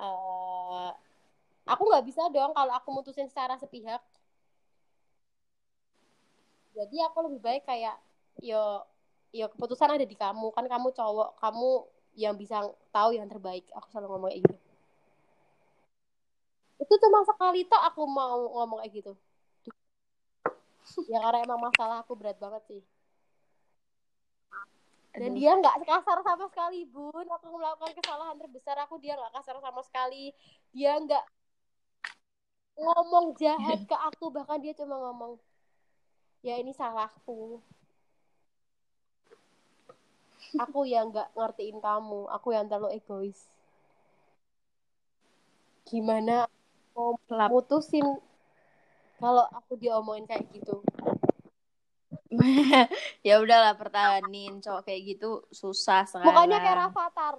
[0.00, 0.90] eh
[1.72, 4.02] aku nggak bisa dong kalau aku mutusin secara sepihak.
[6.76, 7.96] Jadi aku lebih baik kayak
[8.44, 8.84] yo
[9.32, 10.46] yo keputusan ada di kamu.
[10.56, 11.68] Kan kamu cowok kamu
[12.22, 12.56] yang bisa
[12.92, 13.64] tahu yang terbaik.
[13.76, 14.56] Aku selalu ngomong kayak gitu.
[16.82, 19.12] Itu cuma sekali tok aku mau ngomong kayak gitu.
[21.10, 22.80] Ya karena emang masalah aku berat banget sih
[25.16, 25.38] dan Aduh.
[25.40, 29.80] dia nggak kasar sama sekali bun aku melakukan kesalahan terbesar aku dia nggak kasar sama
[29.80, 30.36] sekali
[30.76, 31.24] dia nggak
[32.76, 35.40] ngomong jahat ke aku bahkan dia cuma ngomong
[36.44, 37.64] ya ini salahku
[40.60, 43.48] aku yang nggak ngertiin kamu aku yang terlalu egois
[45.88, 46.44] gimana
[46.92, 47.48] mau Lap.
[47.48, 48.04] mutusin
[49.16, 50.84] kalau aku diomongin kayak gitu.
[53.26, 56.32] ya udahlah pertahanin cowok kayak gitu susah sekarang.
[56.32, 57.34] Mukanya kayak Rafathar.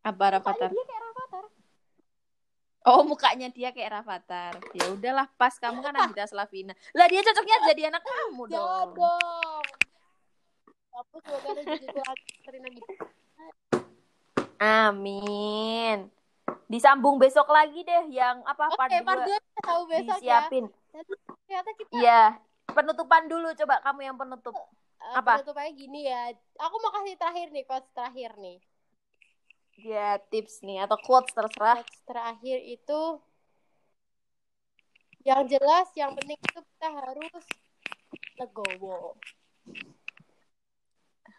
[0.00, 0.70] Apa Rafathar?
[0.70, 1.44] Mukanya dia kayak Rafathar.
[2.88, 4.52] Oh mukanya dia kayak Rafathar.
[4.72, 6.72] Ya udahlah pas kamu kan Nagita Slavina.
[6.96, 8.90] Lah dia cocoknya jadi anak kamu Jangan dong.
[8.96, 9.64] dong.
[10.90, 12.92] Aku semoga rezeki Tuhan Karina gitu.
[14.60, 16.12] Amin.
[16.68, 20.40] Disambung besok lagi deh yang apa Oke, part part 2 2 kita tahu besok ya.
[20.90, 21.12] Jadi
[21.46, 22.22] ternyata kita Iya.
[22.70, 24.54] Penutupan dulu coba kamu yang penutup.
[24.54, 25.40] eh, apa?
[25.40, 26.30] penutupannya gini ya.
[26.60, 28.58] Aku mau kasih terakhir nih, quotes terakhir nih.
[29.80, 31.80] Ya tips nih atau quotes terserah.
[31.80, 33.00] Quotes terakhir itu
[35.24, 37.44] yang jelas, yang penting itu kita harus
[38.36, 39.16] legowo.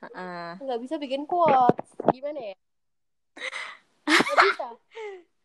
[0.01, 0.49] Heeh.
[0.57, 1.89] Nggak bisa bikin quotes.
[2.09, 2.55] Gimana ya?
[4.09, 4.67] Nggak bisa.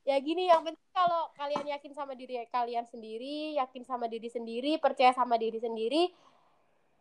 [0.06, 4.78] Ya gini, yang penting kalau kalian yakin sama diri kalian sendiri, yakin sama diri sendiri,
[4.78, 6.14] percaya sama diri sendiri,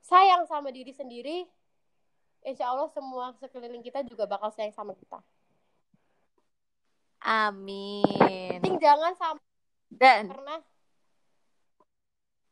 [0.01, 1.45] sayang sama diri sendiri,
[2.41, 5.21] insya Allah semua sekeliling kita juga bakal sayang sama kita.
[7.21, 8.57] Amin.
[8.57, 9.45] Penting jangan sampai
[9.93, 10.65] Dan karena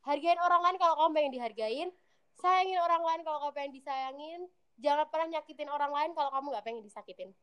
[0.06, 1.90] hargain orang lain kalau kamu pengen dihargain,
[2.38, 4.42] sayangin orang lain kalau kamu pengen disayangin,
[4.78, 7.34] jangan pernah nyakitin orang lain kalau kamu nggak pengen disakitin.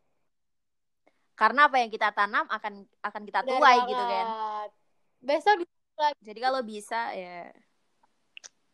[1.41, 4.27] Karena apa yang kita tanam akan akan kita Benar tuai gitu kan.
[5.25, 5.67] Besok di
[6.21, 7.49] Jadi kalau bisa ya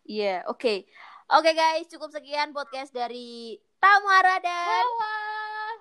[0.06, 0.86] Iya, oke.
[1.26, 5.74] Oke guys, cukup sekian podcast dari Tamara dan bawah.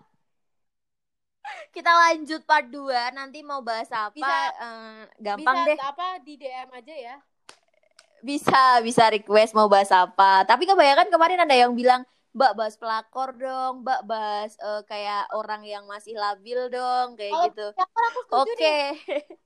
[1.69, 3.13] kita lanjut part 2.
[3.13, 4.09] Nanti mau bahas apa?
[4.17, 5.77] Bisa- eh, gampang Bisa deh.
[5.77, 7.15] apa di DM aja ya.
[8.25, 10.41] Bisa, bisa request mau bahas apa.
[10.49, 12.01] Tapi kebanyakan kemarin ada yang bilang,
[12.35, 17.45] Mbak bahas pelakor dong, Mbak bahas eh, kayak orang yang masih labil dong, kayak Kalau
[17.47, 17.67] gitu.
[18.35, 18.51] Oke.
[18.59, 18.91] nih.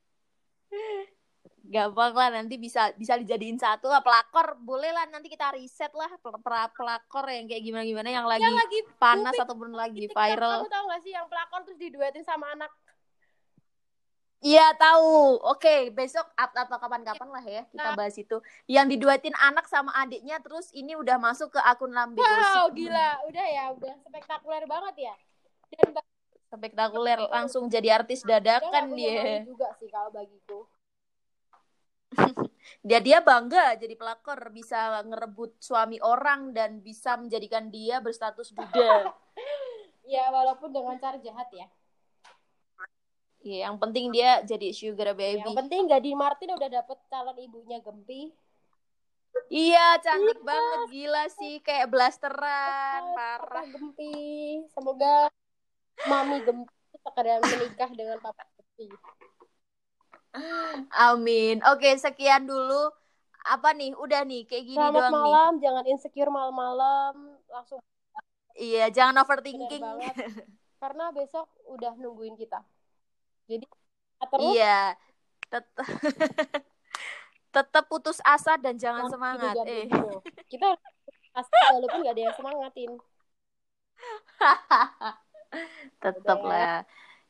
[1.69, 6.09] Gampang lah nanti bisa bisa dijadiin satu lah pelakor boleh lah nanti kita riset lah
[6.17, 10.65] pel- pel- pelakor yang kayak gimana gimana yang lagi Yang lagi panas ataupun lagi viral.
[10.65, 12.73] Kamu tahu gak sih yang pelakor terus diduetin sama anak
[14.39, 15.35] Iya tahu.
[15.45, 17.95] Oke besok at- atau kapan-kapan lah ya kita Nah.
[17.95, 18.39] bahas itu.
[18.65, 22.79] Yang diduetin anak sama adiknya terus ini udah masuk ke akun Lambe Wow, Gosip.
[22.79, 23.09] gila.
[23.27, 25.15] Udah ya, udah spektakuler banget ya.
[25.69, 25.91] Dan
[26.49, 29.21] Spektakuler langsung jadi artis dia dadakan dia.
[29.21, 30.65] malu juga sih kalau bagiku.
[32.79, 39.13] Dia dia bangga jadi pelakor bisa ngerebut suami orang dan bisa menjadikan dia berstatus Buddha.
[40.03, 41.67] Ya, walaupun dengan cara jahat ya.
[43.39, 45.39] Iya, yang penting dia jadi sugar baby.
[45.39, 48.35] Yang penting Gading Martin udah dapet calon ibunya Gempi.
[49.49, 53.65] Iya, cantik banget gila sih, kayak blasteran, parah.
[53.65, 54.61] Gempi.
[54.75, 55.31] Semoga
[56.05, 58.87] Mami Gempi sekedar menikah dengan Papa Gempi.
[60.93, 61.63] Amin.
[61.65, 62.91] Oke, sekian dulu.
[63.47, 63.95] Apa nih?
[63.97, 65.23] Udah nih, kayak gini Selamat doang nih.
[65.23, 67.13] malam, jangan insecure malam-malam.
[67.47, 67.79] Langsung
[68.59, 69.79] Iya, jangan overthinking.
[69.79, 70.13] banget.
[70.83, 72.59] Karena besok udah nungguin kita.
[73.49, 73.65] Jadi
[74.21, 74.93] terus Iya.
[75.49, 75.85] Tetap
[77.49, 79.53] tetap putus asa dan jangan Langsung semangat.
[79.57, 79.89] juga Eh.
[79.89, 80.09] gitu.
[80.47, 80.67] Kita
[81.33, 82.91] pasti walaupun gak ada yang semangatin.
[85.99, 86.47] Tetap ya.
[86.47, 86.77] lah.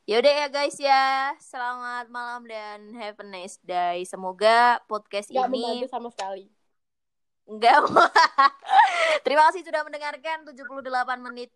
[0.04, 1.06] Yaudah ya guys ya.
[1.40, 4.04] Selamat malam dan have a nice day.
[4.04, 6.50] Semoga podcast Gak ini membantu sama sekali.
[7.46, 7.82] Enggak.
[9.26, 10.84] Terima kasih sudah mendengarkan 78
[11.24, 11.50] menit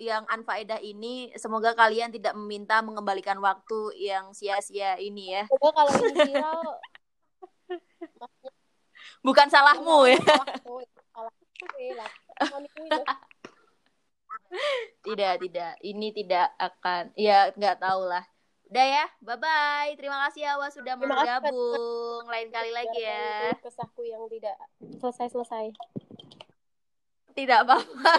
[0.00, 1.28] yang anfaedah ini.
[1.36, 5.44] Semoga kalian tidak meminta mengembalikan waktu yang sia-sia ini ya.
[5.46, 6.64] Semoga kalau ini viral
[9.20, 10.16] Bukan salahmu ya.
[10.16, 11.00] Mamiku itu.
[15.04, 15.72] Tidak, tidak.
[15.84, 17.12] Ini tidak akan.
[17.14, 18.24] Ya, nggak tahu lah.
[18.72, 19.04] Udah ya.
[19.20, 19.94] Bye-bye.
[20.00, 22.24] Terima kasih Awa sudah mau Terima bergabung.
[22.26, 23.52] Lain kali lagi ya.
[23.60, 24.56] Kesahku yang tidak
[24.98, 25.76] selesai-selesai.
[27.36, 28.12] Tidak apa-apa.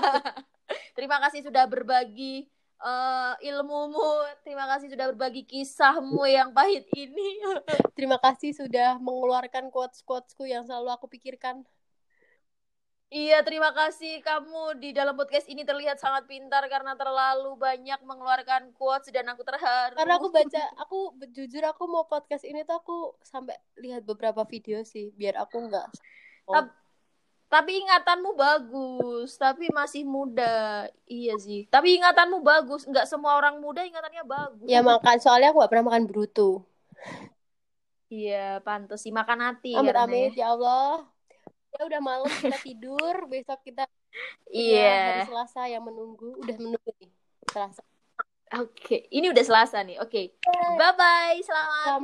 [0.98, 2.48] Terima kasih sudah berbagi
[2.82, 4.26] eh, ilmumu.
[4.42, 7.42] Terima kasih sudah berbagi kisahmu yang pahit ini.
[7.98, 11.64] Terima kasih sudah mengeluarkan quotes-quotesku yang selalu aku pikirkan.
[13.12, 18.72] Iya, terima kasih kamu di dalam podcast ini terlihat sangat pintar karena terlalu banyak mengeluarkan
[18.72, 20.00] quotes dan aku terharu.
[20.00, 24.88] Karena aku baca, aku jujur aku mau podcast ini tuh aku sampai lihat beberapa video
[24.88, 25.92] sih, biar aku nggak.
[26.48, 26.81] Tap-
[27.52, 30.88] Tapi ingatanmu bagus, tapi masih muda.
[31.04, 31.68] Iya sih.
[31.68, 32.88] Tapi ingatanmu bagus.
[32.88, 34.68] Nggak semua orang muda ingatannya bagus.
[34.72, 36.64] Ya makan, soalnya aku gak pernah makan bruto.
[38.08, 39.76] Iya, pantas sih makan hati.
[39.76, 40.56] Amit karena amit ya.
[40.56, 41.04] Allah.
[41.76, 43.84] Ya udah malam kita tidur, besok kita
[44.52, 45.24] Iya.
[45.24, 47.12] hari Selasa yang menunggu, udah menunggu nih.
[47.52, 47.84] Selasa.
[48.60, 49.96] Oke, ini udah Selasa nih.
[50.04, 50.36] Oke.
[50.76, 51.40] Bye bye.
[51.40, 52.04] Selamat Selamat